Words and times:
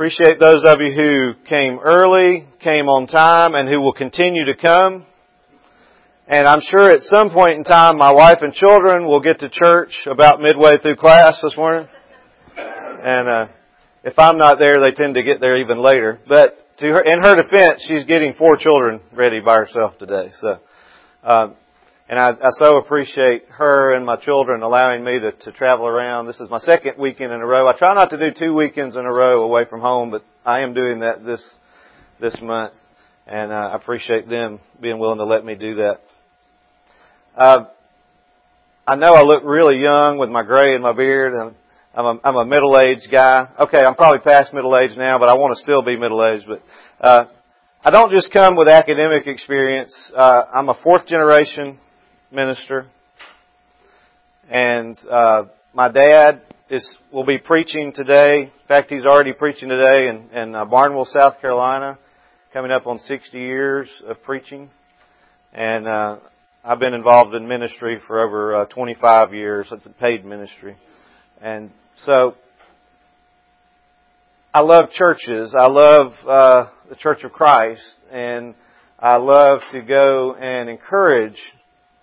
Appreciate 0.00 0.40
those 0.40 0.64
of 0.64 0.78
you 0.80 0.94
who 0.94 1.34
came 1.46 1.78
early, 1.78 2.48
came 2.60 2.88
on 2.88 3.06
time, 3.06 3.54
and 3.54 3.68
who 3.68 3.82
will 3.82 3.92
continue 3.92 4.46
to 4.46 4.56
come. 4.56 5.04
And 6.26 6.48
I'm 6.48 6.62
sure 6.62 6.90
at 6.90 7.02
some 7.02 7.28
point 7.28 7.58
in 7.58 7.64
time 7.64 7.98
my 7.98 8.10
wife 8.10 8.38
and 8.40 8.54
children 8.54 9.04
will 9.04 9.20
get 9.20 9.40
to 9.40 9.50
church 9.50 9.92
about 10.10 10.40
midway 10.40 10.78
through 10.78 10.96
class 10.96 11.38
this 11.42 11.54
morning. 11.54 11.86
And, 12.56 13.28
uh, 13.28 13.46
if 14.02 14.18
I'm 14.18 14.38
not 14.38 14.58
there, 14.58 14.80
they 14.80 14.92
tend 14.92 15.16
to 15.16 15.22
get 15.22 15.38
there 15.38 15.58
even 15.58 15.82
later. 15.82 16.18
But 16.26 16.78
to 16.78 16.86
her, 16.86 17.00
in 17.02 17.22
her 17.22 17.36
defense, 17.36 17.84
she's 17.86 18.04
getting 18.04 18.32
four 18.38 18.56
children 18.56 19.02
ready 19.12 19.40
by 19.40 19.56
herself 19.56 19.98
today. 19.98 20.30
So, 20.40 20.60
um, 21.22 21.56
and 22.10 22.18
I, 22.18 22.30
I 22.30 22.48
so 22.58 22.76
appreciate 22.78 23.44
her 23.50 23.94
and 23.94 24.04
my 24.04 24.16
children 24.16 24.62
allowing 24.62 25.04
me 25.04 25.20
to, 25.20 25.30
to 25.30 25.52
travel 25.52 25.86
around. 25.86 26.26
This 26.26 26.40
is 26.40 26.50
my 26.50 26.58
second 26.58 26.94
weekend 26.98 27.32
in 27.32 27.40
a 27.40 27.46
row. 27.46 27.68
I 27.68 27.78
try 27.78 27.94
not 27.94 28.10
to 28.10 28.18
do 28.18 28.36
two 28.36 28.52
weekends 28.52 28.96
in 28.96 29.02
a 29.02 29.12
row 29.12 29.42
away 29.42 29.64
from 29.70 29.80
home, 29.80 30.10
but 30.10 30.24
I 30.44 30.62
am 30.62 30.74
doing 30.74 31.00
that 31.00 31.24
this 31.24 31.40
this 32.20 32.36
month, 32.42 32.74
and 33.28 33.52
uh, 33.52 33.54
I 33.54 33.76
appreciate 33.76 34.28
them 34.28 34.58
being 34.82 34.98
willing 34.98 35.18
to 35.18 35.24
let 35.24 35.44
me 35.44 35.54
do 35.54 35.76
that. 35.76 36.00
Uh, 37.36 37.66
I 38.88 38.96
know 38.96 39.14
I 39.14 39.22
look 39.22 39.44
really 39.44 39.78
young 39.78 40.18
with 40.18 40.30
my 40.30 40.42
gray 40.42 40.74
and 40.74 40.82
my 40.82 40.92
beard. 40.92 41.32
I'm, 41.40 41.54
I'm 41.94 42.04
a, 42.04 42.20
I'm 42.24 42.36
a 42.36 42.44
middle-aged 42.44 43.08
guy. 43.08 43.50
Okay, 43.60 43.84
I'm 43.84 43.94
probably 43.94 44.18
past 44.18 44.52
middle 44.52 44.76
age 44.76 44.96
now, 44.96 45.20
but 45.20 45.28
I 45.28 45.34
want 45.34 45.56
to 45.56 45.62
still 45.62 45.82
be 45.82 45.96
middle-aged. 45.96 46.46
But 46.48 46.62
uh, 47.00 47.24
I 47.84 47.92
don't 47.92 48.10
just 48.10 48.32
come 48.32 48.56
with 48.56 48.66
academic 48.66 49.28
experience. 49.28 49.94
Uh, 50.12 50.42
I'm 50.52 50.68
a 50.68 50.78
fourth 50.82 51.06
generation 51.06 51.78
minister, 52.32 52.86
and 54.48 54.98
uh, 55.10 55.44
my 55.74 55.88
dad 55.90 56.42
is 56.68 56.98
will 57.12 57.24
be 57.24 57.38
preaching 57.38 57.92
today. 57.94 58.42
In 58.42 58.68
fact, 58.68 58.90
he's 58.90 59.04
already 59.04 59.32
preaching 59.32 59.68
today 59.68 60.08
in, 60.08 60.30
in 60.30 60.54
uh, 60.54 60.64
Barnwell, 60.64 61.06
South 61.06 61.40
Carolina, 61.40 61.98
coming 62.52 62.70
up 62.70 62.86
on 62.86 62.98
60 62.98 63.36
years 63.36 63.88
of 64.06 64.22
preaching. 64.22 64.70
And 65.52 65.88
uh, 65.88 66.16
I've 66.64 66.78
been 66.78 66.94
involved 66.94 67.34
in 67.34 67.48
ministry 67.48 67.98
for 68.06 68.24
over 68.24 68.54
uh, 68.54 68.64
25 68.66 69.34
years, 69.34 69.72
paid 69.98 70.24
ministry, 70.24 70.76
and 71.40 71.70
so 72.04 72.36
I 74.54 74.60
love 74.60 74.90
churches. 74.90 75.54
I 75.58 75.66
love 75.66 76.12
uh, 76.28 76.64
the 76.88 76.96
Church 76.96 77.24
of 77.24 77.32
Christ, 77.32 77.82
and 78.12 78.54
I 78.98 79.16
love 79.16 79.60
to 79.72 79.80
go 79.80 80.34
and 80.34 80.68
encourage 80.68 81.38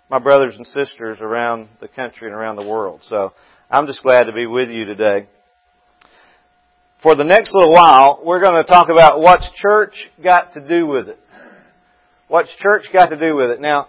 my 0.09 0.19
brothers 0.19 0.55
and 0.55 0.65
sisters 0.67 1.17
around 1.19 1.67
the 1.81 1.87
country 1.87 2.27
and 2.27 2.35
around 2.35 2.55
the 2.55 2.67
world. 2.67 3.01
So 3.09 3.33
I'm 3.69 3.87
just 3.87 4.03
glad 4.03 4.23
to 4.23 4.33
be 4.33 4.45
with 4.45 4.69
you 4.69 4.85
today. 4.85 5.27
For 7.03 7.15
the 7.15 7.23
next 7.23 7.53
little 7.53 7.73
while, 7.73 8.21
we're 8.23 8.39
going 8.39 8.63
to 8.63 8.63
talk 8.63 8.89
about 8.89 9.19
what's 9.19 9.49
church 9.61 9.93
got 10.23 10.53
to 10.53 10.67
do 10.67 10.87
with 10.87 11.09
it. 11.09 11.19
What's 12.27 12.49
church 12.59 12.85
got 12.91 13.07
to 13.07 13.17
do 13.17 13.35
with 13.35 13.51
it? 13.51 13.61
Now, 13.61 13.87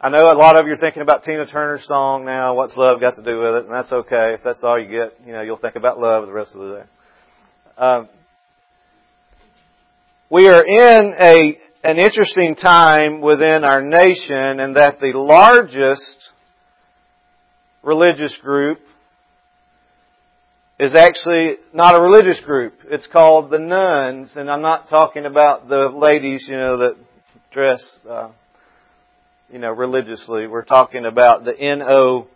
I 0.00 0.08
know 0.08 0.30
a 0.30 0.34
lot 0.34 0.58
of 0.58 0.66
you 0.66 0.72
are 0.72 0.76
thinking 0.76 1.02
about 1.02 1.24
Tina 1.24 1.46
Turner's 1.46 1.86
song 1.86 2.24
now, 2.24 2.54
what's 2.54 2.76
love 2.76 3.00
got 3.00 3.14
to 3.16 3.22
do 3.22 3.38
with 3.38 3.54
it, 3.56 3.64
and 3.66 3.74
that's 3.74 3.92
okay. 3.92 4.34
If 4.34 4.42
that's 4.42 4.60
all 4.62 4.80
you 4.80 4.88
get, 4.88 5.26
you 5.26 5.32
know, 5.32 5.42
you'll 5.42 5.58
think 5.58 5.76
about 5.76 5.98
love 5.98 6.26
the 6.26 6.32
rest 6.32 6.54
of 6.54 6.60
the 6.60 6.76
day. 6.76 6.84
Um, 7.76 8.08
we 10.30 10.48
are 10.48 10.64
in 10.64 11.14
a 11.18 11.58
an 11.82 11.98
interesting 11.98 12.54
time 12.54 13.20
within 13.20 13.64
our 13.64 13.82
nation 13.82 14.60
and 14.60 14.76
that 14.76 15.00
the 15.00 15.12
largest 15.14 16.30
religious 17.82 18.36
group 18.42 18.78
is 20.78 20.94
actually 20.94 21.56
not 21.72 21.98
a 21.98 22.02
religious 22.02 22.40
group. 22.40 22.74
It's 22.90 23.06
called 23.06 23.50
the 23.50 23.58
nuns, 23.58 24.32
and 24.36 24.50
I'm 24.50 24.62
not 24.62 24.88
talking 24.88 25.24
about 25.26 25.68
the 25.68 25.88
ladies, 25.88 26.46
you 26.48 26.56
know, 26.56 26.78
that 26.78 26.96
dress, 27.50 27.82
uh, 28.08 28.30
you 29.50 29.58
know, 29.58 29.70
religiously. 29.70 30.46
We're 30.46 30.64
talking 30.64 31.04
about 31.06 31.44
the 31.44 31.58
N-O-N-E-S's. 31.58 32.28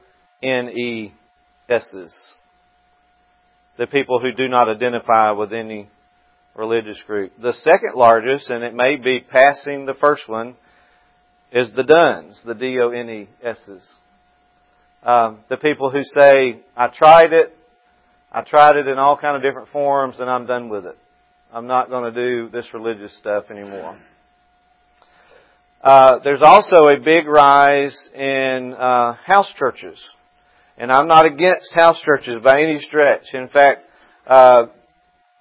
The 3.77 3.87
people 3.87 4.21
who 4.21 4.33
do 4.33 4.49
not 4.49 4.69
identify 4.69 5.33
with 5.33 5.53
any 5.53 5.89
religious 6.55 6.99
group. 7.07 7.33
The 7.41 7.53
second 7.53 7.95
largest, 7.95 8.51
and 8.51 8.63
it 8.63 8.75
may 8.75 8.97
be 8.97 9.21
passing 9.21 9.87
the 9.87 9.95
first 9.95 10.29
one, 10.29 10.57
is 11.53 11.73
the 11.75 11.85
Duns, 11.85 12.43
the 12.45 12.55
D-O-N-E-S's. 12.55 13.83
Um, 15.03 15.41
the 15.51 15.57
people 15.57 15.91
who 15.91 16.03
say, 16.19 16.61
I 16.77 16.89
tried 16.89 17.33
it, 17.33 17.57
I 18.33 18.43
tried 18.43 18.77
it 18.77 18.89
in 18.89 18.99
all 18.99 19.17
kind 19.17 19.37
of 19.37 19.43
different 19.43 19.69
forms, 19.69 20.17
and 20.19 20.29
I'm 20.29 20.47
done 20.47 20.69
with 20.69 20.87
it. 20.87 20.99
I'm 21.53 21.67
not 21.67 21.89
going 21.89 22.13
to 22.13 22.27
do 22.29 22.49
this 22.49 22.67
religious 22.75 23.17
stuff 23.19 23.45
anymore. 23.51 23.97
Uh, 25.81 26.19
there's 26.25 26.43
also 26.43 26.89
a 26.89 26.99
big 26.99 27.27
rise 27.27 27.97
in 28.15 28.75
uh, 28.77 29.13
house 29.13 29.53
churches, 29.57 30.03
and 30.79 30.91
I'm 30.91 31.07
not 31.07 31.27
against 31.27 31.73
house 31.75 32.01
churches 32.03 32.43
by 32.43 32.61
any 32.63 32.81
stretch. 32.81 33.35
In 33.35 33.49
fact, 33.49 33.83
uh, 34.27 34.65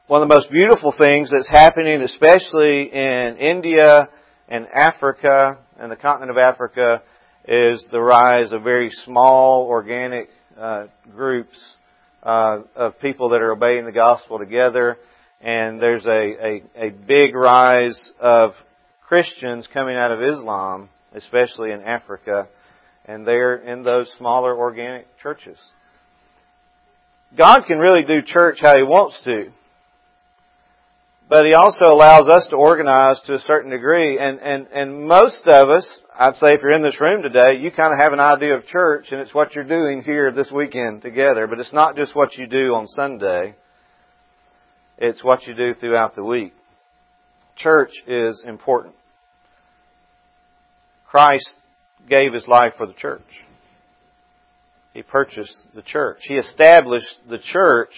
one 0.08 0.22
of 0.22 0.28
the 0.28 0.36
most 0.36 0.52
beautiful 0.52 0.94
things 0.98 1.32
that's 1.32 1.50
happening, 1.50 2.02
especially 2.02 2.92
in 2.92 3.38
India 3.38 4.10
and 4.50 4.68
Africa 4.68 5.60
and 5.80 5.90
the 5.90 5.96
continent 5.96 6.30
of 6.30 6.38
Africa, 6.38 7.02
is 7.48 7.86
the 7.90 8.02
rise 8.02 8.52
of 8.52 8.64
very 8.64 8.90
small 9.06 9.66
organic 9.66 10.28
uh, 10.60 10.88
groups 11.16 11.58
uh, 12.22 12.60
of 12.76 13.00
people 13.00 13.30
that 13.30 13.42
are 13.42 13.54
obeying 13.54 13.86
the 13.86 13.94
gospel 13.94 14.40
together. 14.40 14.98
And 15.40 15.82
there's 15.82 16.06
a, 16.06 16.10
a, 16.10 16.88
a 16.88 16.90
big 16.90 17.34
rise 17.34 18.12
of 18.20 18.52
Christians 19.08 19.70
coming 19.74 19.96
out 19.96 20.12
of 20.12 20.22
Islam, 20.22 20.90
especially 21.14 21.72
in 21.72 21.82
Africa, 21.82 22.50
and 23.06 23.26
they're 23.26 23.56
in 23.56 23.84
those 23.84 24.12
smaller 24.18 24.54
organic 24.54 25.08
churches. 25.22 25.58
God 27.38 27.64
can 27.68 27.78
really 27.78 28.04
do 28.06 28.22
church 28.22 28.58
how 28.60 28.76
He 28.76 28.84
wants 28.84 29.22
to. 29.24 29.50
But 31.34 31.48
he 31.48 31.56
also 31.56 31.86
allows 31.86 32.30
us 32.30 32.46
to 32.52 32.56
organize 32.56 33.20
to 33.22 33.34
a 33.34 33.40
certain 33.40 33.72
degree. 33.72 34.20
And, 34.20 34.40
and, 34.40 34.68
and 34.68 35.08
most 35.08 35.42
of 35.48 35.68
us, 35.68 36.02
I'd 36.14 36.36
say 36.36 36.54
if 36.54 36.62
you're 36.62 36.76
in 36.76 36.84
this 36.84 37.02
room 37.02 37.24
today, 37.24 37.58
you 37.60 37.72
kind 37.72 37.92
of 37.92 37.98
have 37.98 38.14
an 38.14 38.20
idea 38.20 38.54
of 38.54 38.68
church 38.68 39.08
and 39.10 39.20
it's 39.20 39.34
what 39.34 39.56
you're 39.56 39.64
doing 39.64 40.04
here 40.04 40.32
this 40.32 40.52
weekend 40.52 41.02
together. 41.02 41.48
But 41.48 41.60
it's 41.60 41.74
not 41.74 41.96
just 41.96 42.16
what 42.16 42.38
you 42.38 42.46
do 42.46 42.76
on 42.76 42.86
Sunday. 42.86 43.56
It's 45.00 45.24
what 45.24 45.48
you 45.48 45.56
do 45.56 45.74
throughout 45.74 46.16
the 46.16 46.24
week. 46.24 46.54
Church 47.56 47.94
is 48.06 48.44
important. 48.46 48.94
Christ 51.08 51.56
gave 52.08 52.32
His 52.32 52.48
life 52.48 52.74
for 52.78 52.86
the 52.86 52.94
church. 52.94 53.26
He 54.94 55.02
purchased 55.02 55.66
the 55.74 55.82
church. 55.82 56.20
He 56.28 56.36
established 56.36 57.22
the 57.28 57.40
church 57.40 57.90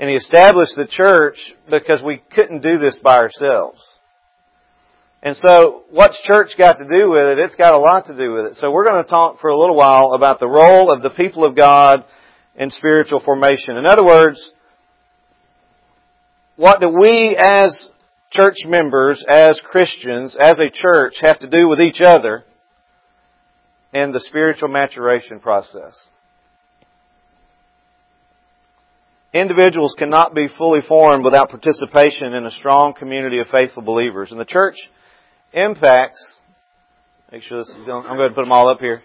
and 0.00 0.08
he 0.08 0.16
established 0.16 0.72
the 0.76 0.86
church 0.86 1.36
because 1.70 2.02
we 2.02 2.22
couldn't 2.34 2.62
do 2.62 2.78
this 2.78 2.98
by 3.04 3.18
ourselves. 3.18 3.78
And 5.22 5.36
so, 5.36 5.82
what's 5.90 6.18
church 6.22 6.52
got 6.56 6.78
to 6.78 6.84
do 6.84 7.10
with 7.10 7.20
it? 7.20 7.38
It's 7.38 7.54
got 7.54 7.74
a 7.74 7.78
lot 7.78 8.06
to 8.06 8.16
do 8.16 8.32
with 8.32 8.46
it. 8.46 8.56
So 8.56 8.70
we're 8.70 8.86
going 8.86 9.04
to 9.04 9.08
talk 9.08 9.40
for 9.40 9.48
a 9.50 9.56
little 9.56 9.76
while 9.76 10.12
about 10.14 10.40
the 10.40 10.48
role 10.48 10.90
of 10.90 11.02
the 11.02 11.10
people 11.10 11.44
of 11.46 11.54
God 11.54 12.06
in 12.56 12.70
spiritual 12.70 13.20
formation. 13.20 13.76
In 13.76 13.84
other 13.84 14.02
words, 14.02 14.50
what 16.56 16.80
do 16.80 16.88
we 16.88 17.36
as 17.38 17.90
church 18.32 18.56
members, 18.64 19.22
as 19.28 19.60
Christians, 19.70 20.34
as 20.40 20.58
a 20.58 20.70
church 20.70 21.16
have 21.20 21.40
to 21.40 21.50
do 21.50 21.68
with 21.68 21.80
each 21.80 22.00
other 22.00 22.44
in 23.92 24.12
the 24.12 24.20
spiritual 24.20 24.68
maturation 24.68 25.40
process? 25.40 25.92
Individuals 29.32 29.94
cannot 29.96 30.34
be 30.34 30.48
fully 30.58 30.80
formed 30.86 31.24
without 31.24 31.50
participation 31.50 32.34
in 32.34 32.46
a 32.46 32.50
strong 32.50 32.94
community 32.94 33.38
of 33.38 33.46
faithful 33.46 33.82
believers. 33.82 34.32
And 34.32 34.40
the 34.40 34.44
church 34.44 34.74
impacts, 35.52 36.40
make 37.30 37.42
sure 37.42 37.58
this 37.58 37.68
is 37.68 37.86
going, 37.86 38.06
I'm 38.06 38.16
going 38.16 38.30
to 38.30 38.34
put 38.34 38.42
them 38.42 38.52
all 38.52 38.68
up 38.68 38.80
here, 38.80 39.02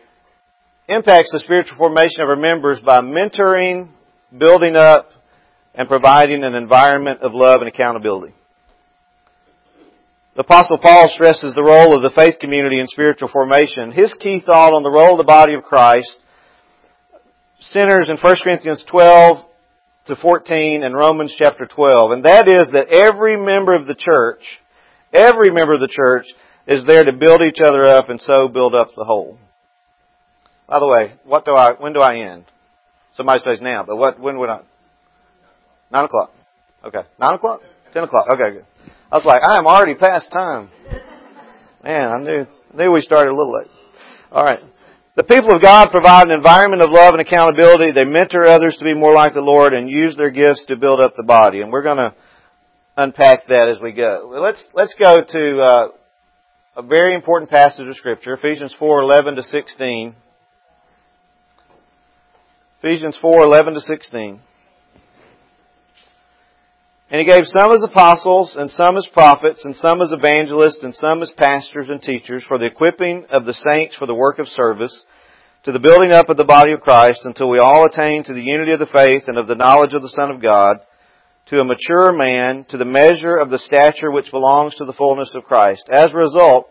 impacts 0.87 1.31
the 1.31 1.39
spiritual 1.39 1.77
formation 1.77 2.21
of 2.21 2.29
our 2.29 2.35
members 2.35 2.79
by 2.83 3.01
mentoring, 3.01 3.89
building 4.35 4.75
up, 4.75 5.09
and 5.75 5.87
providing 5.87 6.43
an 6.43 6.55
environment 6.55 7.21
of 7.21 7.33
love 7.33 7.61
and 7.61 7.67
accountability. 7.67 8.33
The 10.35 10.41
apostle 10.41 10.79
Paul 10.79 11.07
stresses 11.13 11.53
the 11.53 11.63
role 11.63 11.95
of 11.95 12.01
the 12.01 12.11
faith 12.15 12.39
community 12.39 12.79
in 12.79 12.87
spiritual 12.87 13.29
formation. 13.29 13.91
His 13.91 14.13
key 14.19 14.41
thought 14.43 14.73
on 14.73 14.83
the 14.83 14.89
role 14.89 15.13
of 15.13 15.17
the 15.17 15.23
body 15.23 15.53
of 15.53 15.63
Christ 15.63 16.17
centers 17.59 18.09
in 18.09 18.17
1 18.17 18.35
Corinthians 18.43 18.83
12 18.89 19.45
to 20.07 20.15
14 20.15 20.83
and 20.83 20.95
Romans 20.95 21.33
chapter 21.37 21.65
12. 21.65 22.11
And 22.11 22.25
that 22.25 22.47
is 22.47 22.71
that 22.73 22.89
every 22.89 23.37
member 23.37 23.75
of 23.75 23.87
the 23.87 23.95
church, 23.95 24.41
every 25.13 25.49
member 25.51 25.73
of 25.73 25.81
the 25.81 25.89
church 25.89 26.25
is 26.67 26.85
there 26.85 27.03
to 27.03 27.13
build 27.13 27.41
each 27.41 27.59
other 27.65 27.85
up 27.85 28.09
and 28.09 28.21
so 28.21 28.47
build 28.47 28.75
up 28.75 28.89
the 28.95 29.03
whole. 29.03 29.37
By 30.67 30.79
the 30.79 30.87
way, 30.87 31.13
what 31.23 31.45
do 31.45 31.53
I, 31.53 31.71
when 31.73 31.93
do 31.93 32.01
I 32.01 32.17
end? 32.31 32.45
Somebody 33.15 33.39
says 33.41 33.59
now, 33.61 33.83
but 33.85 33.95
what, 33.95 34.19
when 34.19 34.37
would 34.39 34.49
I? 34.49 34.61
Nine 35.91 36.05
o'clock. 36.05 36.31
Okay. 36.83 37.01
9 37.19 37.33
o'clock? 37.33 37.61
10 37.93 38.03
o'clock. 38.03 38.27
Okay, 38.33 38.57
good. 38.57 38.65
I 39.11 39.17
was 39.17 39.25
like, 39.25 39.41
I 39.47 39.57
am 39.57 39.65
already 39.65 39.95
past 39.95 40.31
time. 40.31 40.69
Man, 41.83 42.09
I 42.09 42.19
knew, 42.19 42.47
I 42.73 42.77
knew 42.77 42.91
we 42.91 43.01
started 43.01 43.29
a 43.29 43.35
little 43.35 43.53
late. 43.53 43.71
Alright. 44.31 44.59
The 45.15 45.23
people 45.23 45.55
of 45.55 45.61
God 45.61 45.91
provide 45.91 46.27
an 46.27 46.35
environment 46.35 46.81
of 46.81 46.91
love 46.91 47.13
and 47.13 47.21
accountability. 47.21 47.93
They 47.93 48.03
mentor 48.03 48.45
others 48.47 48.75
to 48.77 48.83
be 48.83 48.93
more 48.93 49.13
like 49.13 49.33
the 49.33 49.39
Lord 49.39 49.73
and 49.73 49.89
use 49.89 50.17
their 50.17 50.29
gifts 50.29 50.65
to 50.67 50.75
build 50.75 50.99
up 50.99 51.15
the 51.15 51.23
body. 51.23 51.61
And 51.61 51.71
we're 51.71 51.83
going 51.83 51.97
to 51.97 52.13
unpack 52.97 53.47
that 53.47 53.69
as 53.69 53.81
we 53.81 53.93
go. 53.93 54.37
Let's 54.43 54.67
let's 54.73 54.93
go 55.01 55.15
to 55.17 55.61
uh, 55.61 55.87
a 56.75 56.81
very 56.81 57.13
important 57.13 57.49
passage 57.49 57.87
of 57.87 57.95
Scripture, 57.95 58.33
Ephesians 58.33 58.75
four 58.77 59.01
eleven 59.01 59.35
to 59.35 59.43
sixteen. 59.43 60.15
Ephesians 62.79 63.17
four 63.21 63.41
eleven 63.41 63.73
to 63.73 63.81
sixteen. 63.81 64.41
And 67.09 67.19
he 67.19 67.25
gave 67.25 67.45
some 67.45 67.71
as 67.71 67.83
apostles, 67.83 68.55
and 68.57 68.69
some 68.69 68.97
as 68.97 69.07
prophets, 69.13 69.63
and 69.63 69.75
some 69.75 70.01
as 70.01 70.11
evangelists, 70.11 70.79
and 70.81 70.93
some 70.93 71.21
as 71.21 71.31
pastors 71.37 71.87
and 71.87 72.01
teachers 72.01 72.43
for 72.47 72.57
the 72.57 72.65
equipping 72.65 73.25
of 73.29 73.45
the 73.45 73.53
saints 73.53 73.95
for 73.95 74.07
the 74.07 74.15
work 74.15 74.39
of 74.39 74.47
service, 74.47 75.03
to 75.63 75.71
the 75.71 75.79
building 75.79 76.13
up 76.13 76.29
of 76.29 76.37
the 76.37 76.43
body 76.43 76.71
of 76.71 76.81
Christ, 76.81 77.21
until 77.23 77.49
we 77.49 77.59
all 77.59 77.85
attain 77.85 78.23
to 78.23 78.33
the 78.33 78.41
unity 78.41 78.71
of 78.71 78.79
the 78.79 78.87
faith 78.87 79.23
and 79.27 79.37
of 79.37 79.47
the 79.47 79.55
knowledge 79.55 79.93
of 79.93 80.01
the 80.01 80.09
Son 80.09 80.31
of 80.31 80.41
God, 80.41 80.77
to 81.47 81.59
a 81.59 81.63
mature 81.63 82.11
man, 82.11 82.65
to 82.69 82.77
the 82.77 82.85
measure 82.85 83.37
of 83.37 83.51
the 83.51 83.59
stature 83.59 84.09
which 84.09 84.31
belongs 84.31 84.75
to 84.75 84.85
the 84.85 84.93
fullness 84.93 85.31
of 85.35 85.43
Christ. 85.43 85.87
As 85.91 86.07
a 86.11 86.17
result, 86.17 86.69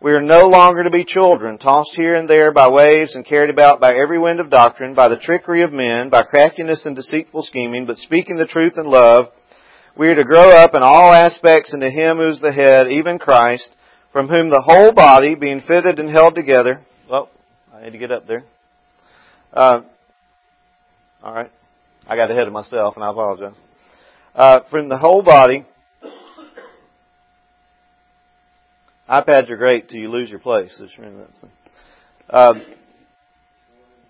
we 0.00 0.12
are 0.12 0.22
no 0.22 0.46
longer 0.46 0.84
to 0.84 0.90
be 0.90 1.04
children, 1.04 1.58
tossed 1.58 1.96
here 1.96 2.14
and 2.14 2.30
there 2.30 2.52
by 2.52 2.68
waves 2.68 3.16
and 3.16 3.26
carried 3.26 3.50
about 3.50 3.80
by 3.80 3.94
every 3.94 4.20
wind 4.20 4.38
of 4.38 4.50
doctrine, 4.50 4.94
by 4.94 5.08
the 5.08 5.16
trickery 5.16 5.62
of 5.62 5.72
men, 5.72 6.10
by 6.10 6.22
craftiness 6.22 6.86
and 6.86 6.94
deceitful 6.94 7.42
scheming, 7.42 7.86
but 7.86 7.96
speaking 7.96 8.36
the 8.36 8.46
truth 8.46 8.74
in 8.76 8.86
love, 8.86 9.30
we 9.96 10.08
are 10.08 10.14
to 10.14 10.24
grow 10.24 10.50
up 10.50 10.74
in 10.74 10.82
all 10.82 11.12
aspects 11.12 11.72
into 11.72 11.88
Him 11.88 12.16
who's 12.16 12.40
the 12.40 12.52
head, 12.52 12.90
even 12.90 13.18
Christ, 13.18 13.70
from 14.12 14.28
whom 14.28 14.50
the 14.50 14.62
whole 14.64 14.92
body, 14.92 15.34
being 15.34 15.60
fitted 15.60 15.98
and 15.98 16.10
held 16.10 16.34
together, 16.34 16.80
well, 17.08 17.30
I 17.72 17.84
need 17.84 17.92
to 17.92 17.98
get 17.98 18.10
up 18.10 18.26
there. 18.26 18.44
Uh, 19.52 19.82
all 21.22 21.34
right. 21.34 21.50
I 22.06 22.16
got 22.16 22.30
ahead 22.30 22.46
of 22.46 22.52
myself, 22.52 22.96
and 22.96 23.04
I 23.04 23.10
apologize. 23.10 23.54
Uh, 24.34 24.60
from 24.70 24.88
the 24.88 24.98
whole 24.98 25.22
body, 25.22 25.64
iPads 29.08 29.50
are 29.50 29.56
great 29.56 29.88
till 29.88 30.00
you 30.00 30.10
lose 30.10 30.28
your 30.28 30.38
place. 30.38 30.72
Uh, 32.28 32.54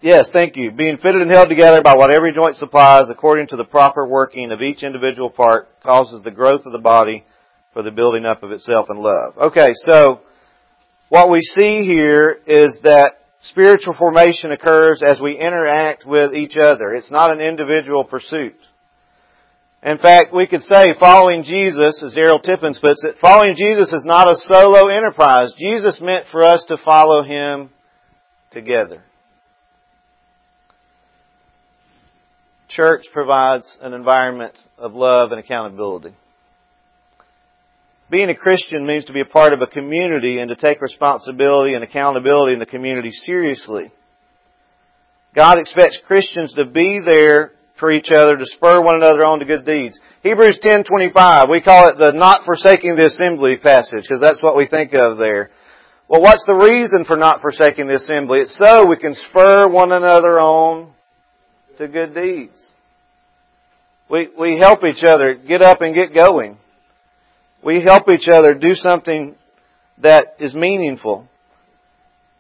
Yes, 0.05 0.29
thank 0.35 0.55
you. 0.55 0.71
Being 0.71 0.99
fitted 0.99 1.23
and 1.23 1.31
held 1.31 1.49
together 1.49 1.81
by 1.81 1.97
what 1.97 2.15
every 2.15 2.35
joint 2.35 2.57
supplies 2.57 3.09
according 3.09 3.47
to 3.47 3.57
the 3.57 3.65
proper 3.65 4.07
working 4.07 4.53
of 4.53 4.61
each 4.61 4.83
individual 4.83 5.31
part 5.31 5.81
causes 5.83 6.23
the 6.23 6.31
growth 6.31 6.67
of 6.67 6.73
the 6.73 6.79
body 6.79 7.25
for 7.73 7.83
the 7.83 7.91
building 7.91 8.27
up 8.27 8.43
of 8.43 8.53
itself 8.53 8.89
in 8.91 8.99
love. 8.99 9.39
Okay, 9.39 9.71
so 9.89 10.21
what 11.09 11.31
we 11.31 11.41
see 11.41 11.87
here 11.87 12.39
is 12.47 12.79
that 12.83 13.13
spiritual 13.41 13.95
formation 13.99 14.53
occurs 14.53 15.03
as 15.03 15.23
we 15.23 15.41
interact 15.41 16.05
with 16.05 16.35
each 16.35 16.59
other. 16.61 16.93
It's 16.95 17.11
not 17.11 17.31
an 17.31 17.41
individual 17.41 18.05
pursuit. 18.05 18.57
In 19.83 19.97
fact, 19.97 20.35
we 20.35 20.47
could 20.47 20.61
say 20.61 20.93
following 21.01 21.45
Jesus, 21.45 22.03
as 22.05 22.15
Darryl 22.15 22.43
Tippens 22.43 22.79
puts 22.79 23.03
it, 23.05 23.17
following 23.23 23.55
Jesus 23.57 23.91
is 23.91 24.05
not 24.05 24.29
a 24.29 24.37
solo 24.37 24.91
enterprise. 24.95 25.55
Jesus 25.57 25.99
meant 26.03 26.27
for 26.31 26.45
us 26.45 26.63
to 26.69 26.77
follow 26.85 27.23
Him 27.23 27.71
together. 28.51 29.03
Church 32.75 33.05
provides 33.13 33.79
an 33.81 33.93
environment 33.95 34.59
of 34.79 34.95
love 34.95 35.31
and 35.31 35.39
accountability. 35.39 36.13
Being 38.11 38.31
a 38.31 38.35
Christian 38.35 38.85
means 38.85 39.05
to 39.05 39.13
be 39.13 39.21
a 39.21 39.25
part 39.25 39.53
of 39.53 39.63
a 39.63 39.69
community 39.69 40.41
and 40.41 40.49
to 40.49 40.57
take 40.57 40.81
responsibility 40.81 41.75
and 41.75 41.85
accountability 41.85 42.53
in 42.53 42.59
the 42.59 42.67
community 42.67 43.13
seriously. 43.13 43.93
God 45.37 45.61
expects 45.61 46.01
Christians 46.05 46.53
to 46.55 46.65
be 46.65 47.01
there 47.09 47.53
for 47.79 47.93
each 47.93 48.11
other 48.11 48.37
to 48.37 48.45
spur 48.45 48.81
one 48.81 48.97
another 48.97 49.25
on 49.25 49.39
to 49.39 49.45
good 49.45 49.65
deeds. 49.65 49.99
Hebrews 50.25 50.59
10:25, 50.61 51.49
we 51.49 51.61
call 51.61 51.89
it 51.89 51.99
the 51.99 52.11
not 52.11 52.45
forsaking 52.45 52.97
the 52.97 53.07
assembly 53.07 53.57
passage 53.57 54.03
because 54.03 54.21
that's 54.21 54.43
what 54.43 54.57
we 54.57 54.67
think 54.67 54.95
of 54.95 55.17
there. 55.19 55.51
Well, 56.09 56.23
what's 56.23 56.45
the 56.45 56.55
reason 56.55 57.05
for 57.05 57.17
not 57.17 57.41
forsaking 57.41 57.87
the 57.87 57.97
assembly? 57.97 58.41
It's 58.41 58.61
so 58.65 58.85
we 58.85 58.97
can 58.97 59.15
spur 59.15 59.69
one 59.69 59.93
another 59.93 60.41
on 60.41 60.94
to 61.79 61.89
good 61.89 62.15
deeds. 62.15 62.59
We, 64.11 64.29
we 64.39 64.59
help 64.59 64.85
each 64.85 65.03
other 65.05 65.35
get 65.35 65.63
up 65.63 65.81
and 65.81 65.95
get 65.95 66.15
going. 66.15 66.59
We 67.65 67.83
help 67.83 68.09
each 68.11 68.29
other 68.31 68.55
do 68.55 68.75
something 68.75 69.35
that 69.99 70.37
is 70.39 70.55
meaningful. 70.55 71.29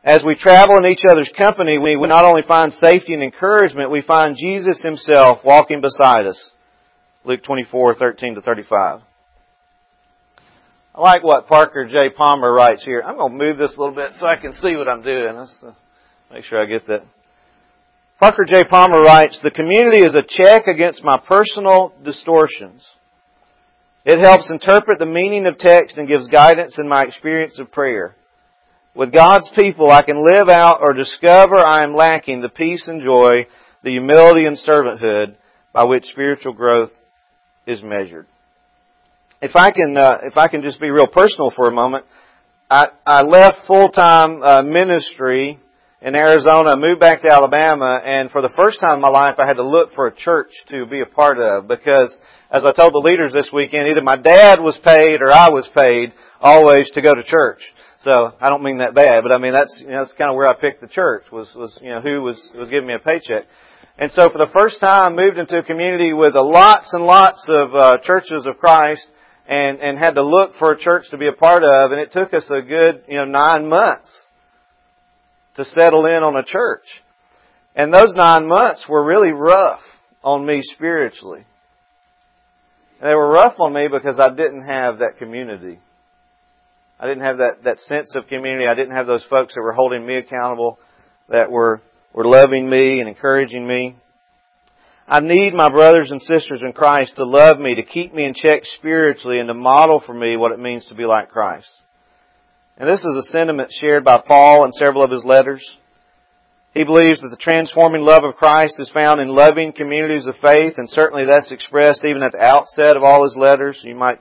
As 0.04 0.22
we 0.24 0.34
travel 0.34 0.76
in 0.76 0.84
each 0.84 1.02
other's 1.08 1.30
company, 1.36 1.78
we 1.78 1.94
not 1.94 2.26
only 2.26 2.42
find 2.46 2.72
safety 2.74 3.14
and 3.14 3.22
encouragement, 3.22 3.90
we 3.90 4.02
find 4.02 4.36
Jesus 4.36 4.82
Himself 4.82 5.38
walking 5.44 5.80
beside 5.80 6.26
us. 6.26 6.50
Luke 7.24 7.42
24, 7.42 7.94
13 7.94 8.34
to 8.34 8.42
35. 8.42 9.00
I 10.94 11.00
like 11.00 11.24
what 11.24 11.46
Parker 11.48 11.86
J. 11.86 12.10
Palmer 12.14 12.52
writes 12.52 12.84
here. 12.84 13.02
I'm 13.04 13.16
going 13.16 13.32
to 13.32 13.44
move 13.44 13.56
this 13.56 13.74
a 13.76 13.80
little 13.80 13.94
bit 13.94 14.12
so 14.14 14.26
I 14.26 14.36
can 14.40 14.52
see 14.52 14.76
what 14.76 14.88
I'm 14.88 15.02
doing. 15.02 15.34
Let's 15.34 15.56
uh, 15.62 15.72
make 16.30 16.44
sure 16.44 16.62
I 16.62 16.66
get 16.66 16.86
that. 16.86 17.00
Parker 18.20 18.44
J. 18.44 18.62
Palmer 18.64 19.00
writes, 19.00 19.40
The 19.42 19.50
community 19.50 19.98
is 19.98 20.14
a 20.14 20.22
check 20.26 20.66
against 20.66 21.02
my 21.02 21.18
personal 21.18 21.92
distortions. 22.04 22.86
It 24.04 24.20
helps 24.20 24.50
interpret 24.50 24.98
the 24.98 25.06
meaning 25.06 25.46
of 25.46 25.58
text 25.58 25.96
and 25.96 26.06
gives 26.06 26.28
guidance 26.28 26.78
in 26.78 26.88
my 26.88 27.02
experience 27.02 27.58
of 27.58 27.72
prayer. 27.72 28.14
With 28.94 29.12
God's 29.12 29.50
people, 29.56 29.90
I 29.90 30.02
can 30.02 30.24
live 30.24 30.48
out 30.48 30.80
or 30.80 30.94
discover 30.94 31.56
I 31.56 31.82
am 31.82 31.94
lacking 31.94 32.40
the 32.40 32.48
peace 32.48 32.86
and 32.86 33.02
joy, 33.02 33.46
the 33.82 33.90
humility 33.90 34.46
and 34.46 34.56
servanthood 34.56 35.34
by 35.72 35.84
which 35.84 36.04
spiritual 36.04 36.52
growth 36.52 36.90
is 37.66 37.82
measured. 37.82 38.26
If 39.42 39.56
I 39.56 39.72
can, 39.72 39.96
uh, 39.96 40.18
if 40.22 40.36
I 40.36 40.48
can 40.48 40.62
just 40.62 40.80
be 40.80 40.90
real 40.90 41.08
personal 41.08 41.50
for 41.50 41.66
a 41.66 41.72
moment, 41.72 42.04
I, 42.70 42.88
I 43.04 43.22
left 43.22 43.66
full-time 43.66 44.42
uh, 44.42 44.62
ministry 44.62 45.58
in 46.04 46.14
Arizona, 46.14 46.76
moved 46.76 47.00
back 47.00 47.22
to 47.22 47.32
Alabama, 47.32 47.98
and 48.04 48.30
for 48.30 48.42
the 48.42 48.52
first 48.54 48.78
time 48.78 48.96
in 48.96 49.00
my 49.00 49.08
life, 49.08 49.36
I 49.38 49.46
had 49.46 49.56
to 49.56 49.66
look 49.66 49.94
for 49.94 50.06
a 50.06 50.14
church 50.14 50.52
to 50.68 50.84
be 50.84 51.00
a 51.00 51.06
part 51.06 51.38
of 51.38 51.66
because, 51.66 52.14
as 52.50 52.62
I 52.62 52.72
told 52.72 52.92
the 52.92 52.98
leaders 52.98 53.32
this 53.32 53.48
weekend, 53.54 53.88
either 53.88 54.02
my 54.02 54.16
dad 54.16 54.60
was 54.60 54.78
paid 54.84 55.22
or 55.22 55.32
I 55.32 55.48
was 55.48 55.66
paid 55.74 56.12
always 56.42 56.90
to 56.90 57.00
go 57.00 57.14
to 57.14 57.22
church. 57.22 57.60
So 58.02 58.32
I 58.38 58.50
don't 58.50 58.62
mean 58.62 58.78
that 58.78 58.94
bad, 58.94 59.22
but 59.22 59.34
I 59.34 59.38
mean 59.38 59.54
that's 59.54 59.80
you 59.80 59.88
know, 59.88 60.00
that's 60.04 60.12
kind 60.18 60.28
of 60.28 60.36
where 60.36 60.46
I 60.46 60.52
picked 60.52 60.82
the 60.82 60.88
church 60.88 61.24
was 61.32 61.48
was 61.56 61.78
you 61.80 61.88
know 61.88 62.02
who 62.02 62.20
was 62.20 62.50
was 62.54 62.68
giving 62.68 62.86
me 62.86 62.94
a 62.94 62.98
paycheck. 62.98 63.44
And 63.96 64.12
so 64.12 64.28
for 64.28 64.36
the 64.36 64.52
first 64.52 64.80
time, 64.80 65.16
moved 65.16 65.38
into 65.38 65.56
a 65.56 65.62
community 65.62 66.12
with 66.12 66.34
lots 66.34 66.92
and 66.92 67.06
lots 67.06 67.42
of 67.48 67.74
uh, 67.74 67.92
churches 68.04 68.44
of 68.44 68.58
Christ, 68.58 69.06
and 69.48 69.80
and 69.80 69.96
had 69.96 70.16
to 70.16 70.22
look 70.22 70.56
for 70.58 70.72
a 70.72 70.78
church 70.78 71.04
to 71.12 71.16
be 71.16 71.28
a 71.28 71.32
part 71.32 71.64
of, 71.64 71.92
and 71.92 72.00
it 72.00 72.12
took 72.12 72.34
us 72.34 72.44
a 72.50 72.60
good 72.60 73.04
you 73.08 73.16
know 73.16 73.24
nine 73.24 73.66
months 73.70 74.23
to 75.56 75.64
settle 75.64 76.06
in 76.06 76.22
on 76.22 76.36
a 76.36 76.44
church. 76.44 76.84
And 77.74 77.92
those 77.92 78.14
nine 78.14 78.46
months 78.46 78.86
were 78.88 79.04
really 79.04 79.32
rough 79.32 79.80
on 80.22 80.46
me 80.46 80.60
spiritually. 80.62 81.44
They 83.02 83.14
were 83.14 83.28
rough 83.28 83.58
on 83.58 83.72
me 83.72 83.88
because 83.88 84.18
I 84.18 84.30
didn't 84.30 84.66
have 84.66 84.98
that 84.98 85.18
community. 85.18 85.78
I 86.98 87.06
didn't 87.06 87.24
have 87.24 87.38
that, 87.38 87.64
that 87.64 87.80
sense 87.80 88.14
of 88.14 88.28
community. 88.28 88.66
I 88.66 88.74
didn't 88.74 88.94
have 88.94 89.06
those 89.06 89.26
folks 89.28 89.54
that 89.54 89.60
were 89.60 89.72
holding 89.72 90.06
me 90.06 90.14
accountable, 90.14 90.78
that 91.28 91.50
were, 91.50 91.82
were 92.12 92.24
loving 92.24 92.70
me 92.70 93.00
and 93.00 93.08
encouraging 93.08 93.66
me. 93.66 93.96
I 95.06 95.20
need 95.20 95.52
my 95.52 95.68
brothers 95.68 96.10
and 96.10 96.22
sisters 96.22 96.62
in 96.64 96.72
Christ 96.72 97.16
to 97.16 97.24
love 97.24 97.58
me, 97.58 97.74
to 97.74 97.82
keep 97.82 98.14
me 98.14 98.24
in 98.24 98.32
check 98.34 98.62
spiritually, 98.64 99.38
and 99.38 99.48
to 99.48 99.54
model 99.54 100.02
for 100.04 100.14
me 100.14 100.36
what 100.36 100.52
it 100.52 100.58
means 100.58 100.86
to 100.86 100.94
be 100.94 101.04
like 101.04 101.28
Christ. 101.28 101.68
And 102.76 102.88
this 102.88 103.04
is 103.04 103.16
a 103.16 103.30
sentiment 103.30 103.70
shared 103.72 104.04
by 104.04 104.18
Paul 104.18 104.64
in 104.64 104.72
several 104.72 105.04
of 105.04 105.10
his 105.10 105.24
letters. 105.24 105.78
He 106.72 106.82
believes 106.82 107.20
that 107.20 107.28
the 107.28 107.36
transforming 107.36 108.02
love 108.02 108.24
of 108.24 108.34
Christ 108.34 108.80
is 108.80 108.90
found 108.90 109.20
in 109.20 109.28
loving 109.28 109.72
communities 109.72 110.26
of 110.26 110.34
faith, 110.42 110.74
and 110.76 110.90
certainly 110.90 111.24
that's 111.24 111.52
expressed 111.52 112.04
even 112.04 112.22
at 112.22 112.32
the 112.32 112.42
outset 112.42 112.96
of 112.96 113.04
all 113.04 113.22
his 113.22 113.36
letters. 113.36 113.80
You 113.84 113.94
might 113.94 114.18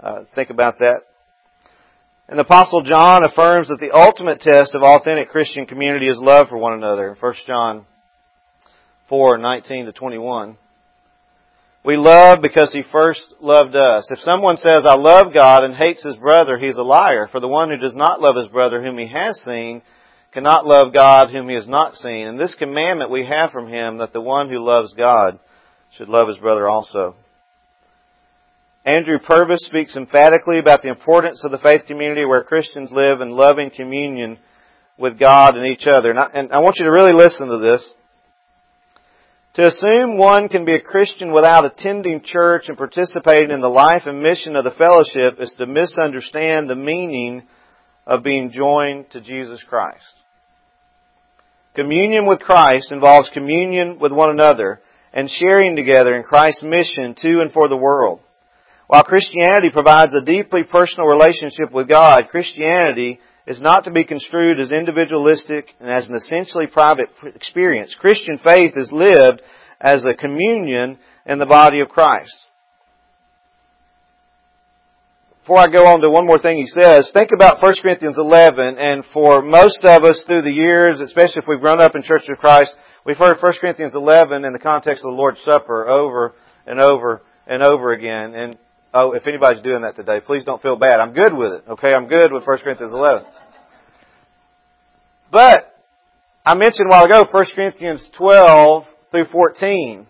uh, 0.00 0.24
think 0.34 0.50
about 0.50 0.80
that. 0.80 1.00
And 2.28 2.38
the 2.38 2.44
Apostle 2.44 2.82
John 2.82 3.24
affirms 3.24 3.68
that 3.68 3.78
the 3.80 3.96
ultimate 3.96 4.40
test 4.40 4.74
of 4.74 4.82
authentic 4.82 5.30
Christian 5.30 5.64
community 5.64 6.08
is 6.08 6.18
love 6.18 6.48
for 6.48 6.58
one 6.58 6.74
another. 6.74 7.08
In 7.08 7.16
1 7.16 7.34
John 7.46 7.86
4, 9.08 9.38
19 9.38 9.86
to 9.86 9.92
21. 9.92 10.58
We 11.84 11.96
love 11.96 12.40
because 12.40 12.72
He 12.72 12.82
first 12.90 13.34
loved 13.40 13.76
us. 13.76 14.08
If 14.10 14.20
someone 14.20 14.56
says, 14.56 14.84
I 14.86 14.94
love 14.94 15.34
God 15.34 15.64
and 15.64 15.74
hates 15.74 16.02
his 16.02 16.16
brother, 16.16 16.58
he's 16.58 16.76
a 16.76 16.82
liar. 16.82 17.28
For 17.30 17.40
the 17.40 17.48
one 17.48 17.68
who 17.68 17.76
does 17.76 17.94
not 17.94 18.20
love 18.20 18.36
his 18.36 18.48
brother 18.48 18.82
whom 18.82 18.96
he 18.96 19.08
has 19.08 19.38
seen 19.44 19.82
cannot 20.32 20.66
love 20.66 20.92
God 20.94 21.30
whom 21.30 21.48
he 21.48 21.54
has 21.54 21.68
not 21.68 21.94
seen. 21.94 22.26
And 22.26 22.38
this 22.38 22.54
commandment 22.54 23.10
we 23.10 23.26
have 23.26 23.50
from 23.50 23.68
Him 23.68 23.98
that 23.98 24.12
the 24.12 24.20
one 24.20 24.48
who 24.48 24.64
loves 24.64 24.94
God 24.94 25.38
should 25.96 26.08
love 26.08 26.28
his 26.28 26.38
brother 26.38 26.68
also. 26.68 27.14
Andrew 28.84 29.18
Purves 29.18 29.64
speaks 29.64 29.96
emphatically 29.96 30.58
about 30.58 30.82
the 30.82 30.90
importance 30.90 31.42
of 31.44 31.52
the 31.52 31.58
faith 31.58 31.86
community 31.86 32.24
where 32.24 32.42
Christians 32.42 32.90
live 32.92 33.20
in 33.20 33.30
loving 33.30 33.70
communion 33.70 34.38
with 34.98 35.18
God 35.18 35.56
and 35.56 35.66
each 35.66 35.86
other. 35.86 36.10
And 36.10 36.18
I, 36.18 36.30
and 36.34 36.52
I 36.52 36.58
want 36.60 36.76
you 36.78 36.84
to 36.84 36.90
really 36.90 37.14
listen 37.14 37.48
to 37.48 37.58
this. 37.58 37.92
To 39.54 39.66
assume 39.68 40.18
one 40.18 40.48
can 40.48 40.64
be 40.64 40.74
a 40.74 40.80
Christian 40.80 41.32
without 41.32 41.64
attending 41.64 42.22
church 42.24 42.64
and 42.66 42.76
participating 42.76 43.52
in 43.52 43.60
the 43.60 43.68
life 43.68 44.02
and 44.04 44.20
mission 44.20 44.56
of 44.56 44.64
the 44.64 44.72
fellowship 44.76 45.40
is 45.40 45.54
to 45.58 45.66
misunderstand 45.66 46.68
the 46.68 46.74
meaning 46.74 47.44
of 48.04 48.24
being 48.24 48.50
joined 48.50 49.10
to 49.12 49.20
Jesus 49.20 49.62
Christ. 49.68 50.02
Communion 51.76 52.26
with 52.26 52.40
Christ 52.40 52.90
involves 52.90 53.30
communion 53.32 54.00
with 54.00 54.10
one 54.10 54.30
another 54.30 54.80
and 55.12 55.30
sharing 55.30 55.76
together 55.76 56.14
in 56.14 56.24
Christ's 56.24 56.64
mission 56.64 57.14
to 57.18 57.40
and 57.40 57.52
for 57.52 57.68
the 57.68 57.76
world. 57.76 58.18
While 58.88 59.04
Christianity 59.04 59.70
provides 59.72 60.14
a 60.14 60.20
deeply 60.20 60.64
personal 60.64 61.06
relationship 61.06 61.70
with 61.72 61.88
God, 61.88 62.22
Christianity 62.28 63.20
is 63.46 63.60
not 63.60 63.84
to 63.84 63.90
be 63.90 64.04
construed 64.04 64.58
as 64.58 64.72
individualistic 64.72 65.68
and 65.80 65.90
as 65.90 66.08
an 66.08 66.14
essentially 66.14 66.66
private 66.66 67.08
experience. 67.34 67.94
Christian 67.98 68.38
faith 68.38 68.72
is 68.76 68.90
lived 68.90 69.42
as 69.80 70.04
a 70.04 70.14
communion 70.14 70.98
in 71.26 71.38
the 71.38 71.46
body 71.46 71.80
of 71.80 71.88
Christ. 71.88 72.34
Before 75.42 75.58
I 75.58 75.66
go 75.66 75.86
on 75.86 76.00
to 76.00 76.08
one 76.08 76.26
more 76.26 76.38
thing 76.38 76.56
he 76.56 76.66
says, 76.66 77.10
think 77.12 77.28
about 77.34 77.60
1 77.60 77.74
Corinthians 77.82 78.16
11, 78.16 78.78
and 78.78 79.04
for 79.12 79.42
most 79.42 79.84
of 79.84 80.02
us 80.02 80.24
through 80.26 80.40
the 80.40 80.50
years, 80.50 81.00
especially 81.00 81.42
if 81.42 81.44
we've 81.46 81.60
grown 81.60 81.82
up 81.82 81.94
in 81.94 82.02
Church 82.02 82.22
of 82.30 82.38
Christ, 82.38 82.74
we've 83.04 83.18
heard 83.18 83.36
1 83.38 83.52
Corinthians 83.60 83.94
11 83.94 84.46
in 84.46 84.54
the 84.54 84.58
context 84.58 85.04
of 85.04 85.10
the 85.10 85.16
Lord's 85.16 85.42
Supper 85.44 85.86
over 85.86 86.32
and 86.66 86.80
over 86.80 87.20
and 87.46 87.62
over 87.62 87.92
again. 87.92 88.34
And 88.34 88.56
oh, 88.94 89.12
if 89.12 89.26
anybody's 89.26 89.62
doing 89.62 89.82
that 89.82 89.96
today, 89.96 90.20
please 90.24 90.44
don't 90.44 90.62
feel 90.62 90.76
bad. 90.76 91.00
I'm 91.00 91.12
good 91.12 91.34
with 91.34 91.52
it. 91.52 91.64
Okay, 91.70 91.92
I'm 91.92 92.06
good 92.06 92.32
with 92.32 92.46
1 92.46 92.58
Corinthians 92.58 92.94
11. 92.94 93.24
But 95.30 95.74
I 96.46 96.54
mentioned 96.54 96.88
a 96.88 96.90
while 96.90 97.04
ago 97.04 97.24
1 97.28 97.46
Corinthians 97.54 98.06
12 98.16 98.84
through 99.10 99.26
14. 99.26 100.06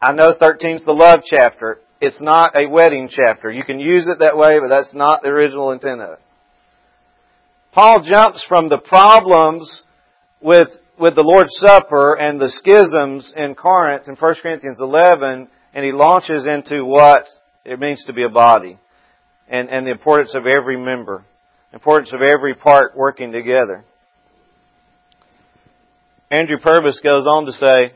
I 0.00 0.12
know 0.12 0.34
13 0.38 0.76
is 0.76 0.84
the 0.84 0.92
love 0.92 1.20
chapter. 1.24 1.80
It's 2.00 2.20
not 2.22 2.54
a 2.54 2.68
wedding 2.68 3.08
chapter. 3.10 3.50
You 3.50 3.64
can 3.64 3.80
use 3.80 4.06
it 4.06 4.20
that 4.20 4.36
way, 4.36 4.60
but 4.60 4.68
that's 4.68 4.94
not 4.94 5.22
the 5.22 5.30
original 5.30 5.72
intent 5.72 6.00
of 6.00 6.12
it. 6.12 6.20
Paul 7.72 8.02
jumps 8.08 8.44
from 8.48 8.68
the 8.68 8.78
problems 8.78 9.82
with, 10.40 10.68
with 10.98 11.14
the 11.14 11.22
Lord's 11.22 11.56
Supper 11.56 12.14
and 12.14 12.40
the 12.40 12.50
schisms 12.50 13.32
in 13.36 13.54
Corinth 13.54 14.08
in 14.08 14.14
1 14.14 14.34
Corinthians 14.42 14.78
11, 14.80 15.48
and 15.74 15.84
he 15.84 15.92
launches 15.92 16.46
into 16.46 16.84
what 16.84 17.24
it 17.64 17.78
means 17.78 18.04
to 18.06 18.12
be 18.12 18.24
a 18.24 18.28
body 18.28 18.78
and, 19.48 19.68
and 19.68 19.86
the 19.86 19.90
importance 19.90 20.34
of 20.34 20.46
every 20.46 20.76
member, 20.76 21.24
importance 21.72 22.12
of 22.12 22.20
every 22.22 22.54
part 22.54 22.96
working 22.96 23.32
together. 23.32 23.84
Andrew 26.30 26.58
Purves 26.58 27.00
goes 27.02 27.26
on 27.26 27.46
to 27.46 27.52
say, 27.52 27.92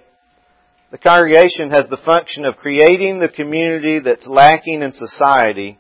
the 0.91 0.99
congregation 0.99 1.71
has 1.71 1.89
the 1.89 1.99
function 2.05 2.45
of 2.45 2.57
creating 2.57 3.19
the 3.19 3.29
community 3.29 3.99
that's 3.99 4.27
lacking 4.27 4.83
in 4.83 4.93
society, 4.93 5.79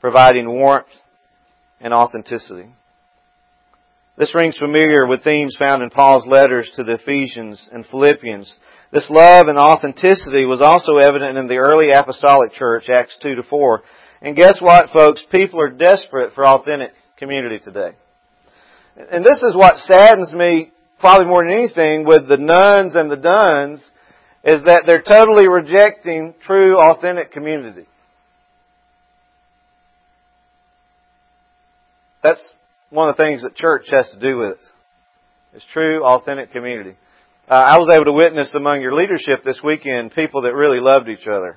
providing 0.00 0.48
warmth 0.48 0.86
and 1.80 1.92
authenticity. 1.92 2.70
This 4.16 4.34
rings 4.34 4.58
familiar 4.58 5.06
with 5.06 5.24
themes 5.24 5.56
found 5.58 5.82
in 5.82 5.88
Paul's 5.88 6.26
letters 6.26 6.70
to 6.76 6.84
the 6.84 6.94
Ephesians 6.94 7.68
and 7.72 7.86
Philippians. 7.86 8.58
This 8.92 9.08
love 9.08 9.48
and 9.48 9.58
authenticity 9.58 10.44
was 10.44 10.60
also 10.60 10.96
evident 10.96 11.38
in 11.38 11.46
the 11.46 11.56
early 11.56 11.90
apostolic 11.90 12.52
church, 12.52 12.90
Acts 12.94 13.18
2 13.22 13.36
to 13.36 13.42
4. 13.42 13.82
And 14.20 14.36
guess 14.36 14.60
what, 14.60 14.90
folks? 14.90 15.24
People 15.32 15.60
are 15.60 15.70
desperate 15.70 16.34
for 16.34 16.46
authentic 16.46 16.92
community 17.16 17.58
today. 17.58 17.92
And 18.96 19.24
this 19.24 19.42
is 19.42 19.56
what 19.56 19.78
saddens 19.78 20.34
me 20.34 20.72
probably 21.00 21.26
more 21.26 21.42
than 21.42 21.58
anything 21.58 22.04
with 22.04 22.28
the 22.28 22.36
nuns 22.36 22.94
and 22.94 23.10
the 23.10 23.16
duns 23.16 23.82
is 24.44 24.62
that 24.64 24.82
they're 24.86 25.02
totally 25.02 25.48
rejecting 25.48 26.34
true, 26.44 26.76
authentic 26.76 27.32
community. 27.32 27.86
That's 32.22 32.52
one 32.92 33.08
of 33.08 33.16
the 33.16 33.22
things 33.22 33.42
that 33.42 33.56
church 33.56 33.86
has 33.90 34.08
to 34.12 34.20
do 34.20 34.36
with 34.36 34.50
it. 34.50 35.56
Is 35.56 35.64
true, 35.72 36.04
authentic 36.04 36.52
community. 36.52 36.94
Uh, 37.48 37.54
I 37.54 37.78
was 37.78 37.90
able 37.92 38.04
to 38.04 38.12
witness 38.12 38.54
among 38.54 38.80
your 38.80 38.94
leadership 38.94 39.42
this 39.44 39.60
weekend 39.62 40.12
people 40.12 40.42
that 40.42 40.54
really 40.54 40.78
loved 40.78 41.08
each 41.08 41.26
other, 41.26 41.56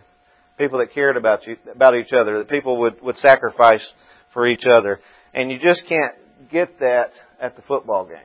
people 0.58 0.80
that 0.80 0.94
cared 0.94 1.16
about 1.16 1.46
you, 1.46 1.58
about 1.74 1.96
each 1.96 2.12
other, 2.12 2.40
that 2.40 2.50
people 2.50 2.80
would 2.82 3.02
would 3.02 3.18
sacrifice 3.18 3.86
for 4.34 4.48
each 4.48 4.66
other, 4.66 5.00
and 5.34 5.52
you 5.52 5.60
just 5.60 5.86
can't 5.88 6.16
get 6.52 6.80
that 6.80 7.12
at 7.40 7.56
the 7.56 7.62
football 7.62 8.06
game. 8.06 8.18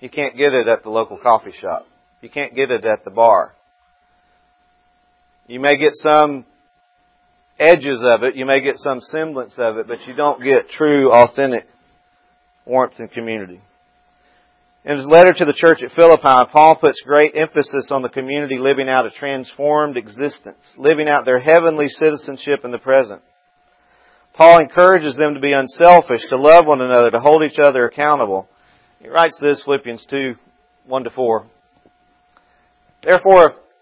You 0.00 0.08
can't 0.08 0.36
get 0.36 0.52
it 0.52 0.68
at 0.68 0.82
the 0.82 0.90
local 0.90 1.18
coffee 1.18 1.52
shop. 1.58 1.86
You 2.20 2.30
can't 2.30 2.54
get 2.54 2.70
it 2.70 2.84
at 2.84 3.04
the 3.04 3.10
bar. 3.10 3.52
You 5.46 5.60
may 5.60 5.76
get 5.76 5.92
some 5.94 6.46
edges 7.58 8.04
of 8.04 8.22
it, 8.22 8.36
you 8.36 8.46
may 8.46 8.60
get 8.60 8.76
some 8.78 9.00
semblance 9.00 9.54
of 9.58 9.78
it, 9.78 9.86
but 9.86 10.06
you 10.06 10.14
don't 10.14 10.42
get 10.42 10.68
true, 10.70 11.10
authentic 11.12 11.66
warmth 12.66 12.94
and 12.98 13.10
community. 13.10 13.60
In 14.84 14.98
his 14.98 15.06
letter 15.06 15.32
to 15.32 15.44
the 15.46 15.54
church 15.54 15.82
at 15.82 15.92
Philippi, 15.92 16.50
Paul 16.52 16.76
puts 16.76 17.00
great 17.02 17.32
emphasis 17.34 17.88
on 17.90 18.02
the 18.02 18.10
community 18.10 18.58
living 18.58 18.88
out 18.88 19.06
a 19.06 19.10
transformed 19.10 19.96
existence, 19.96 20.74
living 20.76 21.08
out 21.08 21.24
their 21.24 21.38
heavenly 21.38 21.88
citizenship 21.88 22.60
in 22.64 22.70
the 22.70 22.78
present. 22.78 23.22
Paul 24.34 24.58
encourages 24.58 25.16
them 25.16 25.34
to 25.34 25.40
be 25.40 25.52
unselfish, 25.52 26.28
to 26.28 26.36
love 26.36 26.66
one 26.66 26.82
another, 26.82 27.10
to 27.10 27.20
hold 27.20 27.42
each 27.44 27.58
other 27.62 27.86
accountable. 27.86 28.48
He 29.00 29.08
writes 29.08 29.38
this, 29.40 29.62
Philippians 29.64 30.04
2, 30.10 30.34
1 30.86 31.04
to 31.04 31.10
4. 31.10 31.46
Therefore, 33.02 33.52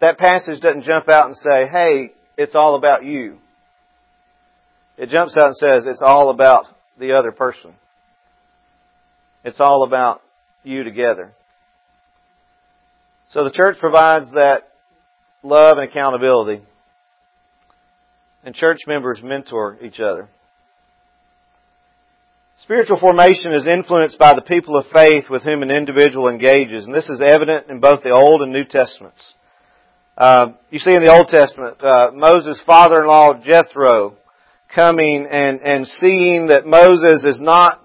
that 0.00 0.18
passage 0.18 0.60
doesn't 0.60 0.84
jump 0.84 1.08
out 1.08 1.26
and 1.26 1.36
say, 1.36 1.66
hey, 1.70 2.12
it's 2.36 2.54
all 2.54 2.76
about 2.76 3.04
you. 3.04 3.38
It 4.96 5.10
jumps 5.10 5.34
out 5.38 5.48
and 5.48 5.56
says, 5.56 5.84
it's 5.86 6.02
all 6.02 6.30
about 6.30 6.66
the 6.98 7.12
other 7.12 7.32
person. 7.32 7.72
It's 9.44 9.60
all 9.60 9.84
about 9.84 10.22
you 10.64 10.84
together. 10.84 11.32
So 13.30 13.44
the 13.44 13.52
church 13.52 13.76
provides 13.78 14.30
that 14.32 14.68
love 15.42 15.78
and 15.78 15.88
accountability. 15.88 16.62
And 18.44 18.54
church 18.54 18.78
members 18.86 19.20
mentor 19.22 19.78
each 19.82 20.00
other. 20.00 20.28
Spiritual 22.62 22.98
formation 22.98 23.52
is 23.52 23.66
influenced 23.66 24.18
by 24.18 24.34
the 24.34 24.42
people 24.42 24.76
of 24.76 24.86
faith 24.92 25.24
with 25.30 25.42
whom 25.42 25.62
an 25.62 25.70
individual 25.70 26.28
engages, 26.28 26.84
and 26.84 26.94
this 26.94 27.08
is 27.08 27.20
evident 27.24 27.70
in 27.70 27.78
both 27.78 28.02
the 28.02 28.10
Old 28.10 28.42
and 28.42 28.52
New 28.52 28.64
Testaments. 28.64 29.34
Uh, 30.18 30.54
you 30.70 30.80
see 30.80 30.96
in 30.96 31.04
the 31.04 31.12
Old 31.12 31.28
Testament, 31.28 31.80
uh, 31.80 32.10
Moses' 32.12 32.60
father-in-law 32.66 33.40
Jethro 33.44 34.16
coming 34.74 35.28
and, 35.30 35.60
and 35.60 35.86
seeing 35.86 36.48
that 36.48 36.66
Moses 36.66 37.22
is 37.24 37.40
not 37.40 37.80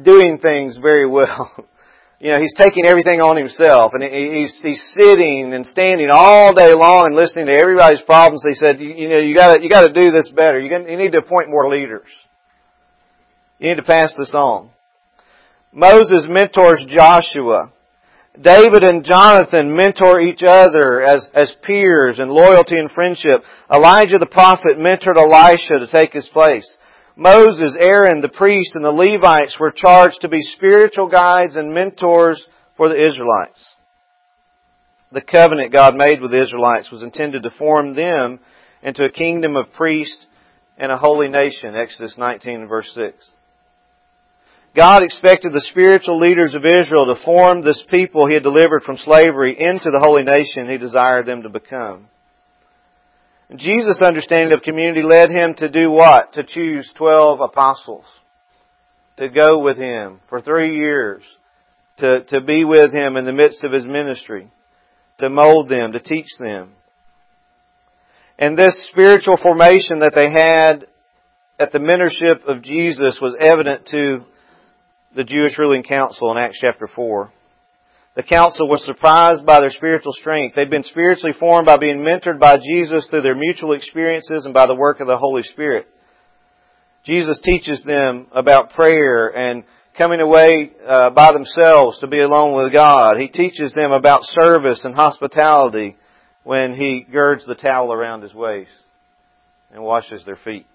doing 0.00 0.38
things 0.38 0.78
very 0.80 1.04
well. 1.04 1.50
you 2.20 2.30
know, 2.30 2.38
he's 2.38 2.54
taking 2.56 2.86
everything 2.86 3.20
on 3.20 3.36
himself 3.36 3.90
and 3.92 4.04
he's, 4.04 4.56
he's 4.62 4.94
sitting 4.96 5.52
and 5.52 5.66
standing 5.66 6.10
all 6.12 6.54
day 6.54 6.72
long 6.74 7.06
and 7.06 7.16
listening 7.16 7.46
to 7.46 7.58
everybody's 7.60 8.02
problems. 8.02 8.44
He 8.46 8.54
said, 8.54 8.78
you, 8.78 8.90
you 8.94 9.08
know, 9.08 9.18
you 9.18 9.34
gotta, 9.34 9.60
you 9.60 9.68
gotta 9.68 9.92
do 9.92 10.12
this 10.12 10.28
better. 10.28 10.60
You, 10.60 10.70
you 10.70 10.96
need 10.96 11.10
to 11.10 11.18
appoint 11.18 11.50
more 11.50 11.68
leaders. 11.68 12.06
You 13.58 13.70
need 13.70 13.78
to 13.78 13.82
pass 13.82 14.14
this 14.16 14.30
on. 14.32 14.70
Moses 15.72 16.26
mentors 16.28 16.86
Joshua 16.88 17.72
David 18.40 18.84
and 18.84 19.04
Jonathan 19.04 19.74
mentor 19.74 20.20
each 20.20 20.42
other 20.42 21.02
as, 21.02 21.28
as 21.34 21.52
peers 21.62 22.20
in 22.20 22.28
loyalty 22.28 22.78
and 22.78 22.90
friendship. 22.90 23.42
Elijah 23.72 24.18
the 24.18 24.26
prophet 24.26 24.78
mentored 24.78 25.16
Elisha 25.16 25.80
to 25.80 25.88
take 25.90 26.12
his 26.12 26.28
place. 26.28 26.68
Moses, 27.16 27.76
Aaron, 27.78 28.20
the 28.20 28.28
priest, 28.28 28.76
and 28.76 28.84
the 28.84 28.92
Levites 28.92 29.56
were 29.58 29.72
charged 29.72 30.20
to 30.20 30.28
be 30.28 30.40
spiritual 30.40 31.08
guides 31.08 31.56
and 31.56 31.74
mentors 31.74 32.40
for 32.76 32.88
the 32.88 32.94
Israelites. 32.94 33.74
The 35.10 35.22
covenant 35.22 35.72
God 35.72 35.96
made 35.96 36.20
with 36.20 36.30
the 36.30 36.42
Israelites 36.42 36.92
was 36.92 37.02
intended 37.02 37.42
to 37.42 37.50
form 37.50 37.94
them 37.94 38.38
into 38.82 39.04
a 39.04 39.10
kingdom 39.10 39.56
of 39.56 39.72
priests 39.72 40.26
and 40.76 40.92
a 40.92 40.96
holy 40.96 41.28
nation. 41.28 41.74
Exodus 41.74 42.14
19 42.16 42.68
verse 42.68 42.90
6. 42.94 43.32
God 44.76 45.02
expected 45.02 45.52
the 45.52 45.66
spiritual 45.70 46.18
leaders 46.20 46.54
of 46.54 46.64
Israel 46.64 47.06
to 47.06 47.24
form 47.24 47.62
this 47.62 47.84
people 47.90 48.26
he 48.26 48.34
had 48.34 48.42
delivered 48.42 48.82
from 48.82 48.96
slavery 48.96 49.56
into 49.58 49.90
the 49.90 50.00
holy 50.00 50.22
nation 50.22 50.68
he 50.68 50.78
desired 50.78 51.26
them 51.26 51.42
to 51.42 51.48
become. 51.48 52.08
Jesus' 53.56 54.02
understanding 54.02 54.52
of 54.52 54.62
community 54.62 55.02
led 55.02 55.30
him 55.30 55.54
to 55.54 55.70
do 55.70 55.90
what? 55.90 56.34
To 56.34 56.44
choose 56.44 56.90
12 56.96 57.40
apostles. 57.40 58.04
To 59.16 59.28
go 59.28 59.60
with 59.60 59.78
him 59.78 60.20
for 60.28 60.40
three 60.40 60.76
years. 60.76 61.22
To, 61.98 62.24
to 62.24 62.42
be 62.42 62.64
with 62.64 62.92
him 62.92 63.16
in 63.16 63.24
the 63.24 63.32
midst 63.32 63.64
of 63.64 63.72
his 63.72 63.86
ministry. 63.86 64.50
To 65.20 65.30
mold 65.30 65.70
them, 65.70 65.92
to 65.92 66.00
teach 66.00 66.28
them. 66.38 66.72
And 68.38 68.56
this 68.56 68.88
spiritual 68.92 69.36
formation 69.42 70.00
that 70.00 70.12
they 70.14 70.30
had 70.30 70.86
at 71.58 71.72
the 71.72 71.80
mentorship 71.80 72.46
of 72.46 72.62
Jesus 72.62 73.18
was 73.20 73.34
evident 73.40 73.86
to 73.86 74.20
the 75.14 75.24
Jewish 75.24 75.56
ruling 75.58 75.82
council 75.82 76.30
in 76.30 76.38
Acts 76.38 76.58
chapter 76.60 76.86
4. 76.86 77.32
The 78.14 78.22
council 78.22 78.68
was 78.68 78.84
surprised 78.84 79.46
by 79.46 79.60
their 79.60 79.70
spiritual 79.70 80.12
strength. 80.12 80.56
They'd 80.56 80.70
been 80.70 80.82
spiritually 80.82 81.36
formed 81.38 81.66
by 81.66 81.76
being 81.76 81.98
mentored 81.98 82.40
by 82.40 82.58
Jesus 82.58 83.06
through 83.08 83.22
their 83.22 83.36
mutual 83.36 83.74
experiences 83.74 84.44
and 84.44 84.52
by 84.52 84.66
the 84.66 84.74
work 84.74 85.00
of 85.00 85.06
the 85.06 85.16
Holy 85.16 85.42
Spirit. 85.42 85.86
Jesus 87.04 87.40
teaches 87.42 87.82
them 87.84 88.26
about 88.32 88.72
prayer 88.72 89.28
and 89.28 89.64
coming 89.96 90.20
away 90.20 90.72
uh, 90.86 91.10
by 91.10 91.32
themselves 91.32 92.00
to 92.00 92.06
be 92.06 92.20
alone 92.20 92.56
with 92.56 92.72
God. 92.72 93.16
He 93.16 93.28
teaches 93.28 93.72
them 93.72 93.92
about 93.92 94.24
service 94.24 94.84
and 94.84 94.94
hospitality 94.94 95.96
when 96.42 96.74
he 96.74 97.06
girds 97.10 97.46
the 97.46 97.54
towel 97.54 97.92
around 97.92 98.22
his 98.22 98.34
waist 98.34 98.70
and 99.72 99.82
washes 99.82 100.24
their 100.24 100.38
feet. 100.44 100.66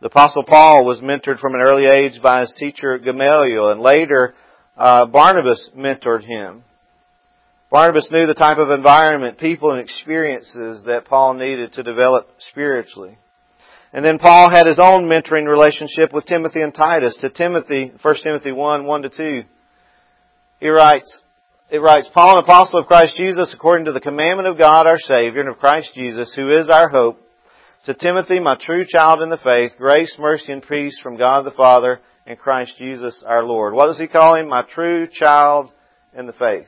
The 0.00 0.08
Apostle 0.08 0.44
Paul 0.44 0.84
was 0.84 1.00
mentored 1.00 1.38
from 1.38 1.54
an 1.54 1.62
early 1.64 1.86
age 1.86 2.20
by 2.22 2.42
his 2.42 2.54
teacher 2.58 2.98
Gamaliel, 2.98 3.70
and 3.70 3.80
later 3.80 4.34
uh, 4.76 5.06
Barnabas 5.06 5.70
mentored 5.74 6.22
him. 6.22 6.64
Barnabas 7.70 8.10
knew 8.10 8.26
the 8.26 8.34
type 8.34 8.58
of 8.58 8.70
environment, 8.70 9.38
people, 9.38 9.72
and 9.72 9.80
experiences 9.80 10.84
that 10.84 11.06
Paul 11.06 11.34
needed 11.34 11.72
to 11.72 11.82
develop 11.82 12.28
spiritually. 12.50 13.16
And 13.92 14.04
then 14.04 14.18
Paul 14.18 14.50
had 14.50 14.66
his 14.66 14.78
own 14.78 15.04
mentoring 15.04 15.48
relationship 15.48 16.12
with 16.12 16.26
Timothy 16.26 16.60
and 16.60 16.74
Titus. 16.74 17.16
To 17.22 17.30
Timothy, 17.30 17.90
1 18.00 18.14
Timothy 18.22 18.52
1, 18.52 18.84
1 18.84 19.02
to 19.02 19.08
2, 19.08 19.42
he 20.60 20.68
writes, 20.68 21.22
it 21.70 21.78
writes, 21.78 22.10
Paul, 22.12 22.36
an 22.36 22.44
apostle 22.44 22.80
of 22.80 22.86
Christ 22.86 23.16
Jesus, 23.16 23.52
according 23.54 23.86
to 23.86 23.92
the 23.92 24.00
commandment 24.00 24.48
of 24.48 24.58
God 24.58 24.86
our 24.86 24.98
Savior 24.98 25.40
and 25.40 25.48
of 25.48 25.58
Christ 25.58 25.90
Jesus, 25.94 26.32
who 26.36 26.48
is 26.48 26.68
our 26.68 26.90
hope, 26.90 27.20
to 27.86 27.94
Timothy, 27.94 28.40
my 28.40 28.56
true 28.60 28.84
child 28.84 29.22
in 29.22 29.30
the 29.30 29.38
faith, 29.38 29.78
grace, 29.78 30.16
mercy, 30.18 30.52
and 30.52 30.60
peace 30.60 30.98
from 31.00 31.16
God 31.16 31.46
the 31.46 31.52
Father 31.52 32.00
and 32.26 32.36
Christ 32.36 32.72
Jesus 32.78 33.22
our 33.24 33.44
Lord. 33.44 33.74
What 33.74 33.86
does 33.86 33.98
he 33.98 34.08
call 34.08 34.34
him? 34.34 34.48
My 34.48 34.62
true 34.62 35.06
child 35.06 35.70
in 36.12 36.26
the 36.26 36.32
faith. 36.32 36.66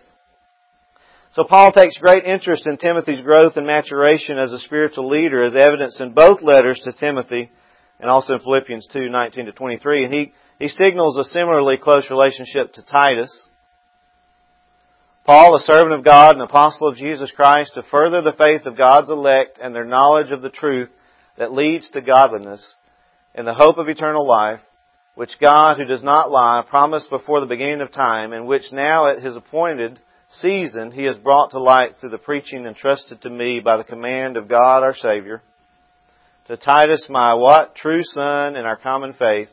So 1.32 1.42
Paul 1.42 1.72
takes 1.72 1.98
great 1.98 2.24
interest 2.24 2.68
in 2.68 2.76
Timothy's 2.76 3.20
growth 3.20 3.56
and 3.56 3.66
maturation 3.66 4.38
as 4.38 4.52
a 4.52 4.60
spiritual 4.60 5.08
leader 5.08 5.42
as 5.42 5.56
evidenced 5.56 6.00
in 6.00 6.12
both 6.12 6.40
letters 6.40 6.80
to 6.84 6.92
Timothy 6.92 7.50
and 7.98 8.08
also 8.08 8.34
in 8.34 8.40
Philippians 8.40 8.86
2, 8.92 9.08
19 9.08 9.46
to 9.46 9.52
23. 9.52 10.04
And 10.04 10.14
he, 10.14 10.32
he 10.60 10.68
signals 10.68 11.18
a 11.18 11.24
similarly 11.24 11.78
close 11.82 12.08
relationship 12.10 12.74
to 12.74 12.82
Titus. 12.82 13.36
Paul, 15.26 15.56
a 15.56 15.60
servant 15.60 15.94
of 15.94 16.04
God 16.04 16.34
and 16.34 16.42
apostle 16.42 16.88
of 16.88 16.96
Jesus 16.96 17.32
Christ, 17.34 17.72
to 17.74 17.82
further 17.90 18.22
the 18.22 18.36
faith 18.38 18.66
of 18.66 18.78
God's 18.78 19.10
elect 19.10 19.58
and 19.60 19.74
their 19.74 19.84
knowledge 19.84 20.30
of 20.30 20.42
the 20.42 20.48
truth 20.48 20.90
that 21.38 21.52
leads 21.52 21.88
to 21.90 22.00
godliness 22.00 22.74
and 23.34 23.46
the 23.46 23.54
hope 23.54 23.78
of 23.78 23.88
eternal 23.88 24.26
life, 24.26 24.60
which 25.14 25.38
God, 25.40 25.76
who 25.76 25.84
does 25.84 26.02
not 26.02 26.30
lie, 26.30 26.62
promised 26.68 27.10
before 27.10 27.40
the 27.40 27.46
beginning 27.46 27.80
of 27.80 27.92
time, 27.92 28.32
and 28.32 28.46
which 28.46 28.72
now 28.72 29.10
at 29.10 29.22
his 29.22 29.36
appointed 29.36 29.98
season 30.28 30.90
he 30.90 31.04
has 31.04 31.16
brought 31.16 31.50
to 31.50 31.60
light 31.60 31.96
through 32.00 32.10
the 32.10 32.18
preaching 32.18 32.66
entrusted 32.66 33.22
to 33.22 33.30
me 33.30 33.60
by 33.60 33.76
the 33.76 33.84
command 33.84 34.36
of 34.36 34.48
God 34.48 34.82
our 34.82 34.94
Savior. 34.94 35.42
To 36.48 36.56
Titus, 36.56 37.06
my 37.08 37.34
what? 37.34 37.74
True 37.74 38.02
son 38.02 38.56
in 38.56 38.64
our 38.64 38.76
common 38.76 39.12
faith, 39.12 39.48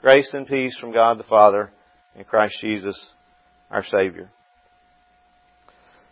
grace 0.00 0.30
and 0.32 0.46
peace 0.46 0.76
from 0.78 0.92
God 0.92 1.18
the 1.18 1.24
Father 1.24 1.70
and 2.14 2.26
Christ 2.26 2.58
Jesus 2.60 2.96
our 3.70 3.84
Savior. 3.84 4.30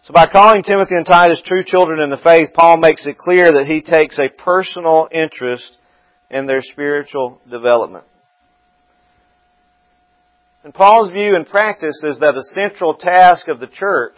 So 0.05 0.13
by 0.13 0.27
calling 0.27 0.63
Timothy 0.63 0.97
and 0.97 1.07
Titus 1.07 1.41
true 1.47 1.65
children 1.65 1.99
in 1.99 2.11
the 2.11 2.19
faith, 2.19 2.51
Paul 2.53 2.77
makes 2.77 3.07
it 3.07 3.17
clear 3.17 3.53
that 3.53 3.67
he 3.67 3.81
takes 3.81 4.19
a 4.19 4.29
personal 4.29 5.09
interest 5.11 5.79
in 6.31 6.47
their 6.47 6.61
spiritual 6.61 7.41
development. 7.51 8.05
And 10.63 10.75
Paul's 10.75 11.11
view 11.11 11.35
and 11.35 11.47
practice 11.47 11.99
is 12.05 12.19
that 12.19 12.37
a 12.37 12.43
central 12.55 12.95
task 12.95 13.49
of 13.49 13.61
the 13.61 13.67
church 13.67 14.17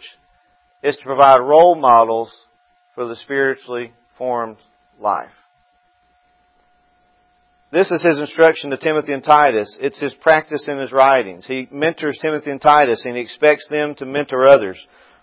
is 0.83 0.97
to 0.97 1.03
provide 1.05 1.39
role 1.39 1.75
models 1.75 2.33
for 2.93 3.07
the 3.07 3.15
spiritually 3.15 3.93
formed 4.17 4.57
life. 4.99 5.31
This 7.71 7.91
is 7.91 8.03
his 8.03 8.19
instruction 8.19 8.71
to 8.71 8.77
Timothy 8.77 9.13
and 9.13 9.23
Titus. 9.23 9.77
It's 9.79 10.01
his 10.01 10.13
practice 10.15 10.67
in 10.67 10.79
his 10.79 10.91
writings. 10.91 11.45
He 11.45 11.69
mentors 11.71 12.19
Timothy 12.21 12.51
and 12.51 12.61
Titus 12.61 13.03
and 13.05 13.15
he 13.15 13.21
expects 13.21 13.67
them 13.69 13.95
to 13.95 14.05
mentor 14.05 14.47
others. 14.47 14.77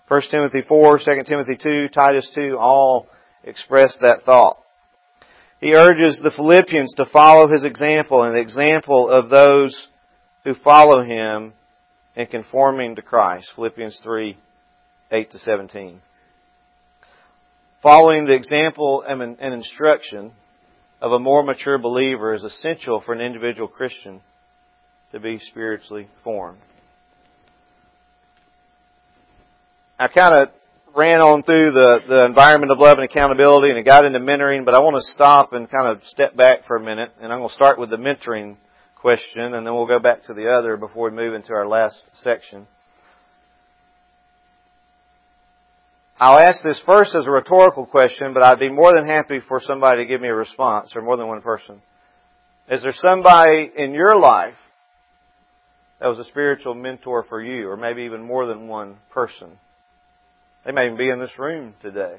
1 0.07 0.21
Timothy 0.29 0.61
4, 0.67 0.99
2 0.99 1.03
Timothy 1.25 1.57
2, 1.61 1.87
Titus 1.89 2.29
2 2.35 2.57
all 2.59 3.07
express 3.43 3.97
that 4.01 4.21
thought. 4.23 4.59
He 5.59 5.73
urges 5.73 6.19
the 6.21 6.31
Philippians 6.31 6.93
to 6.95 7.05
follow 7.05 7.47
his 7.47 7.63
example 7.63 8.21
and 8.23 8.35
the 8.35 8.39
example 8.39 9.09
of 9.09 9.29
those 9.29 9.87
who 10.43 10.53
follow 10.53 11.03
him 11.03 11.53
in 12.15 12.27
conforming 12.27 12.95
to 12.95 13.01
Christ. 13.01 13.51
Philippians 13.55 13.99
3, 14.03 14.37
8 15.11 15.31
to 15.31 15.39
17. 15.39 16.01
Following 17.81 18.25
the 18.25 18.33
example 18.33 19.03
and 19.07 19.37
instruction 19.39 20.33
of 21.01 21.11
a 21.11 21.19
more 21.19 21.43
mature 21.43 21.77
believer 21.77 22.33
is 22.33 22.43
essential 22.43 23.01
for 23.01 23.13
an 23.13 23.21
individual 23.21 23.67
Christian 23.67 24.21
to 25.11 25.19
be 25.19 25.39
spiritually 25.39 26.07
formed. 26.23 26.59
I 29.97 30.09
kind 30.09 30.35
of 30.35 30.49
ran 30.93 31.21
on 31.21 31.43
through 31.43 31.71
the, 31.71 31.99
the 32.07 32.25
environment 32.25 32.71
of 32.71 32.79
love 32.79 32.97
and 32.97 33.05
accountability 33.05 33.69
and 33.69 33.79
it 33.79 33.83
got 33.83 34.03
into 34.03 34.19
mentoring, 34.19 34.65
but 34.65 34.73
I 34.73 34.79
want 34.79 34.97
to 34.97 35.11
stop 35.13 35.53
and 35.53 35.71
kind 35.71 35.89
of 35.89 36.03
step 36.05 36.35
back 36.35 36.65
for 36.65 36.75
a 36.75 36.83
minute 36.83 37.11
and 37.21 37.31
I'm 37.31 37.39
going 37.39 37.49
to 37.49 37.55
start 37.55 37.79
with 37.79 37.89
the 37.89 37.95
mentoring 37.95 38.57
question 38.95 39.53
and 39.53 39.65
then 39.65 39.73
we'll 39.73 39.87
go 39.87 39.99
back 39.99 40.25
to 40.25 40.33
the 40.33 40.47
other 40.47 40.75
before 40.75 41.09
we 41.09 41.15
move 41.15 41.33
into 41.33 41.53
our 41.53 41.65
last 41.65 42.01
section. 42.13 42.67
I'll 46.17 46.39
ask 46.39 46.61
this 46.61 46.81
first 46.85 47.15
as 47.15 47.25
a 47.25 47.31
rhetorical 47.31 47.85
question, 47.85 48.33
but 48.33 48.43
I'd 48.43 48.59
be 48.59 48.69
more 48.69 48.93
than 48.93 49.05
happy 49.05 49.39
for 49.47 49.61
somebody 49.61 50.03
to 50.03 50.07
give 50.07 50.19
me 50.19 50.27
a 50.27 50.35
response 50.35 50.91
or 50.93 51.01
more 51.01 51.15
than 51.15 51.27
one 51.27 51.41
person. 51.41 51.81
Is 52.69 52.81
there 52.83 52.93
somebody 52.93 53.71
in 53.77 53.93
your 53.93 54.17
life 54.17 54.55
that 56.01 56.07
was 56.07 56.19
a 56.19 56.25
spiritual 56.25 56.73
mentor 56.73 57.23
for 57.29 57.41
you 57.41 57.69
or 57.69 57.77
maybe 57.77 58.03
even 58.03 58.23
more 58.23 58.45
than 58.45 58.67
one 58.67 58.97
person? 59.11 59.57
They 60.65 60.71
may 60.71 60.85
even 60.85 60.97
be 60.97 61.09
in 61.09 61.19
this 61.19 61.37
room 61.37 61.75
today. 61.81 62.17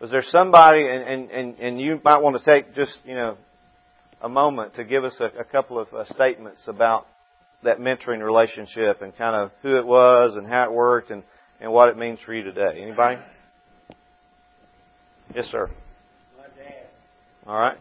Was 0.00 0.10
there 0.10 0.22
somebody, 0.22 0.86
and, 0.88 1.02
and, 1.02 1.30
and, 1.30 1.58
and 1.58 1.80
you 1.80 2.00
might 2.02 2.22
want 2.22 2.42
to 2.42 2.50
take 2.50 2.74
just, 2.74 2.96
you 3.04 3.14
know, 3.14 3.36
a 4.22 4.28
moment 4.28 4.74
to 4.76 4.84
give 4.84 5.04
us 5.04 5.14
a, 5.20 5.40
a 5.40 5.44
couple 5.44 5.78
of 5.78 5.92
uh, 5.92 6.04
statements 6.06 6.62
about 6.66 7.06
that 7.62 7.78
mentoring 7.78 8.24
relationship 8.24 9.02
and 9.02 9.14
kind 9.16 9.36
of 9.36 9.50
who 9.62 9.76
it 9.76 9.86
was 9.86 10.34
and 10.34 10.46
how 10.46 10.64
it 10.64 10.72
worked 10.72 11.10
and, 11.10 11.22
and 11.60 11.70
what 11.70 11.90
it 11.90 11.98
means 11.98 12.18
for 12.24 12.32
you 12.32 12.42
today. 12.42 12.80
Anybody? 12.80 13.20
Yes, 15.34 15.44
sir. 15.46 15.68
My 16.38 16.44
dad. 16.44 16.86
All 17.46 17.58
right. 17.58 17.76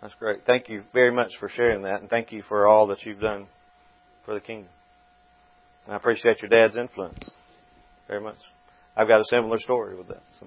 That's 0.00 0.09
great. 0.20 0.46
Thank 0.46 0.68
you 0.68 0.84
very 0.92 1.10
much 1.10 1.32
for 1.40 1.48
sharing 1.48 1.82
that, 1.82 2.00
and 2.00 2.08
thank 2.08 2.30
you 2.30 2.42
for 2.48 2.68
all 2.68 2.86
that 2.88 3.02
you've 3.04 3.20
done 3.20 3.46
for 4.24 4.34
the 4.34 4.40
kingdom. 4.40 4.70
And 5.86 5.94
I 5.94 5.96
appreciate 5.96 6.40
your 6.40 6.48
dad's 6.48 6.76
influence 6.76 7.30
very 8.06 8.20
much. 8.20 8.36
I've 8.96 9.08
got 9.08 9.20
a 9.20 9.24
similar 9.24 9.58
story 9.58 9.96
with 9.96 10.08
that. 10.08 10.22
So. 10.38 10.46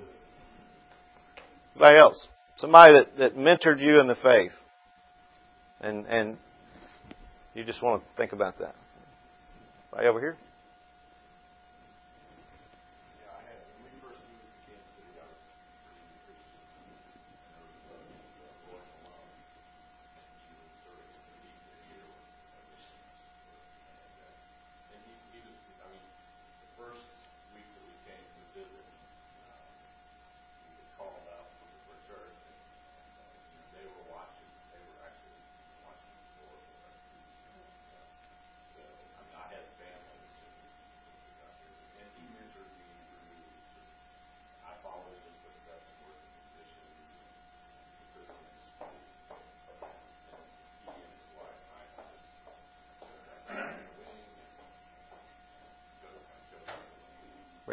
Anybody 1.76 1.98
else? 1.98 2.28
somebody 2.58 2.94
that, 2.94 3.18
that 3.18 3.36
mentored 3.36 3.80
you 3.80 4.00
in 4.00 4.08
the 4.08 4.16
faith. 4.16 4.52
And, 5.82 6.06
and 6.06 6.38
you 7.54 7.64
just 7.64 7.82
want 7.82 8.02
to 8.02 8.08
think 8.16 8.32
about 8.32 8.60
that. 8.60 8.76
Right 9.94 10.06
over 10.06 10.20
here? 10.20 10.38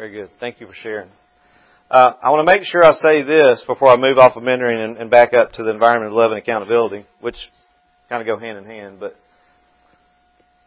Very 0.01 0.13
good. 0.13 0.31
Thank 0.39 0.59
you 0.59 0.65
for 0.65 0.73
sharing. 0.73 1.09
Uh, 1.91 2.13
I 2.23 2.31
want 2.31 2.39
to 2.39 2.51
make 2.51 2.63
sure 2.63 2.83
I 2.83 2.93
say 2.93 3.21
this 3.21 3.63
before 3.67 3.89
I 3.89 3.97
move 3.97 4.17
off 4.17 4.35
of 4.35 4.41
mentoring 4.41 4.83
and, 4.83 4.97
and 4.97 5.11
back 5.11 5.31
up 5.35 5.51
to 5.51 5.63
the 5.63 5.69
environment 5.69 6.11
of 6.11 6.17
love 6.17 6.31
and 6.31 6.39
accountability, 6.39 7.05
which 7.19 7.35
kind 8.09 8.19
of 8.19 8.25
go 8.25 8.43
hand 8.43 8.57
in 8.57 8.65
hand. 8.65 8.99
But 8.99 9.15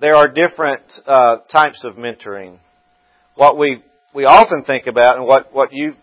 there 0.01 0.15
are 0.15 0.29
different 0.29 0.83
uh, 1.05 1.39
types 1.51 1.83
of 1.83 1.97
mentoring. 1.97 2.59
What 3.35 3.59
we 3.59 3.83
we 4.15 4.25
often 4.25 4.63
think 4.63 4.87
about, 4.87 5.17
and 5.17 5.27
what 5.27 5.53
what 5.53 5.71
you 5.73 5.95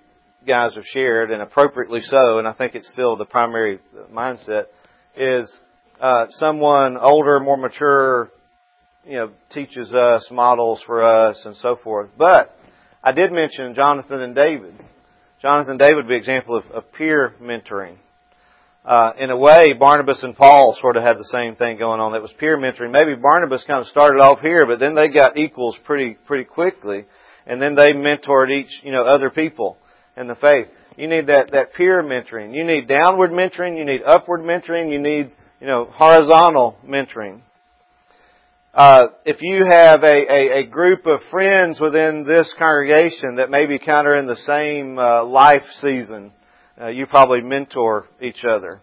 guys 0.45 0.75
have 0.75 0.83
shared, 0.87 1.31
and 1.31 1.41
appropriately 1.41 2.01
so, 2.01 2.37
and 2.37 2.45
I 2.45 2.51
think 2.51 2.75
it's 2.75 2.91
still 2.91 3.15
the 3.15 3.23
primary 3.23 3.79
mindset, 4.11 4.65
is 5.15 5.49
uh, 6.01 6.25
someone 6.31 6.97
older, 6.97 7.39
more 7.39 7.55
mature, 7.55 8.29
you 9.05 9.15
know, 9.15 9.31
teaches 9.51 9.93
us, 9.93 10.27
models 10.29 10.83
for 10.85 11.01
us, 11.01 11.41
and 11.45 11.55
so 11.55 11.79
forth. 11.81 12.09
But 12.17 12.57
I 13.03 13.11
did 13.13 13.31
mention 13.31 13.73
Jonathan 13.73 14.21
and 14.21 14.35
David. 14.35 14.75
Jonathan 15.41 15.71
and 15.71 15.79
David 15.79 15.95
would 15.97 16.07
be 16.07 16.13
an 16.13 16.19
example 16.19 16.57
of, 16.57 16.65
of 16.71 16.91
peer 16.93 17.33
mentoring. 17.41 17.97
Uh, 18.85 19.13
in 19.19 19.29
a 19.29 19.37
way, 19.37 19.73
Barnabas 19.73 20.21
and 20.23 20.35
Paul 20.35 20.77
sort 20.79 20.97
of 20.97 21.03
had 21.03 21.17
the 21.17 21.29
same 21.31 21.55
thing 21.55 21.77
going 21.77 21.99
on. 21.99 22.13
That 22.13 22.21
was 22.21 22.33
peer 22.39 22.57
mentoring. 22.57 22.91
Maybe 22.91 23.15
Barnabas 23.15 23.63
kind 23.65 23.81
of 23.81 23.87
started 23.87 24.19
off 24.19 24.39
here, 24.41 24.65
but 24.67 24.79
then 24.79 24.95
they 24.95 25.09
got 25.09 25.37
equals 25.37 25.77
pretty 25.83 26.15
pretty 26.25 26.45
quickly, 26.45 27.05
and 27.45 27.61
then 27.61 27.75
they 27.75 27.89
mentored 27.89 28.51
each 28.51 28.81
you 28.83 28.91
know 28.91 29.05
other 29.05 29.29
people 29.29 29.77
in 30.17 30.27
the 30.27 30.35
faith. 30.35 30.67
You 30.97 31.07
need 31.07 31.27
that 31.27 31.51
that 31.51 31.73
peer 31.73 32.03
mentoring. 32.03 32.55
You 32.55 32.63
need 32.63 32.87
downward 32.87 33.31
mentoring. 33.31 33.77
You 33.77 33.85
need 33.85 34.01
upward 34.03 34.41
mentoring. 34.41 34.91
You 34.91 34.99
need 34.99 35.31
you 35.59 35.67
know 35.67 35.85
horizontal 35.85 36.77
mentoring. 36.83 37.41
Uh, 38.73 39.07
if 39.25 39.41
you 39.41 39.65
have 39.69 40.01
a, 40.01 40.07
a, 40.07 40.60
a, 40.60 40.63
group 40.65 41.05
of 41.05 41.19
friends 41.29 41.77
within 41.81 42.23
this 42.25 42.53
congregation 42.57 43.36
that 43.36 43.49
maybe 43.49 43.77
kind 43.77 44.07
of 44.07 44.17
in 44.17 44.25
the 44.25 44.38
same 44.38 44.97
uh, 44.97 45.25
life 45.25 45.65
season, 45.81 46.31
uh, 46.79 46.88
you 46.88 47.05
probably 47.05 47.41
mentor 47.41 48.05
each 48.21 48.45
other 48.49 48.81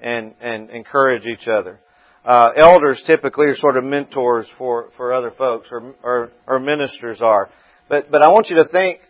and 0.00 0.32
and 0.40 0.70
encourage 0.70 1.26
each 1.26 1.48
other. 1.48 1.78
Uh, 2.24 2.52
elders 2.56 3.02
typically 3.06 3.46
are 3.46 3.56
sort 3.56 3.76
of 3.76 3.84
mentors 3.84 4.46
for, 4.56 4.88
for 4.96 5.12
other 5.12 5.32
folks, 5.36 5.68
or, 5.70 5.94
or 6.02 6.30
or 6.46 6.58
ministers 6.58 7.20
are. 7.20 7.50
But 7.90 8.10
but 8.10 8.22
I 8.22 8.28
want 8.28 8.48
you 8.48 8.56
to 8.56 8.68
think 8.68 9.00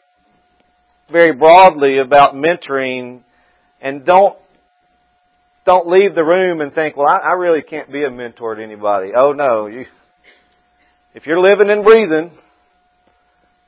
very 1.09 1.33
broadly 1.33 1.99
about 1.99 2.35
mentoring, 2.35 3.21
and 3.81 4.05
don't 4.05 4.37
don't 5.65 5.87
leave 5.87 6.17
the 6.17 6.25
room 6.25 6.61
and 6.61 6.75
think, 6.75 6.97
well, 6.97 7.07
I, 7.07 7.19
I 7.19 7.33
really 7.35 7.63
can't 7.63 7.93
be 7.93 8.03
a 8.03 8.11
mentor 8.11 8.57
to 8.57 8.63
anybody. 8.65 9.13
Oh 9.15 9.31
no, 9.33 9.69
you 9.69 9.87
if 11.15 11.27
you're 11.27 11.41
living 11.41 11.71
and 11.71 11.85
breathing 11.85 12.31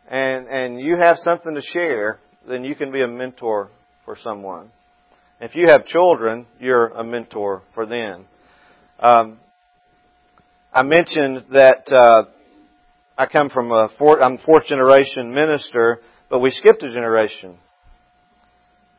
and, 0.09 0.47
and 0.47 0.81
you 0.81 0.97
have 0.97 1.17
something 1.19 1.55
to 1.55 1.63
share, 1.63 2.19
then 2.49 2.65
you 2.65 2.75
can 2.75 2.93
be 2.93 3.03
a 3.03 3.09
mentor 3.09 3.71
for 4.05 4.17
someone. 4.17 4.71
If 5.41 5.57
you 5.57 5.69
have 5.69 5.87
children, 5.87 6.47
you're 6.61 6.89
a 6.89 7.03
mentor 7.03 7.63
for 7.75 7.85
them. 7.85 8.27
Um, 9.01 9.39
I 10.73 10.83
mentioned 10.83 11.47
that 11.53 11.93
uh, 11.93 12.25
I 13.19 13.27
come 13.27 13.51
from 13.51 13.73
a 13.73 13.89
fourth, 13.99 14.21
I'm 14.23 14.39
fourth 14.39 14.67
generation 14.67 15.35
minister, 15.35 16.01
but 16.31 16.39
we 16.39 16.51
skipped 16.51 16.83
a 16.83 16.91
generation. 16.91 17.59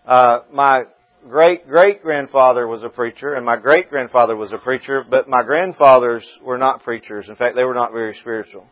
Uh, 0.06 0.39
my 0.51 0.82
great 1.29 1.67
great 1.67 2.01
grandfather 2.03 2.67
was 2.67 2.83
a 2.83 2.89
preacher, 2.89 3.33
and 3.33 3.45
my 3.45 3.57
great 3.57 3.89
grandfather 3.89 4.36
was 4.36 4.51
a 4.51 4.57
preacher, 4.57 5.03
but 5.07 5.27
my 5.27 5.43
grandfathers 5.43 6.27
were 6.43 6.57
not 6.57 6.83
preachers. 6.83 7.29
In 7.29 7.36
fact, 7.36 7.55
they 7.55 7.63
were 7.63 7.73
not 7.73 7.91
very 7.91 8.15
spiritual. 8.19 8.65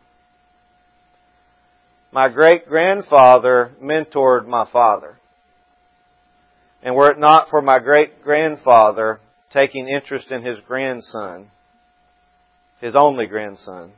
My 2.12 2.28
great 2.28 2.68
grandfather 2.68 3.72
mentored 3.82 4.46
my 4.46 4.68
father. 4.70 5.18
And 6.82 6.94
were 6.94 7.10
it 7.10 7.18
not 7.18 7.48
for 7.48 7.62
my 7.62 7.78
great 7.78 8.22
grandfather 8.22 9.20
taking 9.52 9.88
interest 9.88 10.30
in 10.30 10.42
his 10.42 10.58
grandson, 10.66 11.50
his 12.80 12.94
only 12.96 13.26
grandson, 13.26 13.92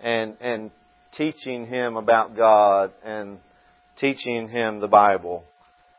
and, 0.00 0.36
and 0.40 0.70
teaching 1.12 1.66
him 1.66 1.96
about 1.96 2.36
God 2.36 2.92
and 3.04 3.38
teaching 3.98 4.48
him 4.48 4.80
the 4.80 4.88
Bible, 4.88 5.44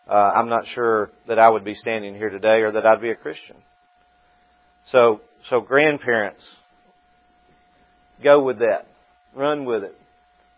uh, 0.07 0.31
I'm 0.35 0.49
not 0.49 0.65
sure 0.67 1.11
that 1.27 1.39
I 1.39 1.49
would 1.49 1.63
be 1.63 1.75
standing 1.75 2.15
here 2.15 2.29
today 2.29 2.61
or 2.61 2.71
that 2.71 2.85
I'd 2.85 3.01
be 3.01 3.09
a 3.09 3.15
Christian. 3.15 3.55
So, 4.87 5.21
so 5.49 5.61
grandparents, 5.61 6.43
go 8.21 8.43
with 8.43 8.59
that. 8.59 8.85
Run 9.35 9.65
with 9.65 9.83
it. 9.83 9.95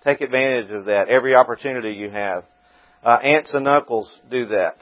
Take 0.04 0.22
advantage 0.22 0.72
of 0.72 0.86
that. 0.86 1.08
Every 1.10 1.36
opportunity 1.36 1.94
you 1.94 2.10
have. 2.10 2.44
Uh, 3.04 3.18
aunts 3.24 3.54
and 3.54 3.68
uncles 3.68 4.12
do 4.30 4.48
that. 4.48 4.76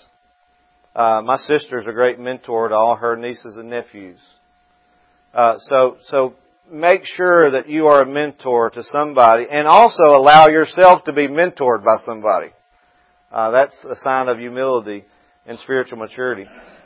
Uh, 0.96 1.22
my 1.24 1.38
sister's 1.38 1.86
a 1.88 1.92
great 1.92 2.20
mentor 2.20 2.70
to 2.70 2.76
all 2.76 2.96
her 2.96 3.16
nieces 3.16 3.58
and 3.58 3.70
nephews. 3.70 4.20
Uh, 5.34 5.56
so, 5.60 5.98
so 6.08 6.36
make 6.72 7.02
sure 7.04 7.52
that 7.52 7.68
you 7.68 7.88
are 7.88 8.02
a 8.02 8.06
mentor 8.06 8.70
to 8.70 8.84
somebody 8.84 9.46
and 9.52 9.68
also 9.68 10.04
allow 10.06 10.48
yourself 10.48 11.04
to 11.06 11.14
be 11.14 11.28
mentored 11.28 11.84
by 11.84 11.98
somebody. 12.06 12.48
Uh, 13.34 13.50
that's 13.50 13.76
a 13.84 13.96
sign 14.04 14.28
of 14.28 14.38
humility 14.38 15.04
and 15.48 15.58
spiritual 15.60 15.98
maturity. 15.98 16.46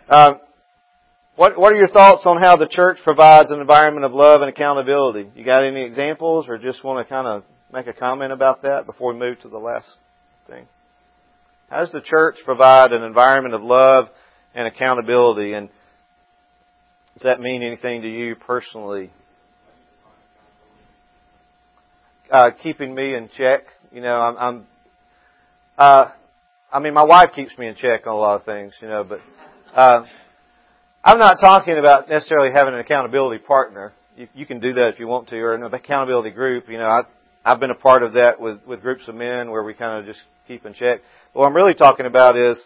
Um, 0.10 0.40
what 1.36 1.60
What 1.60 1.74
are 1.74 1.76
your 1.76 1.90
thoughts 1.90 2.24
on 2.26 2.40
how 2.40 2.56
the 2.56 2.68
church 2.68 3.00
provides 3.04 3.52
an 3.52 3.60
environment 3.60 4.06
of 4.06 4.14
love 4.14 4.42
and 4.42 4.50
accountability? 4.50 5.30
You 5.36 5.44
got 5.44 5.66
any 5.66 5.84
examples, 5.84 6.48
or 6.48 6.58
just 6.58 6.86
want 6.86 7.06
to 7.06 7.10
kind 7.10 7.28
of 7.28 7.44
make 7.72 7.88
a 7.88 7.94
comment 7.94 8.32
about 8.32 8.62
that 8.62 8.86
before 8.86 9.14
we 9.14 9.20
move 9.20 9.40
to 9.42 9.50
the 9.50 9.58
last 9.58 9.90
thing? 10.50 10.68
How 11.70 11.82
does 11.82 11.92
the 11.92 12.02
church 12.02 12.38
provide 12.46 12.94
an 12.94 13.04
environment 13.04 13.54
of 13.54 13.62
love 13.62 14.08
and 14.56 14.68
accountability? 14.68 15.52
And 15.52 15.68
does 17.16 17.24
that 17.24 17.42
mean 17.42 17.62
anything 17.62 18.04
to 18.04 18.10
you 18.10 18.36
personally? 18.36 19.12
Uh, 22.32 22.52
keeping 22.64 22.96
me 22.96 23.16
in 23.16 23.30
check. 23.38 23.64
You 23.92 24.02
know, 24.02 24.16
I'm, 24.16 24.38
I'm 24.38 24.68
uh, 25.78 26.12
I 26.72 26.80
mean, 26.80 26.94
my 26.94 27.06
wife 27.06 27.28
keeps 27.34 27.58
me 27.58 27.68
in 27.68 27.76
check 27.76 28.06
on 28.08 28.14
a 28.14 28.18
lot 28.18 28.42
of 28.42 28.46
things, 28.46 28.74
you 28.82 28.90
know, 28.90 29.06
but 29.06 29.22
uh, 29.74 30.04
I'm 31.02 31.18
not 31.18 31.40
talking 31.40 31.78
about 31.78 32.10
necessarily 32.10 32.52
having 32.54 32.74
an 32.74 32.82
accountability 32.82 33.42
partner. 33.42 33.94
You, 34.18 34.28
you 34.34 34.46
can 34.46 34.60
do 34.60 34.74
that 34.74 34.90
if 34.94 35.00
you 35.00 35.08
want 35.08 35.30
to, 35.30 35.38
or 35.38 35.54
an 35.54 35.64
accountability 35.64 36.32
group. 36.32 36.68
You 36.68 36.78
know, 36.78 36.86
I, 36.86 37.04
I've 37.46 37.62
been 37.62 37.72
a 37.72 37.76
part 37.76 38.04
of 38.04 38.14
that 38.14 38.42
with 38.42 38.60
with 38.68 38.82
groups 38.82 39.08
of 39.08 39.16
men 39.16 39.50
where 39.50 39.64
we 39.64 39.74
kind 39.74 40.00
of 40.00 40.06
just 40.06 40.20
keep 40.46 40.66
in 40.66 40.74
check. 40.74 41.00
But 41.34 41.40
what 41.40 41.46
I'm 41.46 41.56
really 41.56 41.74
talking 41.74 42.06
about 42.06 42.38
is 42.38 42.58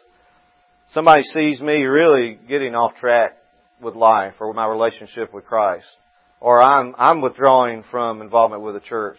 somebody 0.87 1.21
sees 1.21 1.61
me 1.61 1.83
really 1.83 2.39
getting 2.47 2.73
off 2.73 2.95
track 2.95 3.37
with 3.79 3.95
life 3.95 4.33
or 4.39 4.47
with 4.47 4.55
my 4.55 4.65
relationship 4.65 5.31
with 5.31 5.45
Christ, 5.45 5.85
or 6.39 6.59
I'm 6.59 6.95
I'm 6.97 7.21
withdrawing 7.21 7.83
from 7.91 8.23
involvement 8.23 8.63
with 8.63 8.73
the 8.73 8.81
church, 8.81 9.17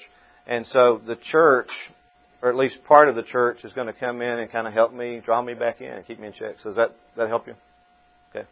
and 0.49 0.67
so 0.67 1.01
the 1.07 1.17
church 1.31 1.71
or 2.43 2.49
at 2.49 2.57
least 2.57 2.83
part 2.85 3.09
of 3.09 3.15
the 3.15 3.23
church 3.23 3.59
is 3.65 3.73
going 3.73 3.87
to 3.87 3.93
come 3.93 4.21
in 4.21 4.41
and 4.41 4.51
kind 4.51 4.67
of 4.67 4.73
help 4.73 4.93
me, 4.93 5.23
draw 5.25 5.41
me 5.41 5.55
back 5.55 5.81
in, 5.81 5.93
and 5.93 6.05
keep 6.05 6.19
me 6.19 6.27
in 6.27 6.33
check. 6.33 6.57
So 6.59 6.71
does 6.71 6.77
that 6.77 6.91
that 7.17 7.29
help 7.29 7.47
you? 7.47 7.55
Okay. 8.35 8.47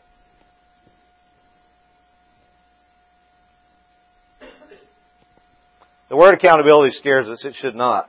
The 6.09 6.17
word 6.17 6.35
accountability 6.35 6.93
scares 6.93 7.29
us. 7.29 7.45
It 7.45 7.55
should 7.57 7.75
not. 7.75 8.09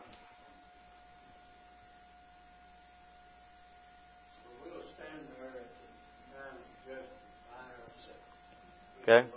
Okay. 9.01 9.27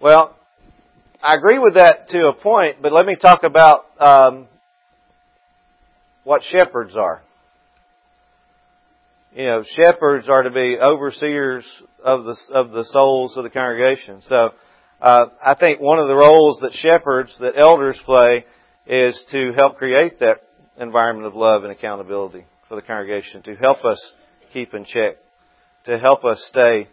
Well, 0.00 0.36
I 1.24 1.36
agree 1.36 1.58
with 1.58 1.74
that 1.74 2.08
to 2.10 2.26
a 2.26 2.34
point, 2.34 2.82
but 2.82 2.92
let 2.92 3.06
me 3.06 3.16
talk 3.16 3.44
about 3.44 3.86
um, 3.98 4.46
what 6.22 6.42
shepherds 6.42 6.94
are. 6.94 7.22
You 9.34 9.46
know, 9.46 9.64
shepherds 9.74 10.28
are 10.28 10.42
to 10.42 10.50
be 10.50 10.76
overseers 10.78 11.64
of 12.04 12.24
the 12.24 12.36
of 12.52 12.72
the 12.72 12.84
souls 12.84 13.38
of 13.38 13.42
the 13.42 13.48
congregation. 13.48 14.20
So, 14.20 14.50
uh, 15.00 15.24
I 15.42 15.54
think 15.54 15.80
one 15.80 15.98
of 15.98 16.08
the 16.08 16.14
roles 16.14 16.58
that 16.60 16.74
shepherds, 16.74 17.34
that 17.40 17.54
elders 17.58 17.98
play, 18.04 18.44
is 18.86 19.18
to 19.30 19.54
help 19.56 19.78
create 19.78 20.20
that 20.20 20.42
environment 20.78 21.26
of 21.26 21.34
love 21.34 21.64
and 21.64 21.72
accountability 21.72 22.44
for 22.68 22.74
the 22.74 22.82
congregation, 22.82 23.42
to 23.44 23.54
help 23.56 23.82
us 23.86 24.12
keep 24.52 24.74
in 24.74 24.84
check, 24.84 25.16
to 25.86 25.98
help 25.98 26.22
us 26.22 26.44
stay 26.50 26.86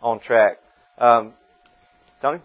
on 0.00 0.20
track. 0.20 0.58
Um, 0.96 1.32
Tony? 2.22 2.38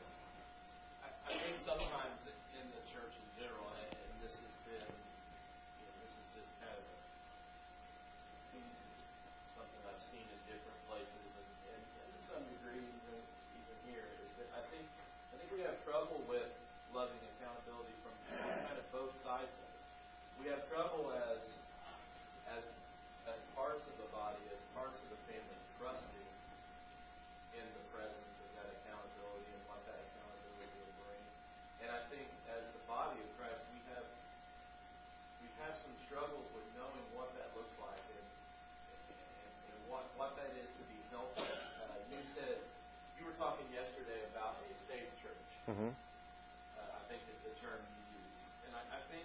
Mm-hmm. 45.69 45.93
Uh, 45.93 46.97
I 46.97 47.01
think 47.05 47.21
is 47.29 47.37
the 47.45 47.53
term 47.61 47.77
you 47.77 48.25
use, 48.25 48.41
and 48.65 48.73
I, 48.73 48.81
I 48.89 49.01
think 49.13 49.21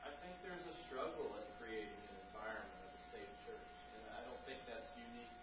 I 0.00 0.08
think 0.24 0.40
there's 0.40 0.64
a 0.64 0.76
struggle 0.88 1.36
at 1.36 1.44
creating 1.60 1.92
an 1.92 2.16
environment 2.32 2.80
of 2.80 2.96
a 2.96 3.02
safe 3.12 3.28
church, 3.44 3.72
and 4.00 4.08
I 4.16 4.24
don't 4.24 4.40
think 4.48 4.64
that's 4.64 4.88
unique 4.96 5.36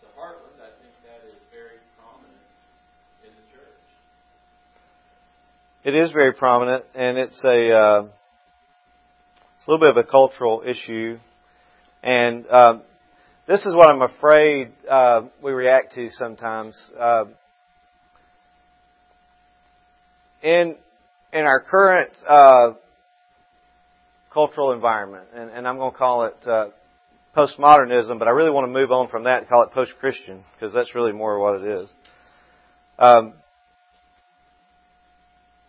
to 0.00 0.08
Heartland. 0.16 0.64
I 0.64 0.72
think 0.80 0.96
that 1.04 1.20
is 1.28 1.36
very 1.52 1.76
prominent 2.00 2.40
in 3.20 3.36
the 3.36 3.46
church. 3.52 3.84
It 5.84 5.92
is 5.92 6.08
very 6.16 6.32
prominent, 6.32 6.88
and 6.96 7.20
it's 7.20 7.44
a 7.44 7.58
uh, 7.76 8.00
it's 8.08 9.64
a 9.64 9.70
little 9.70 9.84
bit 9.84 9.92
of 9.92 10.00
a 10.00 10.08
cultural 10.08 10.64
issue, 10.64 11.20
and 12.00 12.48
uh, 12.48 12.80
this 13.44 13.60
is 13.68 13.76
what 13.76 13.92
I'm 13.92 14.00
afraid 14.00 14.72
uh, 14.88 15.28
we 15.44 15.52
react 15.52 16.00
to 16.00 16.08
sometimes. 16.16 16.80
Uh, 16.96 17.28
in 20.42 20.76
in 21.32 21.44
our 21.44 21.60
current 21.60 22.10
uh, 22.28 22.72
cultural 24.32 24.72
environment, 24.72 25.24
and, 25.34 25.50
and, 25.50 25.66
I'm 25.66 25.78
going 25.78 25.92
to 25.92 25.98
call 25.98 26.24
it 26.26 26.36
uh, 26.46 26.66
postmodernism, 27.36 28.18
but 28.18 28.28
I 28.28 28.32
really 28.32 28.50
want 28.50 28.66
to 28.66 28.72
move 28.72 28.90
on 28.92 29.08
from 29.08 29.24
that 29.24 29.38
and 29.38 29.48
call 29.48 29.62
it 29.62 29.72
post-Christian 29.72 30.44
because 30.54 30.74
that's 30.74 30.94
really 30.94 31.12
more 31.12 31.38
what 31.38 31.62
it 31.62 31.82
is. 31.82 31.88
Um, 32.98 33.34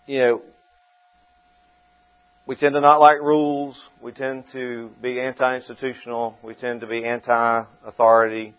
you 0.05 0.19
know, 0.19 0.41
we 2.45 2.55
tend 2.57 2.73
to 2.73 2.81
not 2.81 2.99
like 2.99 3.21
rules. 3.21 3.79
We 4.01 4.11
tend 4.11 4.45
to 4.51 4.89
be 5.01 5.21
anti-institutional. 5.21 6.37
We 6.43 6.55
tend 6.55 6.81
to 6.81 6.87
be 6.87 7.05
anti-authority, 7.05 8.53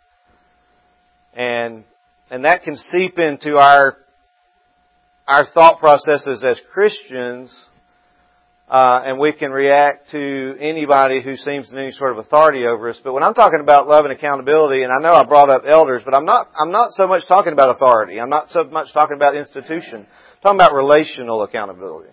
and 1.34 1.84
and 2.30 2.44
that 2.46 2.62
can 2.62 2.76
seep 2.76 3.18
into 3.18 3.58
our 3.58 3.98
our 5.26 5.46
thought 5.46 5.78
processes 5.78 6.44
as 6.46 6.60
Christians, 6.72 7.54
uh, 8.68 9.00
and 9.04 9.18
we 9.18 9.32
can 9.32 9.50
react 9.50 10.10
to 10.10 10.56
anybody 10.58 11.22
who 11.22 11.36
seems 11.36 11.70
in 11.70 11.78
any 11.78 11.92
sort 11.92 12.12
of 12.12 12.18
authority 12.18 12.64
over 12.66 12.90
us. 12.90 13.00
But 13.02 13.12
when 13.12 13.22
I'm 13.22 13.34
talking 13.34 13.60
about 13.60 13.88
love 13.88 14.04
and 14.04 14.12
accountability, 14.12 14.82
and 14.82 14.92
I 14.92 15.00
know 15.02 15.14
I 15.14 15.24
brought 15.24 15.50
up 15.50 15.62
elders, 15.66 16.02
but 16.04 16.14
I'm 16.14 16.24
not 16.24 16.48
I'm 16.58 16.72
not 16.72 16.92
so 16.92 17.06
much 17.06 17.26
talking 17.26 17.52
about 17.52 17.76
authority. 17.76 18.20
I'm 18.20 18.30
not 18.30 18.48
so 18.50 18.64
much 18.64 18.92
talking 18.92 19.16
about 19.16 19.36
institution. 19.36 20.06
I'm 20.06 20.40
talking 20.42 20.60
about 20.60 20.74
relational 20.74 21.42
accountability. 21.42 22.10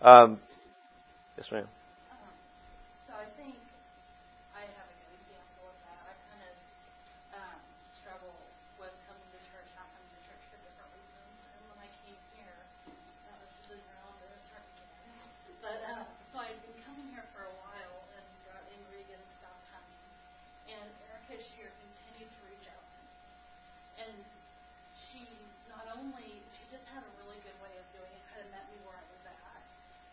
Um, 0.00 0.40
yes, 1.36 1.46
ma'am. 1.52 1.66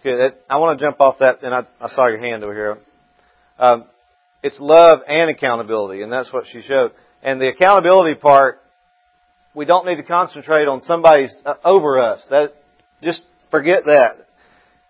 good. 0.00 0.34
I 0.48 0.58
want 0.58 0.78
to 0.78 0.84
jump 0.84 1.00
off 1.00 1.18
that, 1.18 1.42
and 1.42 1.54
I, 1.54 1.66
I 1.80 1.88
saw 1.88 2.06
your 2.08 2.18
hand 2.18 2.44
over 2.44 2.54
here. 2.54 2.78
Um, 3.58 3.84
it's 4.42 4.58
love 4.60 5.00
and 5.08 5.30
accountability, 5.30 6.02
and 6.02 6.12
that's 6.12 6.32
what 6.32 6.44
she 6.50 6.62
showed. 6.62 6.92
And 7.22 7.40
the 7.40 7.48
accountability 7.48 8.14
part, 8.20 8.60
we 9.54 9.64
don't 9.64 9.86
need 9.86 9.96
to 9.96 10.02
concentrate 10.02 10.66
on 10.66 10.80
somebody's 10.82 11.34
uh, 11.44 11.54
over 11.64 12.00
us. 12.00 12.20
That 12.30 12.54
just 13.02 13.22
forget 13.50 13.84
that. 13.84 14.26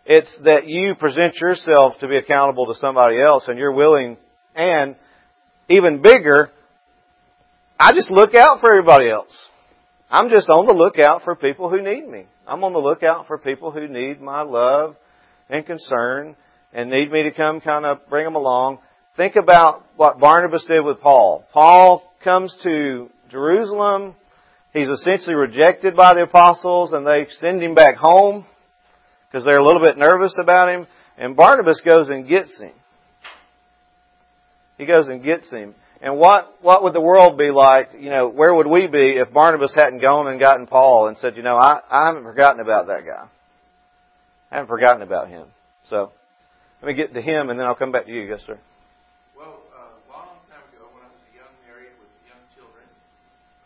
It's 0.05 0.38
that 0.44 0.66
you 0.66 0.94
present 0.94 1.37
yourself 1.37 1.94
to 2.00 2.09
be 2.09 2.16
accountable 2.16 2.66
to 2.66 2.74
somebody 2.78 3.20
else, 3.20 3.44
and 3.48 3.59
you're 3.59 3.72
willing. 3.72 4.16
And 4.55 4.96
even 5.68 6.02
bigger, 6.02 6.50
I 7.78 7.92
just 7.92 8.11
look 8.11 8.35
out 8.35 8.61
for 8.61 8.70
everybody 8.70 9.11
else. 9.11 9.33
I'm 10.12 10.29
just 10.29 10.51
on 10.51 10.66
the 10.66 10.75
lookout 10.75 11.22
for 11.22 11.35
people 11.35 11.70
who 11.70 11.81
need 11.81 12.07
me. 12.07 12.27
I'm 12.46 12.62
on 12.64 12.75
the 12.75 12.79
lookout 12.79 13.27
for 13.27 13.38
people 13.38 13.70
who 13.70 13.88
need 13.88 14.20
my 14.20 14.42
love 14.42 14.94
and 15.48 15.64
concern 15.64 16.37
and 16.75 16.90
need 16.90 17.11
me 17.11 17.22
to 17.22 17.31
come 17.31 17.62
kind 17.62 17.87
of 17.87 18.07
bring 18.11 18.27
them 18.27 18.35
along. 18.35 18.81
Think 19.16 19.37
about 19.37 19.87
what 19.96 20.20
Barnabas 20.20 20.66
did 20.68 20.85
with 20.85 21.01
Paul. 21.01 21.46
Paul 21.55 22.03
comes 22.22 22.55
to 22.62 23.09
Jerusalem. 23.31 24.14
He's 24.75 24.90
essentially 24.90 25.35
rejected 25.35 25.96
by 25.96 26.12
the 26.12 26.25
apostles 26.25 26.92
and 26.92 27.07
they 27.07 27.27
send 27.40 27.62
him 27.62 27.75
back 27.75 27.96
home 27.96 28.44
because 29.31 29.46
they're 29.46 29.57
a 29.57 29.64
little 29.64 29.81
bit 29.81 29.96
nervous 29.96 30.37
about 30.38 30.68
him. 30.68 30.87
And 31.16 31.37
Barnabas 31.37 31.81
goes 31.83 32.09
and 32.11 32.29
gets 32.29 32.61
him. 32.61 32.72
He 34.77 34.85
goes 34.85 35.09
and 35.09 35.25
gets 35.25 35.51
him. 35.51 35.75
And 36.03 36.19
what, 36.19 36.57
what 36.61 36.83
would 36.83 36.95
the 36.95 37.01
world 37.01 37.38
be 37.38 37.53
like? 37.53 37.91
You 37.97 38.11
know, 38.11 38.29
where 38.29 38.53
would 38.53 38.67
we 38.67 38.88
be 38.88 39.12
if 39.19 39.33
Barnabas 39.33 39.73
hadn't 39.73 40.01
gone 40.03 40.27
and 40.27 40.41
gotten 40.41 40.67
Paul 40.67 41.07
and 41.07 41.17
said, 41.17 41.37
you 41.37 41.45
know, 41.45 41.55
I, 41.55 41.81
I 41.88 42.09
haven't 42.09 42.25
forgotten 42.25 42.61
about 42.61 42.88
that 42.88 43.07
guy. 43.07 43.29
I 44.51 44.57
haven't 44.57 44.69
forgotten 44.69 45.03
about 45.03 45.29
him. 45.29 45.47
So, 45.88 46.11
let 46.83 46.88
me 46.88 46.95
get 46.95 47.15
to 47.15 47.23
him 47.23 47.51
and 47.51 47.59
then 47.59 47.67
I'll 47.67 47.77
come 47.77 47.93
back 47.93 48.07
to 48.07 48.12
you. 48.12 48.23
Yes, 48.23 48.41
sir. 48.45 48.59
Well, 49.37 49.62
uh, 49.71 50.12
long 50.12 50.43
time 50.51 50.67
ago 50.75 50.91
when 50.91 51.05
I 51.05 51.07
was 51.07 51.23
a 51.31 51.37
young 51.38 51.55
married 51.65 51.95
with 52.01 52.11
young 52.27 52.43
children. 52.57 52.85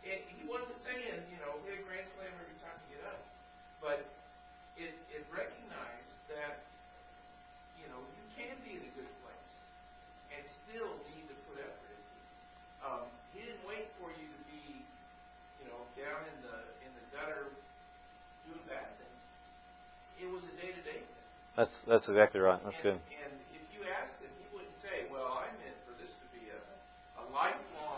It 0.07 0.23
he 0.31 0.47
was 0.47 0.62
a 0.71 0.79
grand 1.83 2.07
slam 2.14 2.31
every 2.38 2.55
time 2.62 2.79
you 2.87 3.03
get 3.03 3.05
up. 3.11 3.18
But 3.83 4.07
it 4.79 4.94
it 5.11 5.27
recognized 5.27 6.14
that, 6.31 6.62
you 7.83 7.90
know, 7.90 7.99
you 7.99 8.25
can 8.38 8.55
be 8.62 8.79
in 8.79 8.87
a 8.87 8.92
good 8.94 9.11
place 9.27 9.53
and 10.31 10.40
still 10.62 10.94
need 11.11 11.27
to 11.27 11.37
put 11.51 11.59
effort 11.59 11.90
into 11.90 12.14
you. 12.14 12.25
Um 12.87 13.11
he 13.35 13.42
didn't 13.42 13.66
wait 13.66 13.90
for 13.99 14.14
you 14.14 14.31
to 14.31 14.40
be, 14.47 14.87
you 15.59 15.66
know, 15.66 15.83
down 15.99 16.23
in 16.31 16.38
the 16.47 16.57
in 16.87 16.90
the 16.94 17.05
gutter 17.11 17.51
doing 18.47 18.62
bad 18.71 18.94
things. 19.03 19.23
It 20.23 20.31
was 20.31 20.47
a 20.47 20.55
day 20.62 20.71
to 20.71 20.83
day. 20.87 21.03
That's 21.59 21.75
that's 21.90 22.07
exactly 22.07 22.38
right. 22.38 22.62
That's 22.62 22.79
and, 22.87 22.94
good. 22.94 22.99
And 23.18 23.35
if 23.51 23.66
you 23.75 23.83
asked 23.83 24.23
him, 24.23 24.31
he 24.38 24.47
wouldn't 24.55 24.79
say, 24.79 25.11
"Well, 25.11 25.42
I 25.42 25.51
meant 25.59 25.75
for 25.83 25.99
this 25.99 26.14
to 26.14 26.27
be 26.31 26.55
a, 26.55 26.61
a 27.18 27.25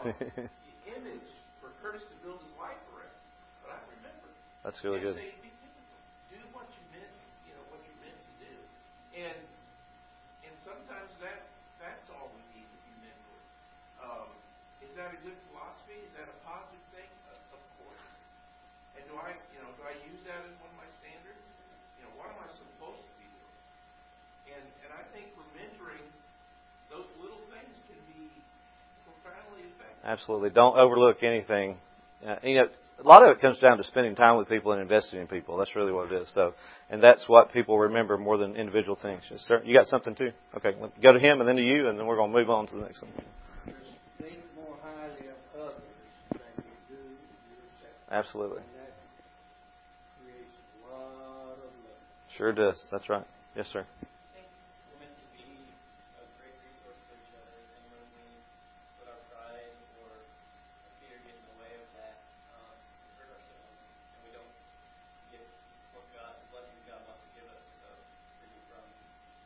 lifelong 0.04 0.48
image 0.86 1.30
for 1.60 1.70
Curtis 1.82 2.04
to 2.08 2.16
build 2.24 2.40
his 2.40 2.52
life 2.56 2.80
around." 2.94 3.16
But 3.62 3.76
I 3.76 3.78
remember. 4.00 4.28
That's 4.64 4.82
really 4.84 5.00
good. 5.00 5.16
Say. 5.16 5.34
Do 6.30 6.38
what 6.54 6.66
you 6.70 6.84
meant, 6.94 7.14
you 7.46 7.52
know, 7.54 7.64
what 7.68 7.82
you 7.82 7.94
meant 8.00 8.14
to 8.16 8.32
do. 8.38 8.54
And 9.18 9.40
and 10.46 10.54
sometimes 10.64 11.10
that 11.20 11.48
that's 11.82 12.06
all 12.14 12.30
we 12.32 12.42
need 12.54 12.68
to 12.68 12.78
be 12.86 12.92
mentored. 13.02 13.44
Um, 13.98 14.28
is 14.84 14.94
that 14.96 15.10
a 15.12 15.18
good 15.26 15.36
philosophy? 15.50 15.98
Is 16.06 16.12
that 16.14 16.28
a 16.28 16.36
positive 16.46 16.84
thing? 16.94 17.08
Uh, 17.28 17.56
of 17.56 17.62
course. 17.80 18.00
And 18.96 19.02
do 19.10 19.16
I, 19.18 19.34
you 19.54 19.60
know, 19.60 19.70
do 19.74 19.82
I 19.86 19.94
use 20.06 20.20
that 20.28 20.40
as 20.44 20.54
one 20.60 20.70
of 20.70 20.78
my 20.78 20.90
standards? 21.00 21.40
You 21.98 22.06
know, 22.06 22.12
what 22.14 22.30
am 22.30 22.38
I 22.40 22.48
supposed 22.54 23.02
to 23.02 23.14
be 23.18 23.26
doing? 23.26 23.58
And 24.54 24.64
and 24.86 24.90
I 24.94 25.02
think 25.10 25.34
for 25.34 25.44
mentoring, 25.58 26.06
those 26.92 27.10
little 27.18 27.42
things 27.50 27.74
can 27.90 27.98
be 28.14 28.30
profoundly 29.02 29.09
effective. 29.09 29.09
Absolutely. 30.04 30.50
Don't 30.50 30.78
overlook 30.78 31.22
anything. 31.22 31.76
Uh, 32.26 32.36
you 32.42 32.54
know, 32.56 32.68
a 33.02 33.06
lot 33.08 33.22
of 33.22 33.30
it 33.36 33.40
comes 33.40 33.58
down 33.58 33.78
to 33.78 33.84
spending 33.84 34.14
time 34.14 34.36
with 34.36 34.48
people 34.48 34.72
and 34.72 34.80
investing 34.80 35.20
in 35.20 35.26
people. 35.26 35.56
That's 35.56 35.74
really 35.76 35.92
what 35.92 36.10
it 36.12 36.22
is. 36.22 36.28
So, 36.34 36.54
and 36.90 37.02
that's 37.02 37.28
what 37.28 37.52
people 37.52 37.78
remember 37.78 38.16
more 38.18 38.36
than 38.38 38.56
individual 38.56 38.96
things. 39.00 39.22
Sir. 39.46 39.62
You 39.64 39.76
got 39.76 39.86
something 39.86 40.14
too? 40.14 40.32
Okay, 40.56 40.74
go 41.02 41.12
to 41.12 41.18
him 41.18 41.40
and 41.40 41.48
then 41.48 41.56
to 41.56 41.62
you, 41.62 41.88
and 41.88 41.98
then 41.98 42.06
we're 42.06 42.16
going 42.16 42.32
to 42.32 42.38
move 42.38 42.50
on 42.50 42.66
to 42.68 42.74
the 42.76 42.82
next 42.82 43.02
one. 43.02 43.12
Absolutely. 48.10 48.62
Sure 52.36 52.52
does. 52.52 52.78
That's 52.90 53.08
right. 53.08 53.26
Yes, 53.54 53.66
sir. 53.70 53.84
We're 53.84 54.98
meant 54.98 55.12
to 55.12 55.26
be 55.36 55.44
a 55.44 56.24
great 56.40 56.56
resource 56.62 56.96
for 57.04 57.14
each 57.20 57.30
other, 57.36 57.54
and 57.76 57.84
when 57.90 58.06
we 58.16 58.24
put 58.96 59.12
our 59.12 59.20
pride 59.28 59.74
or 60.00 60.08
our 60.10 60.24
fear 61.04 61.20
get 61.26 61.36
in 61.36 61.42
the 61.52 61.56
way 61.60 61.74
of 61.74 61.86
that, 62.00 62.16
um, 62.54 62.70
we 62.80 63.14
hurt 63.20 63.30
ourselves, 63.34 63.76
and 64.14 64.20
we 64.24 64.30
don't 64.32 64.46
get 65.34 65.42
what 65.92 66.06
God, 66.16 66.38
the 66.38 66.48
blessings 66.48 66.80
God 66.88 67.02
wants 67.04 67.20
to 67.28 67.30
give 67.36 67.46
us, 67.50 67.60
so 67.82 67.90
free 68.40 68.58
from 68.72 68.86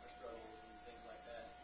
our 0.04 0.10
struggles 0.14 0.56
and 0.60 0.76
things 0.86 1.02
like 1.08 1.20
that. 1.24 1.42
Absolutely. 1.44 1.63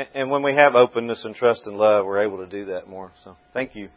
And, 0.00 0.08
and 0.14 0.30
when 0.30 0.42
we 0.42 0.54
have 0.54 0.74
openness 0.74 1.24
and 1.24 1.34
trust 1.34 1.66
and 1.66 1.76
love, 1.76 2.06
we're 2.06 2.24
able 2.24 2.38
to 2.38 2.46
do 2.46 2.66
that 2.66 2.88
more. 2.88 3.12
So, 3.24 3.36
thank 3.52 3.74
you. 3.74 3.90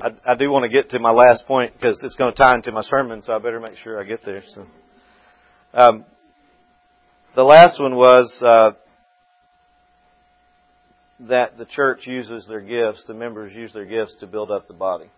I, 0.00 0.10
I 0.26 0.34
do 0.36 0.50
want 0.50 0.64
to 0.64 0.68
get 0.68 0.90
to 0.90 0.98
my 0.98 1.10
last 1.10 1.46
point 1.46 1.74
because 1.74 2.00
it's 2.02 2.14
going 2.14 2.32
to 2.32 2.36
tie 2.36 2.54
into 2.54 2.72
my 2.72 2.82
sermon, 2.82 3.22
so 3.22 3.32
I 3.32 3.38
better 3.38 3.60
make 3.60 3.76
sure 3.78 4.00
I 4.00 4.04
get 4.04 4.24
there. 4.24 4.42
So, 4.54 4.66
um, 5.74 6.04
the 7.34 7.42
last 7.42 7.80
one 7.80 7.96
was 7.96 8.32
uh, 8.46 8.72
that 11.20 11.58
the 11.58 11.64
church 11.64 12.06
uses 12.06 12.46
their 12.46 12.60
gifts, 12.60 13.04
the 13.06 13.14
members 13.14 13.52
use 13.54 13.72
their 13.72 13.86
gifts 13.86 14.16
to 14.20 14.26
build 14.26 14.50
up 14.50 14.68
the 14.68 14.74
body. 14.74 15.10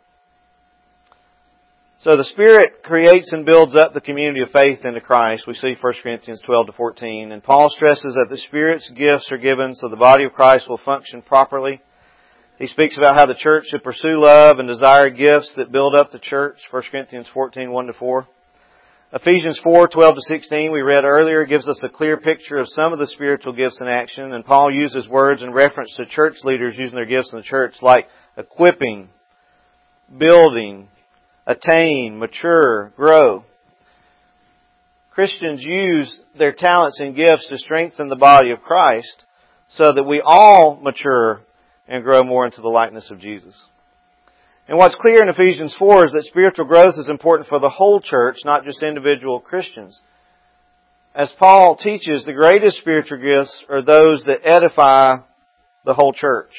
So 2.05 2.19
the 2.19 2.25
Spirit 2.25 2.83
creates 2.83 3.33
and 3.33 3.47
builds 3.47 3.75
up 3.75 3.95
the 3.95 4.01
community 4.03 4.43
of 4.43 4.51
faith 4.51 4.85
into 4.85 5.01
Christ. 5.01 5.47
We 5.47 5.55
see 5.55 5.75
1 5.81 5.95
Corinthians 6.03 6.43
12 6.45 6.67
to 6.67 6.73
14. 6.73 7.33
And 7.33 7.43
Paul 7.43 7.71
stresses 7.71 8.15
that 8.15 8.27
the 8.29 8.37
Spirit's 8.37 8.91
gifts 8.91 9.33
are 9.33 9.39
given 9.39 9.75
so 9.75 9.89
the 9.89 9.97
body 9.97 10.25
of 10.25 10.35
Christ 10.35 10.69
will 10.69 10.77
function 10.85 11.23
properly. 11.23 11.81
He 12.59 12.67
speaks 12.67 12.99
about 12.99 13.15
how 13.15 13.25
the 13.25 13.35
church 13.35 13.65
should 13.69 13.83
pursue 13.83 14.19
love 14.19 14.59
and 14.59 14.69
desire 14.69 15.09
gifts 15.09 15.55
that 15.57 15.73
build 15.73 15.95
up 15.95 16.11
the 16.11 16.19
church. 16.19 16.59
1 16.71 16.83
Corinthians 16.91 17.27
14, 17.33 17.71
1 17.73 17.87
to 17.87 17.95
4. 17.95 18.29
Ephesians 19.15 19.59
4, 19.65 19.89
12 19.89 20.15
to 20.15 20.21
16 20.21 20.73
we 20.73 20.83
read 20.83 21.05
earlier 21.05 21.47
gives 21.47 21.67
us 21.67 21.81
a 21.83 21.89
clear 21.89 22.19
picture 22.19 22.59
of 22.59 22.69
some 22.69 22.93
of 22.93 22.99
the 22.99 23.07
spiritual 23.07 23.55
gifts 23.55 23.81
in 23.81 23.89
action. 23.89 24.35
And 24.35 24.45
Paul 24.45 24.71
uses 24.71 25.09
words 25.09 25.43
in 25.43 25.55
reference 25.55 25.97
to 25.97 26.05
church 26.05 26.35
leaders 26.45 26.75
using 26.77 26.97
their 26.97 27.07
gifts 27.07 27.33
in 27.33 27.39
the 27.39 27.45
church 27.45 27.77
like 27.81 28.09
equipping, 28.37 29.09
building, 30.19 30.89
attain, 31.47 32.19
mature, 32.19 32.93
grow. 32.97 33.45
Christians 35.11 35.63
use 35.63 36.21
their 36.37 36.53
talents 36.53 36.99
and 37.01 37.15
gifts 37.15 37.47
to 37.49 37.59
strengthen 37.59 38.09
the 38.09 38.17
body 38.17 38.51
of 38.51 38.63
Christ 38.63 39.25
so 39.69 39.93
that 39.93 40.05
we 40.05 40.21
all 40.25 40.77
mature 40.77 41.41
and 41.87 42.03
grow 42.03 42.23
more 42.25 42.47
into 42.47 42.61
the 42.61 42.69
likeness 42.69 43.11
of 43.11 43.21
Jesus. 43.21 43.61
And 44.67 44.79
what's 44.79 44.97
clear 44.97 45.23
in 45.23 45.29
Ephesians 45.29 45.75
4 45.79 46.07
is 46.07 46.13
that 46.13 46.25
spiritual 46.25 46.65
growth 46.65 46.95
is 46.99 47.09
important 47.09 47.49
for 47.49 47.61
the 47.61 47.69
whole 47.69 48.01
church, 48.01 48.39
not 48.45 48.65
just 48.65 48.83
individual 48.83 49.39
Christians. 49.39 50.01
As 51.15 51.33
Paul 51.39 51.77
teaches, 51.77 52.25
the 52.25 52.33
greatest 52.33 52.79
spiritual 52.79 53.19
gifts 53.19 53.63
are 53.69 53.83
those 53.83 54.25
that 54.25 54.41
edify 54.43 55.19
the 55.85 55.95
whole 55.95 56.13
church. 56.13 56.51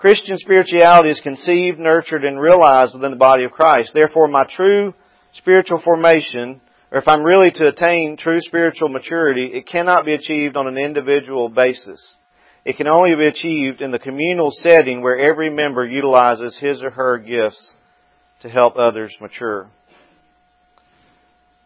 Christian 0.00 0.38
spirituality 0.38 1.10
is 1.10 1.20
conceived, 1.20 1.78
nurtured, 1.78 2.24
and 2.24 2.40
realized 2.40 2.94
within 2.94 3.10
the 3.10 3.18
body 3.18 3.44
of 3.44 3.50
Christ. 3.50 3.90
Therefore, 3.92 4.28
my 4.28 4.44
true 4.44 4.94
spiritual 5.34 5.78
formation, 5.84 6.62
or 6.90 7.00
if 7.00 7.06
I'm 7.06 7.22
really 7.22 7.50
to 7.50 7.66
attain 7.66 8.16
true 8.16 8.40
spiritual 8.40 8.88
maturity, 8.88 9.50
it 9.52 9.66
cannot 9.66 10.06
be 10.06 10.14
achieved 10.14 10.56
on 10.56 10.66
an 10.66 10.78
individual 10.78 11.50
basis. 11.50 12.02
It 12.64 12.78
can 12.78 12.88
only 12.88 13.14
be 13.14 13.28
achieved 13.28 13.82
in 13.82 13.90
the 13.90 13.98
communal 13.98 14.50
setting 14.50 15.02
where 15.02 15.18
every 15.18 15.50
member 15.50 15.84
utilizes 15.84 16.56
his 16.58 16.82
or 16.82 16.90
her 16.90 17.18
gifts 17.18 17.74
to 18.40 18.48
help 18.48 18.76
others 18.76 19.14
mature. 19.20 19.68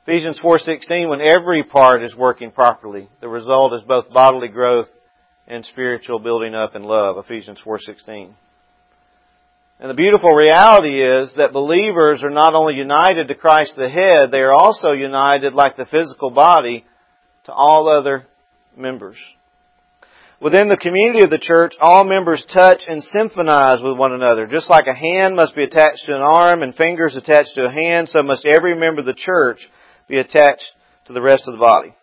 Ephesians 0.09 0.41
4:16 0.41 1.09
when 1.09 1.21
every 1.21 1.63
part 1.63 2.03
is 2.03 2.17
working 2.17 2.51
properly, 2.51 3.09
the 3.21 3.29
result 3.29 3.75
is 3.75 3.83
both 3.83 4.13
bodily 4.13 4.49
growth 4.49 4.89
and 5.47 5.65
spiritual 5.67 6.19
building 6.19 6.55
up 6.55 6.75
in 6.75 6.83
love. 6.83 7.19
Ephesians 7.19 7.61
4:16. 7.65 8.35
And 9.81 9.91
the 9.91 9.95
beautiful 9.95 10.31
reality 10.31 11.03
is 11.03 11.35
that 11.37 11.53
believers 11.53 12.23
are 12.23 12.31
not 12.31 12.55
only 12.55 12.75
united 12.75 13.29
to 13.29 13.35
Christ 13.35 13.75
the 13.77 13.89
head, 13.89 14.31
they 14.31 14.41
are 14.41 14.53
also 14.53 14.93
united 14.93 15.53
like 15.53 15.77
the 15.77 15.85
physical 15.85 16.31
body 16.31 16.85
to 17.45 17.53
all 17.53 17.89
other 17.89 18.25
members. 18.77 19.17
Within 20.41 20.69
the 20.69 20.77
community 20.77 21.25
of 21.25 21.31
the 21.31 21.39
church, 21.39 21.75
all 21.81 22.05
members 22.05 22.45
touch 22.53 22.83
and 22.87 23.03
symphonize 23.03 23.83
with 23.83 23.97
one 23.97 24.13
another. 24.13 24.47
Just 24.47 24.71
like 24.71 24.87
a 24.87 24.95
hand 24.95 25.37
must 25.37 25.57
be 25.57 25.65
attached 25.65 26.05
to 26.07 26.15
an 26.15 26.23
arm 26.23 26.63
and 26.63 26.75
fingers 26.75 27.17
attached 27.17 27.55
to 27.55 27.65
a 27.65 27.71
hand, 27.71 28.09
so 28.09 28.23
must 28.23 28.47
every 28.47 28.79
member 28.79 29.01
of 29.01 29.07
the 29.07 29.15
church 29.15 29.59
be 30.09 30.19
attached 30.19 30.73
to 31.07 31.13
the 31.13 31.23
rest 31.23 31.45
of 31.47 31.55
the 31.55 31.61
body. 31.61 31.95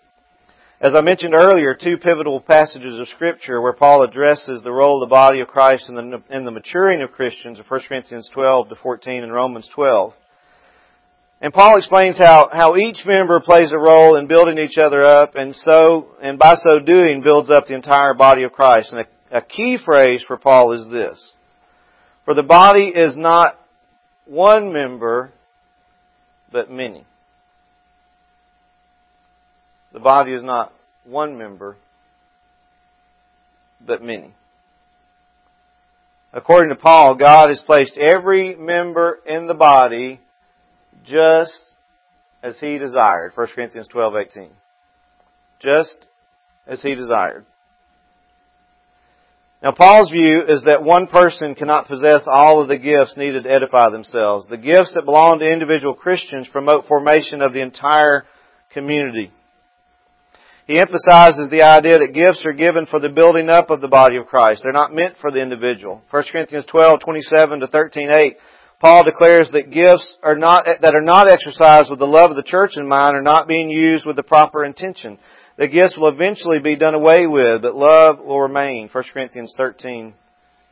As 0.81 0.95
I 0.95 1.01
mentioned 1.01 1.35
earlier, 1.35 1.75
two 1.75 1.99
pivotal 1.99 2.41
passages 2.41 2.99
of 2.99 3.07
Scripture 3.09 3.61
where 3.61 3.71
Paul 3.71 4.03
addresses 4.03 4.63
the 4.63 4.71
role 4.71 5.03
of 5.03 5.07
the 5.07 5.13
body 5.13 5.39
of 5.39 5.47
Christ 5.47 5.87
in 5.87 5.93
the, 5.93 6.23
the 6.27 6.49
maturing 6.49 7.03
of 7.03 7.11
Christians 7.11 7.59
are 7.59 7.63
1 7.67 7.81
Corinthians 7.87 8.27
12 8.33 8.69
to 8.69 8.75
14 8.81 9.21
and 9.21 9.31
Romans 9.31 9.69
12. 9.75 10.13
And 11.39 11.53
Paul 11.53 11.77
explains 11.77 12.17
how, 12.17 12.49
how 12.51 12.77
each 12.77 13.05
member 13.05 13.39
plays 13.41 13.71
a 13.71 13.77
role 13.77 14.17
in 14.17 14.25
building 14.25 14.57
each 14.57 14.79
other 14.83 15.03
up 15.03 15.35
and 15.35 15.55
so, 15.55 16.15
and 16.19 16.39
by 16.39 16.55
so 16.55 16.79
doing 16.83 17.21
builds 17.21 17.51
up 17.51 17.67
the 17.67 17.75
entire 17.75 18.15
body 18.15 18.41
of 18.41 18.51
Christ. 18.51 18.91
And 18.91 19.05
a, 19.31 19.37
a 19.37 19.41
key 19.43 19.77
phrase 19.85 20.23
for 20.25 20.37
Paul 20.37 20.73
is 20.73 20.89
this. 20.89 21.33
For 22.25 22.33
the 22.33 22.41
body 22.41 22.87
is 22.87 23.15
not 23.15 23.59
one 24.25 24.73
member, 24.73 25.31
but 26.51 26.71
many. 26.71 27.05
The 29.93 29.99
body 29.99 30.33
is 30.33 30.43
not 30.43 30.73
one 31.05 31.37
member, 31.37 31.77
but 33.85 34.01
many. 34.01 34.33
According 36.33 36.69
to 36.69 36.75
Paul, 36.75 37.15
God 37.15 37.49
has 37.49 37.61
placed 37.65 37.97
every 37.97 38.55
member 38.55 39.19
in 39.25 39.47
the 39.47 39.53
body 39.53 40.21
just 41.05 41.59
as 42.41 42.57
he 42.59 42.77
desired. 42.77 43.33
1 43.35 43.47
Corinthians 43.53 43.87
12:18. 43.89 44.49
Just 45.59 46.05
as 46.65 46.81
he 46.81 46.95
desired. 46.95 47.45
Now 49.61 49.73
Paul's 49.73 50.09
view 50.09 50.43
is 50.47 50.63
that 50.63 50.83
one 50.83 51.05
person 51.07 51.53
cannot 51.53 51.87
possess 51.87 52.23
all 52.25 52.61
of 52.61 52.67
the 52.67 52.79
gifts 52.79 53.15
needed 53.15 53.43
to 53.43 53.51
edify 53.51 53.89
themselves. 53.91 54.47
The 54.47 54.57
gifts 54.57 54.93
that 54.95 55.05
belong 55.05 55.39
to 55.39 55.51
individual 55.51 55.93
Christians 55.93 56.47
promote 56.47 56.87
formation 56.87 57.41
of 57.41 57.53
the 57.53 57.61
entire 57.61 58.25
community. 58.73 59.31
He 60.67 60.79
emphasizes 60.79 61.49
the 61.49 61.63
idea 61.63 61.99
that 61.99 62.13
gifts 62.13 62.43
are 62.45 62.53
given 62.53 62.85
for 62.85 62.99
the 62.99 63.09
building 63.09 63.49
up 63.49 63.69
of 63.69 63.81
the 63.81 63.87
body 63.87 64.17
of 64.17 64.27
Christ. 64.27 64.61
They're 64.63 64.71
not 64.71 64.93
meant 64.93 65.15
for 65.19 65.31
the 65.31 65.39
individual. 65.39 66.01
1 66.11 66.23
Corinthians 66.31 66.65
12, 66.67 66.99
27 66.99 67.59
to 67.61 67.67
13, 67.67 68.09
8, 68.13 68.37
Paul 68.79 69.03
declares 69.03 69.49
that 69.53 69.71
gifts 69.71 70.17
are 70.23 70.35
not, 70.35 70.65
that 70.81 70.95
are 70.95 71.01
not 71.01 71.31
exercised 71.31 71.89
with 71.89 71.99
the 71.99 72.05
love 72.05 72.31
of 72.31 72.35
the 72.35 72.43
church 72.43 72.71
in 72.77 72.87
mind 72.87 73.15
are 73.15 73.21
not 73.21 73.47
being 73.47 73.69
used 73.69 74.05
with 74.05 74.15
the 74.15 74.23
proper 74.23 74.65
intention. 74.65 75.19
The 75.57 75.67
gifts 75.67 75.95
will 75.97 76.09
eventually 76.09 76.59
be 76.59 76.75
done 76.75 76.95
away 76.95 77.27
with, 77.27 77.61
but 77.61 77.75
love 77.75 78.19
will 78.19 78.41
remain. 78.41 78.89
1 78.91 79.03
Corinthians 79.13 79.53
13, 79.55 80.13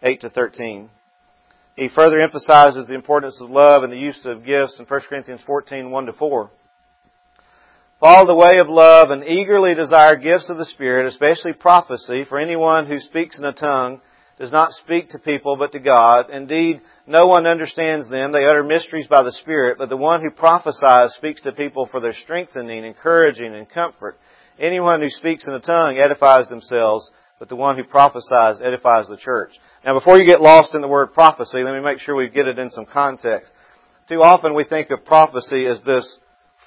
8 0.01 0.21
to 0.21 0.29
13. 0.29 0.89
He 1.75 1.87
further 1.87 2.19
emphasizes 2.19 2.87
the 2.87 2.95
importance 2.95 3.39
of 3.39 3.51
love 3.51 3.83
and 3.83 3.93
the 3.93 3.97
use 3.97 4.25
of 4.25 4.43
gifts 4.43 4.79
in 4.79 4.85
1 4.85 5.01
Corinthians 5.07 5.41
14, 5.45 5.91
1 5.91 6.05
to 6.07 6.13
4. 6.13 6.49
Follow 7.99 8.25
the 8.27 8.33
way 8.33 8.59
of 8.59 8.69
love 8.69 9.09
and 9.09 9.25
eagerly 9.25 9.75
desire 9.75 10.15
gifts 10.15 10.49
of 10.49 10.57
the 10.57 10.63
Spirit, 10.63 11.07
especially 11.07 11.51
prophecy, 11.51 12.23
for 12.29 12.39
anyone 12.39 12.87
who 12.87 12.97
speaks 12.97 13.37
in 13.37 13.43
a 13.43 13.51
tongue 13.51 13.99
does 14.39 14.53
not 14.53 14.71
speak 14.71 15.09
to 15.09 15.19
people 15.19 15.57
but 15.57 15.73
to 15.73 15.79
God. 15.79 16.29
Indeed, 16.29 16.79
no 17.05 17.27
one 17.27 17.45
understands 17.45 18.09
them. 18.09 18.31
They 18.31 18.45
utter 18.45 18.63
mysteries 18.63 19.07
by 19.07 19.23
the 19.23 19.33
Spirit, 19.33 19.77
but 19.77 19.89
the 19.89 19.97
one 19.97 20.21
who 20.21 20.31
prophesies 20.31 21.11
speaks 21.17 21.41
to 21.41 21.51
people 21.51 21.89
for 21.91 21.99
their 21.99 22.13
strengthening, 22.13 22.85
encouraging, 22.85 23.53
and 23.53 23.69
comfort. 23.69 24.17
Anyone 24.57 25.01
who 25.01 25.09
speaks 25.09 25.45
in 25.45 25.53
a 25.53 25.59
tongue 25.59 25.99
edifies 26.01 26.47
themselves, 26.47 27.09
but 27.37 27.49
the 27.49 27.57
one 27.57 27.75
who 27.75 27.83
prophesies 27.83 28.61
edifies 28.63 29.09
the 29.09 29.17
church. 29.17 29.51
Now 29.83 29.99
before 29.99 30.17
you 30.17 30.25
get 30.25 30.39
lost 30.39 30.73
in 30.73 30.79
the 30.79 30.87
word 30.87 31.13
prophecy, 31.13 31.63
let 31.65 31.75
me 31.75 31.81
make 31.81 31.99
sure 31.99 32.15
we 32.15 32.29
get 32.29 32.47
it 32.47 32.59
in 32.59 32.69
some 32.69 32.85
context. 32.85 33.51
Too 34.07 34.21
often 34.21 34.55
we 34.55 34.63
think 34.63 34.89
of 34.89 35.03
prophecy 35.03 35.65
as 35.65 35.83
this 35.83 36.17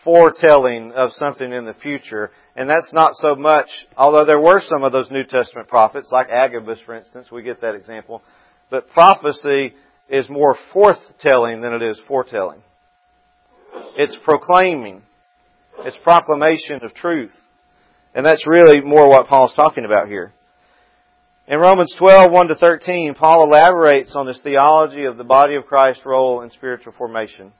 foretelling 0.04 0.92
of 0.92 1.12
something 1.12 1.52
in 1.52 1.64
the 1.64 1.74
future. 1.74 2.30
And 2.56 2.68
that's 2.68 2.92
not 2.92 3.14
so 3.14 3.34
much, 3.34 3.68
although 3.96 4.24
there 4.24 4.40
were 4.40 4.60
some 4.60 4.84
of 4.84 4.92
those 4.92 5.10
New 5.10 5.24
Testament 5.24 5.68
prophets, 5.68 6.10
like 6.12 6.28
Agabus, 6.28 6.80
for 6.84 6.94
instance, 6.94 7.30
we 7.30 7.42
get 7.42 7.60
that 7.60 7.74
example. 7.74 8.22
But 8.70 8.90
prophecy 8.90 9.74
is 10.08 10.28
more 10.28 10.56
forthtelling 10.74 11.62
than 11.62 11.72
it 11.72 11.82
is 11.82 12.00
foretelling. 12.06 12.62
It's 13.96 14.18
proclaiming. 14.24 15.02
It's 15.78 15.96
proclamation 16.02 16.80
of 16.82 16.94
truth. 16.94 17.32
And 18.14 18.26
that's 18.26 18.46
really 18.46 18.82
more 18.82 19.08
what 19.08 19.28
Paul's 19.28 19.54
talking 19.54 19.84
about 19.84 20.08
here. 20.08 20.32
In 21.48 21.58
Romans 21.58 21.94
12, 21.98 22.30
1 22.30 22.48
to 22.48 22.54
13, 22.54 23.14
Paul 23.14 23.44
elaborates 23.44 24.14
on 24.14 24.26
this 24.26 24.40
theology 24.42 25.04
of 25.04 25.16
the 25.16 25.24
body 25.24 25.56
of 25.56 25.66
Christ's 25.66 26.04
role 26.04 26.42
in 26.42 26.50
spiritual 26.50 26.92
formation. 26.96 27.52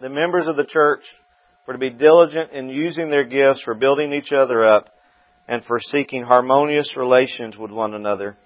The 0.00 0.08
members 0.08 0.48
of 0.48 0.56
the 0.56 0.64
church 0.64 1.02
were 1.66 1.72
to 1.72 1.78
be 1.78 1.90
diligent 1.90 2.52
in 2.52 2.68
using 2.68 3.10
their 3.10 3.24
gifts 3.24 3.62
for 3.62 3.74
building 3.74 4.12
each 4.12 4.32
other 4.32 4.66
up 4.66 4.88
and 5.48 5.64
for 5.64 5.78
seeking 5.80 6.22
harmonious 6.22 6.96
relations 6.96 7.56
with 7.56 7.70
one 7.70 7.94
another 7.94 8.36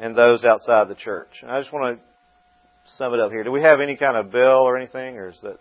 and 0.00 0.16
those 0.16 0.44
outside 0.44 0.88
the 0.88 0.94
church. 0.94 1.28
And 1.42 1.50
I 1.50 1.60
just 1.60 1.72
want 1.72 1.98
to 1.98 2.04
sum 2.96 3.14
it 3.14 3.20
up 3.20 3.30
here. 3.30 3.44
Do 3.44 3.50
we 3.50 3.62
have 3.62 3.80
any 3.80 3.96
kind 3.96 4.16
of 4.16 4.30
bell 4.30 4.62
or 4.62 4.76
anything, 4.76 5.16
or 5.16 5.28
is 5.28 5.38
that 5.42 5.58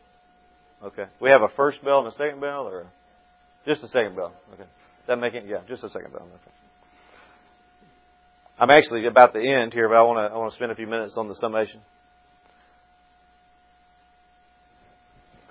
okay? 0.84 1.06
We 1.20 1.30
have 1.30 1.41
a 1.41 1.50
first 1.56 1.84
bell 1.84 2.00
and 2.00 2.08
a 2.08 2.16
second 2.16 2.41
bell, 2.41 2.68
or 2.68 2.86
just 3.66 3.84
a 3.84 3.88
second 3.88 4.16
bell? 4.16 4.34
Okay, 4.54 4.70
that 5.08 5.18
making 5.18 5.48
yeah, 5.48 5.60
just 5.68 5.84
a 5.84 5.89
second 5.89 6.12
bell. 6.12 6.24
Okay. 6.24 6.52
I'm 8.58 8.70
actually 8.70 9.06
about 9.06 9.34
to 9.34 9.39
end 9.39 9.74
here, 9.74 9.89
but 9.89 9.98
I 9.98 10.04
want 10.04 10.18
to 10.18 10.34
I 10.34 10.38
want 10.38 10.52
to 10.52 10.56
spend 10.56 10.72
a 10.72 10.76
few 10.76 10.88
minutes 10.88 11.16
on 11.18 11.28
the 11.28 11.36
summation. 11.36 11.82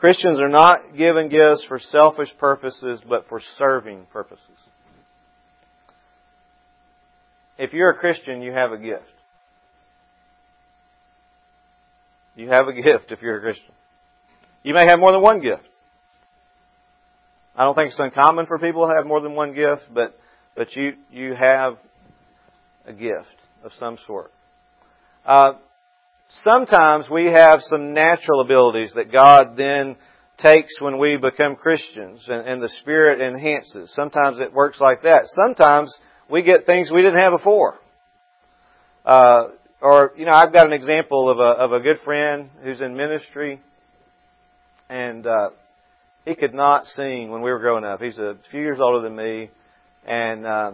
Christians 0.05 0.39
are 0.39 0.51
not 0.51 0.99
given 0.99 1.31
gifts 1.31 1.65
for 1.67 1.79
selfish 1.79 2.29
purposes, 2.39 3.01
but 3.09 3.27
for 3.27 3.41
serving 3.57 4.05
purposes. 4.13 4.45
If 7.57 7.73
you're 7.73 7.89
a 7.89 7.97
Christian, 7.97 8.43
you 8.43 8.53
have 8.53 8.73
a 8.73 8.77
gift. 8.77 9.01
You 12.37 12.51
have 12.51 12.69
a 12.69 12.75
gift 12.75 13.13
if 13.13 13.23
you're 13.23 13.39
a 13.39 13.41
Christian. 13.41 13.73
You 14.63 14.75
may 14.75 14.87
have 14.87 14.99
more 14.99 15.11
than 15.11 15.23
one 15.23 15.41
gift. 15.41 15.67
I 17.57 17.65
don't 17.65 17.75
think 17.75 17.93
it's 17.93 17.99
uncommon 17.99 18.45
for 18.45 18.59
people 18.59 18.87
to 18.87 18.93
have 18.95 19.07
more 19.07 19.23
than 19.23 19.33
one 19.35 19.55
gift, 19.55 19.85
but, 19.91 20.19
but 20.55 20.77
you, 20.77 20.97
you 21.11 21.33
have 21.33 21.79
a 22.85 22.93
gift 22.93 23.37
of 23.65 23.73
some 23.79 23.97
sort. 24.07 24.31
Uh, 25.25 25.53
sometimes 26.29 27.07
we 27.11 27.27
have 27.27 27.61
some 27.63 27.93
natural 27.93 28.41
abilities 28.41 28.93
that 28.95 29.13
God 29.13 29.57
then 29.57 29.97
takes 30.39 30.81
when 30.81 30.99
we 30.99 31.17
become 31.17 31.57
Christians 31.57 32.25
and, 32.29 32.47
and, 32.47 32.63
the 32.63 32.69
Spirit 32.81 33.21
enhances. 33.21 33.93
Sometimes 33.95 34.39
it 34.41 34.53
works 34.53 34.81
like 34.81 35.03
that. 35.03 35.23
Sometimes 35.27 35.97
we 36.29 36.43
get 36.43 36.67
things 36.67 36.91
we 36.93 37.03
didn't 37.03 37.21
have 37.21 37.33
before. 37.33 37.79
Uh, 39.05 39.49
or, 39.81 40.13
you 40.17 40.25
know, 40.25 40.33
I've 40.33 40.53
got 40.53 40.67
an 40.67 40.73
example 40.73 41.31
of 41.31 41.39
a, 41.39 41.65
of 41.65 41.73
a 41.73 41.81
good 41.81 41.99
friend 42.05 42.51
who's 42.63 42.81
in 42.81 42.97
ministry 42.97 43.61
and, 44.89 45.27
uh, 45.27 45.51
he 46.25 46.35
could 46.35 46.55
not 46.55 46.87
sing 46.87 47.31
when 47.31 47.43
we 47.43 47.51
were 47.51 47.59
growing 47.59 47.85
up. 47.85 48.01
He's 48.01 48.19
a 48.19 48.37
few 48.51 48.61
years 48.61 48.79
older 48.81 49.07
than 49.07 49.15
me 49.15 49.51
and, 50.07 50.47
uh, 50.47 50.73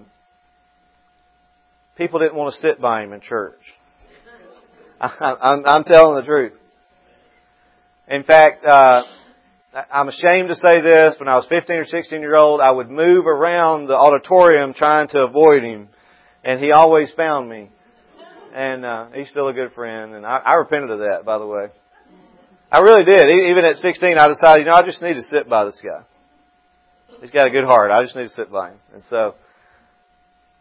people 1.97 2.21
didn't 2.21 2.37
want 2.37 2.55
to 2.55 2.61
sit 2.61 2.81
by 2.81 3.03
him 3.03 3.13
in 3.13 3.21
church. 3.21 3.61
I'm, 5.21 5.65
I'm 5.65 5.85
telling 5.85 6.17
the 6.17 6.27
truth. 6.27 6.53
In 8.07 8.23
fact, 8.23 8.65
uh, 8.65 9.03
I'm 9.91 10.09
ashamed 10.09 10.49
to 10.49 10.55
say 10.57 10.81
this. 10.83 11.15
When 11.19 11.29
I 11.29 11.37
was 11.37 11.47
15 11.49 11.77
or 11.77 11.85
16 11.87 12.21
year 12.21 12.37
old, 12.37 12.61
I 12.61 12.71
would 12.71 12.91
move 12.91 13.27
around 13.27 13.87
the 13.87 13.95
auditorium 13.95 14.75
trying 14.75 15.09
to 15.09 15.23
avoid 15.23 15.63
him, 15.63 15.89
and 16.45 16.61
he 16.61 16.73
always 16.73 17.13
found 17.13 17.49
me. 17.49 17.71
And 18.53 18.85
uh, 18.85 19.07
he's 19.15 19.29
still 19.29 19.49
a 19.49 19.53
good 19.53 19.73
friend, 19.73 20.15
and 20.15 20.27
I, 20.27 20.39
I 20.39 20.55
repented 20.55 20.91
of 20.91 20.99
that, 20.99 21.23
by 21.25 21.39
the 21.39 21.47
way. 21.47 21.67
I 22.71 22.81
really 22.81 23.05
did. 23.05 23.31
Even 23.31 23.65
at 23.65 23.77
16, 23.77 24.19
I 24.19 24.29
decided, 24.29 24.61
you 24.61 24.65
know, 24.67 24.75
I 24.75 24.85
just 24.85 25.01
need 25.01 25.15
to 25.15 25.23
sit 25.23 25.49
by 25.49 25.65
this 25.65 25.81
guy. 25.83 26.03
He's 27.21 27.31
got 27.31 27.47
a 27.47 27.51
good 27.51 27.65
heart. 27.65 27.91
I 27.91 28.03
just 28.03 28.17
need 28.17 28.25
to 28.25 28.31
sit 28.31 28.51
by 28.51 28.71
him. 28.71 28.79
And 28.93 29.03
so, 29.05 29.35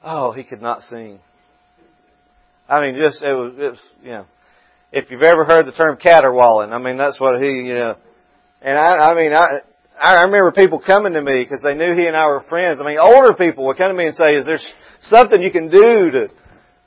oh, 0.03 0.31
he 0.31 0.43
could 0.43 0.61
not 0.61 0.81
sing. 0.83 1.19
I 2.69 2.81
mean, 2.81 3.01
just 3.01 3.23
it 3.23 3.33
was, 3.33 3.53
it 3.57 3.69
was, 3.71 3.79
you 4.03 4.11
know, 4.11 4.25
if 4.91 5.09
you've 5.09 5.23
ever 5.23 5.43
heard 5.43 5.65
the 5.65 5.71
term 5.71 5.97
caterwauling, 5.97 6.71
I 6.71 6.77
mean, 6.77 6.97
that's 6.97 7.19
what 7.19 7.41
he, 7.41 7.49
you 7.49 7.73
know. 7.73 7.95
And 8.61 8.77
I, 8.77 9.11
I 9.11 9.15
mean, 9.15 9.33
I, 9.33 9.59
I 9.99 10.23
remember 10.23 10.51
people 10.51 10.79
coming 10.79 11.13
to 11.13 11.21
me 11.21 11.43
because 11.43 11.61
they 11.63 11.75
knew 11.75 11.95
he 11.95 12.05
and 12.05 12.15
I 12.15 12.27
were 12.27 12.43
friends. 12.47 12.79
I 12.81 12.85
mean, 12.85 12.99
older 12.99 13.33
people 13.33 13.65
would 13.65 13.77
come 13.77 13.89
to 13.89 13.97
me 13.97 14.05
and 14.05 14.15
say, 14.15 14.35
"Is 14.35 14.45
there 14.45 14.59
something 15.01 15.41
you 15.41 15.51
can 15.51 15.69
do 15.69 16.11
to, 16.11 16.27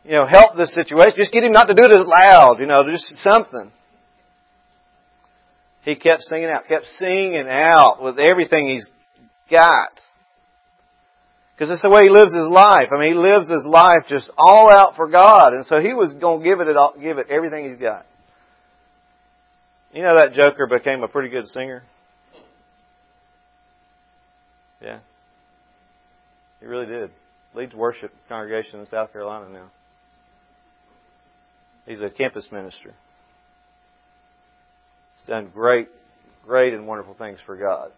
you 0.05 0.13
know, 0.13 0.25
help 0.25 0.57
this 0.57 0.75
situation? 0.75 1.15
Just 1.17 1.33
get 1.33 1.45
him 1.45 1.53
not 1.53 1.67
to 1.67 1.75
do 1.75 1.85
it 1.85 1.91
as 1.91 2.07
loud, 2.07 2.59
you 2.61 2.67
know, 2.67 2.85
just 2.91 3.19
something." 3.19 3.73
He 5.85 5.97
kept 5.97 6.23
singing 6.23 6.49
out, 6.49 6.69
kept 6.69 6.87
singing 6.99 7.49
out 7.49 8.01
with 8.01 8.19
everything 8.21 8.69
he's 8.69 8.89
got. 9.51 9.91
Because 11.63 11.75
it's 11.75 11.83
the 11.83 11.91
way 11.91 12.03
he 12.03 12.11
lives 12.11 12.35
his 12.35 12.49
life. 12.49 12.89
I 12.91 12.99
mean, 12.99 13.13
he 13.13 13.19
lives 13.21 13.49
his 13.49 13.65
life 13.65 14.07
just 14.09 14.29
all 14.37 14.69
out 14.69 14.97
for 14.97 15.07
God. 15.07 15.55
And 15.55 15.65
so 15.65 15.81
he 15.81 15.95
was 15.95 16.13
going 16.13 16.43
to 16.43 16.45
give 16.45 16.59
it, 16.59 16.77
all, 16.77 16.93
give 17.01 17.19
it 17.19 17.29
everything 17.31 17.71
he's 17.71 17.79
got. 17.79 18.05
You 19.93 20.03
know 20.03 20.17
that 20.17 20.33
joker 20.33 20.67
became 20.67 21.05
a 21.05 21.07
pretty 21.07 21.29
good 21.29 21.47
singer? 21.47 21.85
Yeah. 24.83 24.99
He 26.59 26.67
really 26.67 26.87
did. 26.87 27.11
Leads 27.55 27.75
worship 27.75 28.13
congregation 28.29 28.81
in 28.81 28.89
South 28.89 29.13
Carolina 29.13 29.49
now. 29.49 29.71
He's 31.87 32.01
a 32.01 32.11
campus 32.11 32.49
minister. 32.51 32.93
He's 35.15 35.29
done 35.29 35.53
great, 35.55 35.87
great 36.45 36.75
and 36.75 36.89
wonderful 36.89 37.15
things 37.15 37.39
for 37.47 37.57
God. 37.57 37.93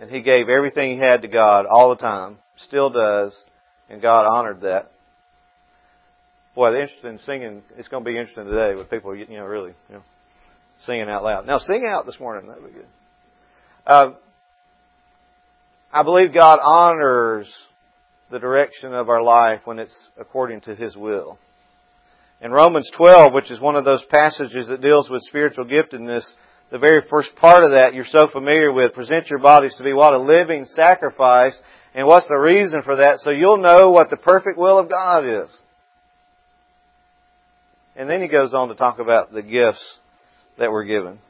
And 0.00 0.10
he 0.10 0.22
gave 0.22 0.48
everything 0.48 0.94
he 0.94 0.98
had 0.98 1.22
to 1.22 1.28
God 1.28 1.66
all 1.66 1.90
the 1.90 1.96
time. 1.96 2.38
Still 2.58 2.90
does. 2.90 3.32
And 3.88 4.02
God 4.02 4.26
honored 4.26 4.62
that. 4.62 4.90
Boy, 6.54 6.70
the 6.70 6.82
interesting 6.82 7.18
singing, 7.26 7.62
it's 7.76 7.88
going 7.88 8.04
to 8.04 8.08
be 8.08 8.16
interesting 8.16 8.46
today 8.46 8.76
with 8.76 8.88
people, 8.88 9.14
you 9.14 9.26
know, 9.28 9.44
really, 9.44 9.72
you 9.88 9.96
know, 9.96 10.02
singing 10.84 11.08
out 11.08 11.24
loud. 11.24 11.46
Now, 11.46 11.58
sing 11.58 11.84
out 11.86 12.06
this 12.06 12.20
morning. 12.20 12.48
That 12.48 12.62
would 12.62 12.72
be 12.72 12.78
good. 12.78 12.86
Uh, 13.86 14.10
I 15.92 16.02
believe 16.02 16.32
God 16.32 16.60
honors 16.62 17.52
the 18.30 18.38
direction 18.38 18.94
of 18.94 19.08
our 19.08 19.22
life 19.22 19.60
when 19.64 19.78
it's 19.78 19.96
according 20.18 20.62
to 20.62 20.74
His 20.74 20.96
will. 20.96 21.38
In 22.40 22.50
Romans 22.50 22.90
12, 22.96 23.32
which 23.32 23.50
is 23.50 23.60
one 23.60 23.76
of 23.76 23.84
those 23.84 24.04
passages 24.10 24.68
that 24.68 24.80
deals 24.80 25.08
with 25.08 25.22
spiritual 25.22 25.64
giftedness, 25.64 26.24
the 26.74 26.78
very 26.80 27.02
first 27.08 27.36
part 27.36 27.62
of 27.62 27.70
that 27.70 27.94
you're 27.94 28.04
so 28.04 28.26
familiar 28.26 28.72
with. 28.72 28.94
Present 28.94 29.30
your 29.30 29.38
bodies 29.38 29.76
to 29.78 29.84
be 29.84 29.92
what? 29.92 30.12
A 30.12 30.18
living 30.18 30.66
sacrifice 30.66 31.56
And 31.94 32.04
what's 32.04 32.26
the 32.26 32.34
reason 32.34 32.82
for 32.82 32.96
that? 32.96 33.20
So 33.20 33.30
you'll 33.30 33.58
know 33.58 33.92
what 33.92 34.10
the 34.10 34.16
perfect 34.16 34.58
will 34.58 34.80
of 34.80 34.88
God 34.88 35.20
is. 35.44 35.48
And 37.94 38.10
then 38.10 38.20
he 38.22 38.26
goes 38.26 38.52
on 38.54 38.70
to 38.70 38.74
talk 38.74 38.98
about 38.98 39.32
the 39.32 39.40
gifts 39.40 39.98
that 40.58 40.72
were 40.72 40.82
given. 40.82 41.20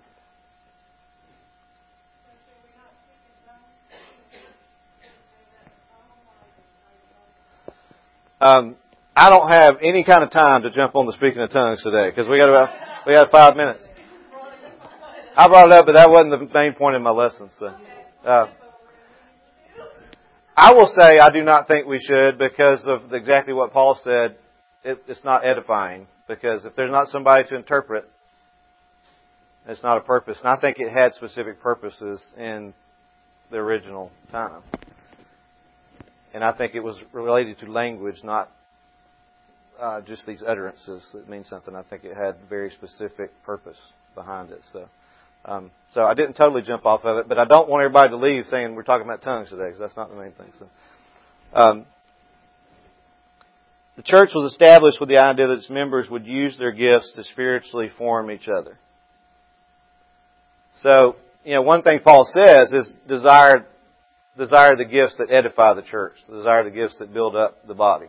Um, 8.40 8.76
I 9.14 9.28
don't 9.28 9.51
have 9.51 9.76
any 9.82 10.05
kind 10.05 10.24
of 10.24 10.30
time 10.30 10.62
to 10.62 10.70
jump 10.70 10.95
on 10.95 11.05
the 11.05 11.12
speaking 11.12 11.42
of 11.42 11.51
tongues 11.51 11.82
today 11.82 12.09
because 12.09 12.30
we 12.30 12.38
got 12.38 12.49
about 12.49 13.07
we 13.07 13.12
got 13.12 13.30
five 13.30 13.57
minutes. 13.57 13.86
I 15.37 15.49
brought 15.49 15.66
it 15.66 15.72
up, 15.72 15.87
but 15.87 15.95
that 15.95 16.11
wasn't 16.11 16.30
the 16.30 16.55
main 16.55 16.74
point 16.74 16.95
of 16.95 17.03
my 17.03 17.11
lesson. 17.11 17.51
So, 17.59 17.74
uh, 18.24 18.47
I 20.57 20.72
will 20.72 20.87
say 20.87 21.18
I 21.18 21.30
do 21.30 21.43
not 21.43 21.66
think 21.66 21.89
we 21.89 21.99
should 21.99 22.39
because 22.39 22.87
of 22.87 23.12
exactly 23.12 23.53
what 23.53 23.72
Paul 23.72 23.99
said. 24.05 24.37
It, 24.85 25.03
it's 25.09 25.24
not 25.24 25.45
edifying 25.45 26.07
because 26.28 26.64
if 26.64 26.76
there's 26.76 26.93
not 26.93 27.09
somebody 27.09 27.49
to 27.49 27.57
interpret, 27.57 28.09
it's 29.66 29.82
not 29.82 29.99
a 29.99 30.03
purpose. 30.03 30.39
And 30.39 30.49
I 30.49 30.61
think 30.61 30.78
it 30.78 30.93
had 30.93 31.12
specific 31.14 31.61
purposes 31.61 32.22
in 32.39 32.72
the 33.51 33.57
original 33.57 34.12
time. 34.30 34.62
And 36.32 36.45
I 36.45 36.57
think 36.57 36.76
it 36.76 36.80
was 36.80 36.97
related 37.12 37.59
to 37.61 37.72
language, 37.72 38.22
not 38.22 38.53
uh, 39.80 40.01
just 40.03 40.26
these 40.26 40.45
utterances 40.47 41.09
that 41.12 41.28
mean 41.28 41.43
something. 41.43 41.74
I 41.74 41.82
think 41.82 42.05
it 42.05 42.16
had 42.16 42.37
very 42.49 42.70
specific 42.70 43.30
purpose 43.45 43.78
behind 44.14 44.51
it. 44.51 44.61
So. 44.72 44.89
Um, 45.45 45.70
so 45.92 46.03
I 46.03 46.14
didn't 46.14 46.34
totally 46.34 46.62
jump 46.62 46.86
off 46.86 47.05
of 47.05 47.18
it, 47.18 47.28
but 47.28 47.38
I 47.38 47.45
don't 47.45 47.68
want 47.68 47.84
everybody 47.84 48.11
to 48.11 48.16
leave 48.16 48.47
saying 48.47 48.74
we're 48.74 48.82
talking 48.82 49.07
about 49.07 49.22
tongues 49.22 49.51
today 49.51 49.66
because 49.66 49.80
that's 49.80 49.97
not 49.97 50.11
the 50.11 50.16
main 50.16 50.32
thing. 50.32 50.51
So, 50.59 50.68
um, 51.53 51.86
the 53.97 54.03
church 54.03 54.30
was 54.34 54.51
established 54.51 54.99
with 54.99 55.09
the 55.09 55.18
idea 55.18 55.47
that 55.47 55.55
its 55.55 55.70
members 55.70 56.09
would 56.11 56.26
use 56.26 56.59
their 56.59 56.72
gifts 56.72 57.14
to 57.14 57.22
spiritually 57.22 57.88
form 57.97 58.30
each 58.30 58.49
other. 58.49 58.76
So, 60.82 61.16
you 61.45 61.55
know, 61.55 61.62
one 61.62 61.82
thing 61.82 62.01
Paul 62.03 62.26
says 62.34 62.72
is 62.72 62.92
desire, 63.07 63.66
desire 64.36 64.74
the 64.74 64.84
gifts 64.84 65.16
that 65.18 65.30
edify 65.30 65.74
the 65.74 65.82
church, 65.82 66.14
desire 66.28 66.64
the 66.64 66.70
gifts 66.70 66.99
that 66.99 67.14
build 67.14 67.36
up 67.36 67.66
the 67.68 67.74
body. 67.74 68.07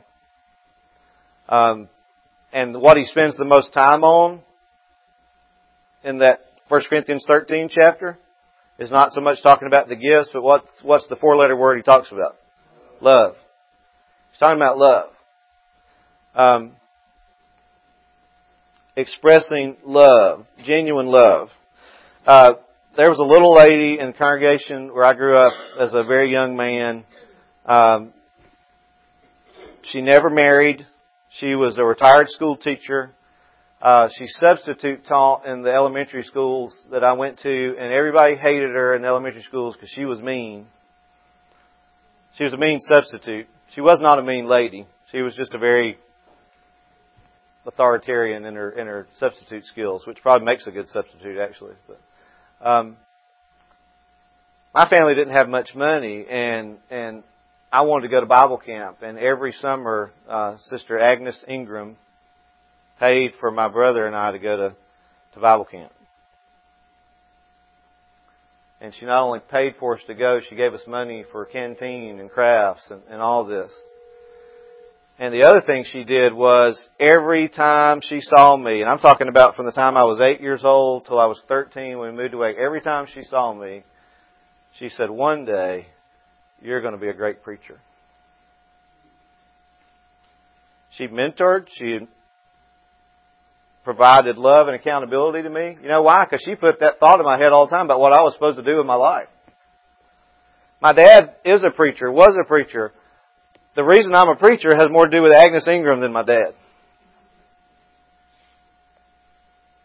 Um, 1.48 1.90
and 2.52 2.82
what 2.82 2.98
he 2.98 3.04
spends 3.04 3.38
the 3.38 3.46
most 3.46 3.72
time 3.74 4.04
on 4.04 4.42
in 6.04 6.20
that 6.20 6.40
1 6.68 6.82
Corinthians 6.90 7.24
13 7.30 7.70
chapter 7.70 8.18
is 8.80 8.92
not 8.92 9.12
so 9.12 9.22
much 9.22 9.44
talking 9.44 9.68
about 9.68 9.88
the 9.88 9.96
gifts, 9.96 10.32
but 10.34 10.42
what's, 10.42 10.70
what's 10.82 11.08
the 11.08 11.16
four 11.16 11.36
letter 11.36 11.56
word 11.56 11.78
he 11.78 11.84
talks 11.84 12.12
about? 12.12 12.38
Love. 13.02 13.36
He's 14.32 14.40
talking 14.40 14.60
about 14.60 14.78
love. 14.78 15.10
Um, 16.34 16.72
expressing 18.96 19.78
love, 19.86 20.48
genuine 20.66 21.06
love. 21.06 21.50
Uh, 22.26 22.54
there 22.98 23.10
was 23.10 23.20
a 23.20 23.24
little 23.24 23.54
lady 23.54 24.00
in 24.00 24.08
the 24.08 24.14
congregation 24.14 24.92
where 24.94 25.06
I 25.06 25.14
grew 25.14 25.36
up 25.36 25.54
as 25.80 25.94
a 25.94 26.04
very 26.04 26.32
young 26.32 26.56
man. 26.56 27.04
Um, 27.66 28.12
she 29.84 30.02
never 30.02 30.32
married. 30.32 30.86
She 31.40 31.54
was 31.54 31.78
a 31.78 31.84
retired 31.84 32.30
school 32.30 32.58
teacher. 32.58 33.12
Uh, 33.86 34.10
she 34.18 34.26
substitute 34.28 35.06
taught 35.06 35.46
in 35.46 35.62
the 35.62 35.72
elementary 35.72 36.24
schools 36.24 36.76
that 36.90 37.04
I 37.04 37.14
went 37.14 37.38
to, 37.42 37.76
and 37.80 37.94
everybody 37.94 38.36
hated 38.36 38.72
her 38.72 38.96
in 38.96 39.04
the 39.04 39.08
elementary 39.08 39.44
schools 39.44 39.76
because 39.76 39.92
she 39.94 40.06
was 40.06 40.20
mean. 40.20 40.66
She 42.36 42.46
was 42.46 42.54
a 42.54 42.58
mean 42.58 42.80
substitute. 42.80 43.46
She 43.76 43.82
was 43.82 44.00
not 44.02 44.18
a 44.18 44.24
mean 44.24 44.48
lady. 44.48 44.88
She 45.12 45.22
was 45.22 45.36
just 45.36 45.54
a 45.54 45.60
very 45.60 46.00
authoritarian 47.68 48.46
in 48.46 48.56
her 48.56 48.72
in 48.72 48.88
her 48.88 49.06
substitute 49.20 49.66
skills, 49.66 50.08
which 50.08 50.18
probably 50.24 50.46
makes 50.46 50.66
a 50.66 50.72
good 50.72 50.88
substitute 50.88 51.38
actually. 51.38 51.76
But 51.88 52.68
um, 52.68 52.98
my 54.74 54.90
family 54.90 55.14
didn't 55.14 55.36
have 55.36 55.48
much 55.48 55.76
money, 55.76 56.26
and 56.28 56.78
and 56.90 57.22
I 57.72 57.84
wanted 57.84 58.08
to 58.08 58.12
go 58.12 58.20
to 58.20 58.26
Bible 58.26 58.58
camp, 58.58 59.04
and 59.04 59.20
every 59.20 59.52
summer, 59.52 60.12
uh, 60.28 60.58
Sister 60.70 61.00
Agnes 61.00 61.46
Ingram 61.48 61.98
paid 63.00 63.32
for 63.40 63.52
my 63.52 63.68
brother 63.68 64.06
and 64.06 64.16
I 64.16 64.32
to 64.32 64.40
go 64.40 64.58
to, 64.58 64.76
to 65.34 65.40
Bible 65.40 65.66
camp. 65.66 65.92
And 68.82 68.94
she 68.94 69.06
not 69.06 69.24
only 69.24 69.40
paid 69.40 69.76
for 69.80 69.96
us 69.96 70.02
to 70.08 70.14
go, 70.14 70.40
she 70.48 70.56
gave 70.56 70.74
us 70.74 70.82
money 70.88 71.26
for 71.32 71.46
canteen 71.46 72.20
and 72.20 72.30
crafts 72.30 72.84
and, 72.90 73.02
and 73.10 73.22
all 73.22 73.46
this. 73.46 73.72
And 75.18 75.34
the 75.34 75.44
other 75.44 75.62
thing 75.62 75.86
she 75.86 76.04
did 76.04 76.34
was 76.34 76.88
every 77.00 77.48
time 77.48 78.02
she 78.02 78.20
saw 78.20 78.58
me, 78.58 78.82
and 78.82 78.90
I'm 78.90 79.00
talking 79.00 79.30
about 79.30 79.56
from 79.56 79.66
the 79.66 79.72
time 79.72 79.96
I 79.96 80.04
was 80.04 80.20
eight 80.20 80.42
years 80.42 80.62
old 80.64 81.06
till 81.06 81.20
I 81.20 81.26
was 81.26 81.42
13 81.48 81.98
when 81.98 82.12
we 82.12 82.22
moved 82.22 82.34
away, 82.34 82.54
every 82.60 82.82
time 82.82 83.08
she 83.14 83.24
saw 83.24 83.54
me, 83.54 83.84
she 84.78 84.90
said, 84.90 85.10
one 85.10 85.46
day, 85.46 85.88
you're 86.62 86.82
going 86.82 86.94
to 86.94 87.00
be 87.00 87.08
a 87.08 87.14
great 87.14 87.44
preacher. 87.44 87.80
She 90.98 91.08
mentored, 91.08 91.68
she 91.72 92.00
provided 93.86 94.38
love 94.38 94.68
and 94.68 94.76
accountability 94.76 95.44
to 95.44 95.50
me. 95.50 95.78
You 95.82 95.88
know 95.88 96.02
why? 96.02 96.26
Because 96.26 96.44
she 96.44 96.56
put 96.56 96.82
that 96.82 97.00
thought 97.00 97.20
in 97.20 97.26
my 97.26 97.38
head 97.38 97.54
all 97.54 97.68
the 97.68 97.76
time 97.76 97.86
about 97.86 98.02
what 98.02 98.12
I 98.12 98.24
was 98.24 98.34
supposed 98.34 98.58
to 98.58 98.64
do 98.64 98.82
in 98.82 98.88
my 98.88 98.96
life. 98.96 99.30
My 100.82 100.92
dad 100.92 101.36
is 101.46 101.64
a 101.64 101.72
preacher, 101.72 102.12
was 102.12 102.36
a 102.40 102.46
preacher. 102.46 102.92
The 103.76 103.84
reason 103.84 104.14
I'm 104.14 104.30
a 104.30 104.36
preacher 104.36 104.76
has 104.76 104.90
more 104.90 105.06
to 105.06 105.16
do 105.16 105.24
with 105.24 105.32
Agnes 105.32 105.68
Ingram 105.68 106.02
than 106.02 106.12
my 106.12 106.24
dad. 106.24 106.54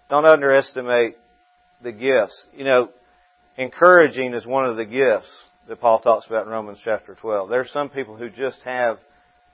Don't 0.09 0.25
underestimate 0.25 1.17
the 1.83 1.93
gifts. 1.93 2.47
You 2.57 2.65
know, 2.65 2.89
encouraging 3.57 4.35
is 4.35 4.45
one 4.45 4.65
of 4.65 4.77
the 4.77 4.85
gifts 4.85 5.31
that 5.69 5.81
Paul 5.81 6.01
talks 6.01 6.27
about 6.27 6.47
in 6.47 6.53
Romans 6.53 6.79
chapter 6.85 7.15
12. 7.15 7.49
There 7.49 7.61
are 7.61 7.69
some 7.73 7.91
people 7.91 8.17
who 8.17 8.31
just 8.31 8.59
have 8.65 8.99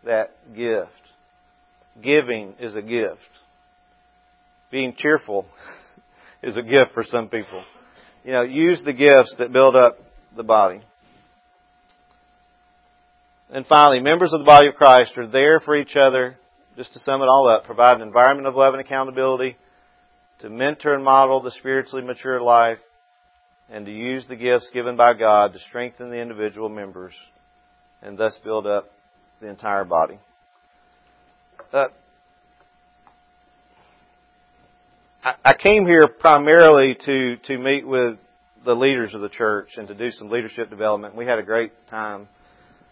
that 0.05 0.31
gift. 0.55 0.91
Giving 2.01 2.55
is 2.61 2.75
a 2.75 2.83
gift. 2.83 3.21
Being 4.71 4.95
cheerful 4.97 5.47
is 6.43 6.57
a 6.57 6.63
gift 6.63 6.93
for 6.95 7.05
some 7.05 7.29
people. 7.29 7.65
You 8.25 8.33
know, 8.33 8.43
use 8.43 8.83
the 8.85 8.93
gifts 8.93 9.37
that 9.39 9.53
build 9.53 9.77
up 9.77 9.99
the 10.37 10.43
body. 10.43 10.83
And 13.51 13.65
finally, 13.67 14.01
members 14.01 14.33
of 14.35 14.41
the 14.41 14.45
body 14.45 14.69
of 14.69 14.75
Christ 14.75 15.17
are 15.17 15.29
there 15.29 15.61
for 15.61 15.77
each 15.77 15.95
other, 15.95 16.37
just 16.77 16.93
to 16.95 16.99
sum 17.01 17.23
it 17.23 17.27
all 17.27 17.49
up, 17.49 17.65
provide 17.65 17.97
an 17.97 18.03
environment 18.07 18.49
of 18.49 18.57
love 18.57 18.75
and 18.75 18.81
accountability, 18.81 19.57
to 20.41 20.51
mentor 20.51 20.95
and 20.95 21.05
model 21.05 21.41
the 21.41 21.53
spiritually 21.53 22.05
mature 22.05 22.41
life, 22.41 22.79
and 23.71 23.87
to 23.87 23.93
use 23.93 24.27
the 24.29 24.37
gifts 24.37 24.69
given 24.73 24.97
by 24.97 25.15
God 25.15 25.53
to 25.53 25.59
strengthen 25.61 26.11
the 26.11 26.21
individual 26.21 26.69
members 26.69 27.15
and 28.03 28.19
thus 28.19 28.39
build 28.45 28.67
up 28.67 28.91
the 29.41 29.49
entire 29.49 29.85
body. 29.85 30.19
Uh, 31.73 31.89
I 35.27 35.55
came 35.55 35.87
here 35.87 36.07
primarily 36.07 36.97
to, 37.05 37.37
to 37.49 37.59
meet 37.59 37.85
with 37.85 38.17
the 38.65 38.77
leaders 38.77 39.13
of 39.13 39.23
the 39.23 39.29
church 39.29 39.71
and 39.77 39.89
to 39.89 39.95
do 39.95 40.13
some 40.13 40.31
leadership 40.31 40.71
development. 40.71 41.17
We 41.17 41.27
had 41.27 41.41
a 41.41 41.43
great 41.43 41.73
time 41.89 42.29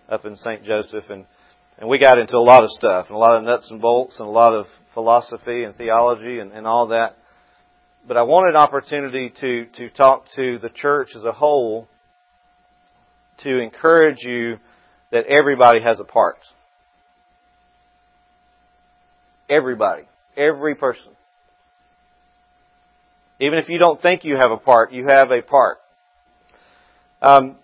up 0.08 0.24
in 0.24 0.34
St. 0.36 0.64
Joseph 0.64 1.04
and, 1.10 1.26
and 1.78 1.88
we 1.88 2.00
got 2.00 2.18
into 2.18 2.36
a 2.36 2.42
lot 2.42 2.64
of 2.64 2.70
stuff 2.70 3.06
and 3.06 3.14
a 3.14 3.18
lot 3.18 3.36
of 3.36 3.44
nuts 3.44 3.70
and 3.70 3.80
bolts 3.80 4.18
and 4.18 4.26
a 4.26 4.32
lot 4.32 4.52
of 4.52 4.66
philosophy 4.94 5.62
and 5.62 5.76
theology 5.76 6.40
and, 6.40 6.50
and 6.50 6.66
all 6.66 6.88
that. 6.88 7.16
But 8.08 8.16
I 8.16 8.22
wanted 8.22 8.50
an 8.50 8.56
opportunity 8.56 9.32
to, 9.40 9.66
to 9.76 9.90
talk 9.90 10.24
to 10.34 10.58
the 10.58 10.70
church 10.70 11.10
as 11.14 11.22
a 11.22 11.30
whole 11.30 11.86
to 13.44 13.60
encourage 13.60 14.22
you 14.22 14.56
that 15.12 15.26
everybody 15.26 15.80
has 15.84 16.00
a 16.00 16.04
part. 16.04 16.38
Everybody. 19.48 20.02
Every 20.36 20.74
person. 20.74 21.12
Even 23.40 23.58
if 23.58 23.68
you 23.68 23.78
don't 23.78 24.00
think 24.00 24.24
you 24.24 24.36
have 24.36 24.50
a 24.50 24.56
part, 24.56 24.92
you 24.92 25.06
have 25.06 25.30
a 25.30 25.42
part. 25.42 25.78
Um, 27.20 27.56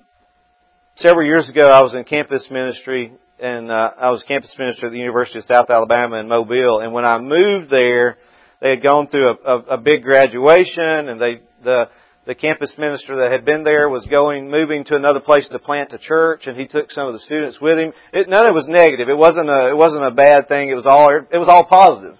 several 0.96 1.26
years 1.26 1.48
ago, 1.48 1.68
I 1.68 1.82
was 1.82 1.94
in 1.94 2.04
campus 2.04 2.48
ministry, 2.50 3.12
and 3.38 3.70
uh, 3.70 3.92
I 3.98 4.10
was 4.10 4.24
campus 4.26 4.54
minister 4.58 4.86
at 4.86 4.92
the 4.92 4.98
University 4.98 5.38
of 5.38 5.44
South 5.44 5.70
Alabama 5.70 6.16
in 6.16 6.28
Mobile. 6.28 6.80
And 6.80 6.92
when 6.92 7.04
I 7.04 7.18
moved 7.18 7.70
there, 7.70 8.18
they 8.60 8.70
had 8.70 8.82
gone 8.82 9.08
through 9.08 9.30
a, 9.30 9.34
a, 9.44 9.58
a 9.58 9.78
big 9.78 10.02
graduation, 10.02 11.08
and 11.08 11.20
they 11.20 11.40
the 11.62 11.88
the 12.26 12.34
campus 12.34 12.74
minister 12.78 13.16
that 13.16 13.32
had 13.32 13.44
been 13.44 13.64
there 13.64 13.88
was 13.88 14.04
going 14.06 14.50
moving 14.50 14.84
to 14.84 14.94
another 14.94 15.20
place 15.20 15.48
to 15.48 15.58
plant 15.58 15.92
a 15.92 15.98
church, 15.98 16.46
and 16.46 16.56
he 16.56 16.66
took 16.66 16.90
some 16.90 17.06
of 17.06 17.12
the 17.12 17.18
students 17.20 17.60
with 17.60 17.78
him. 17.78 17.92
It, 18.12 18.28
none 18.28 18.44
of 18.46 18.50
it 18.50 18.54
was 18.54 18.66
negative. 18.68 19.08
It 19.08 19.16
wasn't 19.16 19.48
a 19.48 19.70
it 19.70 19.76
wasn't 19.76 20.04
a 20.04 20.10
bad 20.10 20.48
thing. 20.48 20.68
It 20.68 20.74
was 20.74 20.86
all 20.86 21.10
it 21.10 21.38
was 21.38 21.48
all 21.48 21.64
positive. 21.64 22.16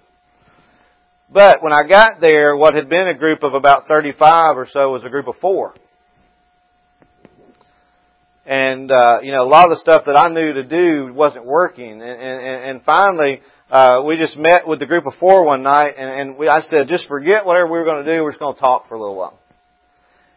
But 1.31 1.63
when 1.63 1.71
I 1.71 1.87
got 1.87 2.19
there, 2.19 2.57
what 2.57 2.75
had 2.75 2.89
been 2.89 3.07
a 3.07 3.17
group 3.17 3.43
of 3.43 3.53
about 3.53 3.87
35 3.87 4.57
or 4.57 4.67
so 4.69 4.91
was 4.91 5.03
a 5.05 5.09
group 5.09 5.27
of 5.27 5.35
four. 5.39 5.73
and 8.45 8.91
uh, 8.91 9.19
you 9.23 9.31
know 9.31 9.43
a 9.43 9.47
lot 9.47 9.65
of 9.65 9.69
the 9.71 9.79
stuff 9.79 10.03
that 10.07 10.17
I 10.17 10.27
knew 10.29 10.53
to 10.53 10.63
do 10.63 11.13
wasn't 11.13 11.45
working, 11.45 12.01
and 12.01 12.01
and, 12.01 12.63
and 12.69 12.83
finally. 12.83 13.41
Uh, 13.69 14.03
we 14.05 14.17
just 14.17 14.35
met 14.35 14.67
with 14.67 14.79
the 14.79 14.85
group 14.85 15.05
of 15.05 15.13
four 15.17 15.45
one 15.45 15.63
night, 15.63 15.93
and, 15.97 16.09
and 16.09 16.37
we, 16.37 16.45
I 16.49 16.59
said, 16.59 16.89
just 16.89 17.07
forget 17.07 17.45
whatever 17.45 17.67
we 17.67 17.79
were 17.79 17.85
going 17.85 18.03
to 18.03 18.17
do. 18.17 18.21
We're 18.21 18.31
just 18.31 18.39
going 18.41 18.53
to 18.53 18.59
talk 18.59 18.89
for 18.89 18.95
a 18.95 18.99
little 18.99 19.15
while. 19.15 19.39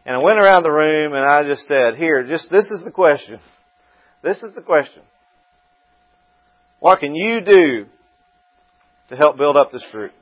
And 0.07 0.15
I 0.15 0.23
went 0.23 0.39
around 0.39 0.63
the 0.63 0.71
room, 0.71 1.15
and 1.15 1.25
I 1.25 1.43
just 1.43 1.67
said, 1.67 1.97
here, 1.97 2.23
just 2.23 2.49
this 2.49 2.67
is 2.67 2.85
the 2.85 2.93
question. 2.93 3.41
This 4.23 4.41
is 4.45 4.55
the 4.55 4.61
question. 4.61 5.03
What 6.79 7.01
can 7.01 7.17
you 7.17 7.41
do 7.41 7.87
to 9.09 9.17
help 9.17 9.37
build 9.37 9.57
up 9.57 9.73
this 9.73 9.85
group? 9.91 10.13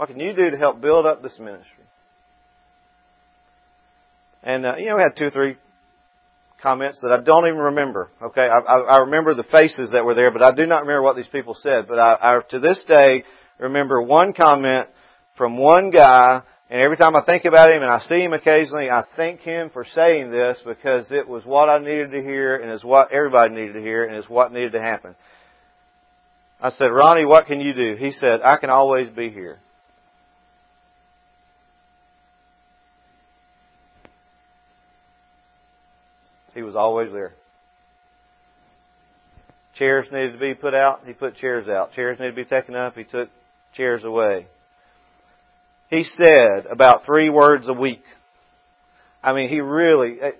What 0.00 0.08
can 0.08 0.18
you 0.18 0.32
do 0.32 0.48
to 0.48 0.56
help 0.56 0.80
build 0.80 1.04
up 1.04 1.22
this 1.22 1.38
ministry? 1.38 1.84
And 4.42 4.64
uh, 4.64 4.76
you 4.78 4.86
know, 4.86 4.96
we 4.96 5.02
had 5.02 5.14
two 5.14 5.26
or 5.26 5.30
three 5.30 5.56
comments 6.62 7.00
that 7.02 7.12
I 7.12 7.20
don't 7.20 7.46
even 7.46 7.58
remember. 7.58 8.08
Okay, 8.22 8.48
I, 8.48 8.60
I, 8.60 8.78
I 8.78 8.96
remember 9.00 9.34
the 9.34 9.42
faces 9.42 9.90
that 9.92 10.02
were 10.02 10.14
there, 10.14 10.30
but 10.30 10.40
I 10.40 10.54
do 10.54 10.64
not 10.64 10.86
remember 10.86 11.02
what 11.02 11.16
these 11.16 11.26
people 11.26 11.54
said. 11.54 11.86
But 11.86 11.98
I, 11.98 12.16
I 12.18 12.40
to 12.48 12.60
this 12.60 12.82
day 12.88 13.24
remember 13.58 14.00
one 14.00 14.32
comment 14.32 14.88
from 15.36 15.58
one 15.58 15.90
guy, 15.90 16.44
and 16.70 16.80
every 16.80 16.96
time 16.96 17.14
I 17.14 17.22
think 17.22 17.44
about 17.44 17.70
him 17.70 17.82
and 17.82 17.90
I 17.90 17.98
see 17.98 18.22
him 18.22 18.32
occasionally, 18.32 18.88
I 18.90 19.04
thank 19.16 19.40
him 19.40 19.68
for 19.68 19.84
saying 19.84 20.30
this 20.30 20.56
because 20.64 21.12
it 21.12 21.28
was 21.28 21.44
what 21.44 21.68
I 21.68 21.78
needed 21.78 22.12
to 22.12 22.22
hear, 22.22 22.56
and 22.56 22.72
is 22.72 22.82
what 22.82 23.12
everybody 23.12 23.54
needed 23.54 23.74
to 23.74 23.80
hear, 23.80 24.06
and 24.06 24.16
is 24.16 24.30
what 24.30 24.50
needed 24.50 24.72
to 24.72 24.80
happen. 24.80 25.14
I 26.58 26.70
said, 26.70 26.86
Ronnie, 26.86 27.26
what 27.26 27.44
can 27.44 27.60
you 27.60 27.74
do? 27.74 27.96
He 27.98 28.12
said, 28.12 28.40
I 28.42 28.56
can 28.56 28.70
always 28.70 29.10
be 29.10 29.28
here. 29.28 29.58
He 36.60 36.64
was 36.64 36.76
always 36.76 37.10
there. 37.10 37.32
Chairs 39.76 40.04
needed 40.12 40.32
to 40.32 40.38
be 40.38 40.52
put 40.52 40.74
out, 40.74 41.00
he 41.06 41.14
put 41.14 41.36
chairs 41.36 41.70
out. 41.70 41.92
Chairs 41.94 42.18
needed 42.18 42.32
to 42.32 42.36
be 42.36 42.44
taken 42.44 42.74
up, 42.76 42.96
he 42.96 43.04
took 43.04 43.30
chairs 43.74 44.04
away. 44.04 44.46
He 45.88 46.04
said 46.04 46.66
about 46.70 47.06
three 47.06 47.30
words 47.30 47.66
a 47.66 47.72
week. 47.72 48.02
I 49.22 49.32
mean, 49.32 49.48
he 49.48 49.60
really, 49.60 50.18
eh, 50.20 50.30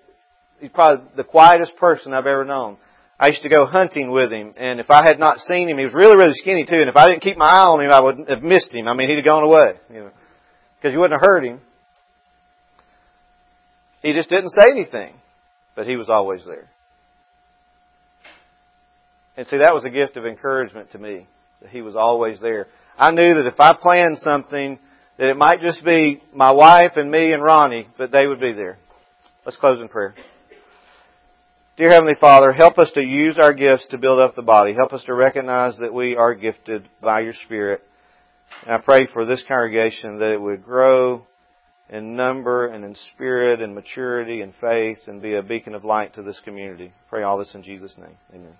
he's 0.60 0.70
probably 0.72 1.06
the 1.16 1.24
quietest 1.24 1.74
person 1.76 2.12
I've 2.12 2.26
ever 2.26 2.44
known. 2.44 2.76
I 3.18 3.28
used 3.28 3.42
to 3.44 3.48
go 3.48 3.64
hunting 3.64 4.10
with 4.10 4.30
him, 4.30 4.52
and 4.58 4.78
if 4.78 4.90
I 4.90 5.02
had 5.02 5.18
not 5.18 5.38
seen 5.38 5.70
him, 5.70 5.78
he 5.78 5.84
was 5.84 5.94
really, 5.94 6.18
really 6.18 6.34
skinny 6.34 6.66
too, 6.66 6.80
and 6.80 6.90
if 6.90 6.96
I 6.96 7.06
didn't 7.06 7.22
keep 7.22 7.38
my 7.38 7.48
eye 7.48 7.64
on 7.64 7.82
him, 7.82 7.90
I 7.90 8.00
would 8.00 8.28
have 8.28 8.42
missed 8.42 8.74
him. 8.74 8.88
I 8.88 8.94
mean, 8.94 9.08
he'd 9.08 9.16
have 9.16 9.24
gone 9.24 9.44
away, 9.44 9.72
you 9.88 10.00
know, 10.00 10.10
because 10.76 10.92
you 10.92 11.00
wouldn't 11.00 11.18
have 11.18 11.26
heard 11.26 11.46
him. 11.46 11.62
He 14.02 14.12
just 14.12 14.28
didn't 14.28 14.50
say 14.50 14.70
anything 14.70 15.14
but 15.74 15.86
He 15.86 15.96
was 15.96 16.08
always 16.08 16.44
there. 16.44 16.68
And 19.36 19.46
see, 19.46 19.58
that 19.58 19.74
was 19.74 19.84
a 19.84 19.90
gift 19.90 20.16
of 20.16 20.26
encouragement 20.26 20.92
to 20.92 20.98
me, 20.98 21.26
that 21.62 21.70
He 21.70 21.82
was 21.82 21.96
always 21.96 22.40
there. 22.40 22.66
I 22.98 23.10
knew 23.10 23.34
that 23.34 23.46
if 23.46 23.58
I 23.58 23.74
planned 23.74 24.18
something, 24.18 24.78
that 25.18 25.30
it 25.30 25.36
might 25.36 25.60
just 25.60 25.84
be 25.84 26.22
my 26.34 26.50
wife 26.50 26.92
and 26.96 27.10
me 27.10 27.32
and 27.32 27.42
Ronnie, 27.42 27.88
but 27.96 28.10
they 28.10 28.26
would 28.26 28.40
be 28.40 28.52
there. 28.52 28.78
Let's 29.44 29.56
close 29.56 29.80
in 29.80 29.88
prayer. 29.88 30.14
Dear 31.76 31.92
Heavenly 31.92 32.16
Father, 32.20 32.52
help 32.52 32.78
us 32.78 32.90
to 32.94 33.00
use 33.00 33.38
our 33.40 33.54
gifts 33.54 33.86
to 33.88 33.96
build 33.96 34.20
up 34.20 34.36
the 34.36 34.42
body. 34.42 34.74
Help 34.74 34.92
us 34.92 35.02
to 35.04 35.14
recognize 35.14 35.78
that 35.78 35.94
we 35.94 36.14
are 36.14 36.34
gifted 36.34 36.86
by 37.00 37.20
your 37.20 37.32
Spirit. 37.46 37.80
And 38.66 38.74
I 38.74 38.78
pray 38.78 39.06
for 39.10 39.24
this 39.24 39.42
congregation 39.48 40.18
that 40.18 40.32
it 40.32 40.40
would 40.40 40.62
grow 40.62 41.26
in 41.90 42.16
number 42.16 42.68
and 42.68 42.84
in 42.84 42.94
spirit 42.94 43.60
and 43.60 43.74
maturity 43.74 44.40
and 44.40 44.54
faith 44.60 44.98
and 45.06 45.20
be 45.20 45.34
a 45.34 45.42
beacon 45.42 45.74
of 45.74 45.84
light 45.84 46.14
to 46.14 46.22
this 46.22 46.40
community. 46.44 46.92
Pray 47.08 47.22
all 47.22 47.36
this 47.36 47.54
in 47.54 47.62
Jesus' 47.62 47.96
name. 47.98 48.16
Amen. 48.32 48.54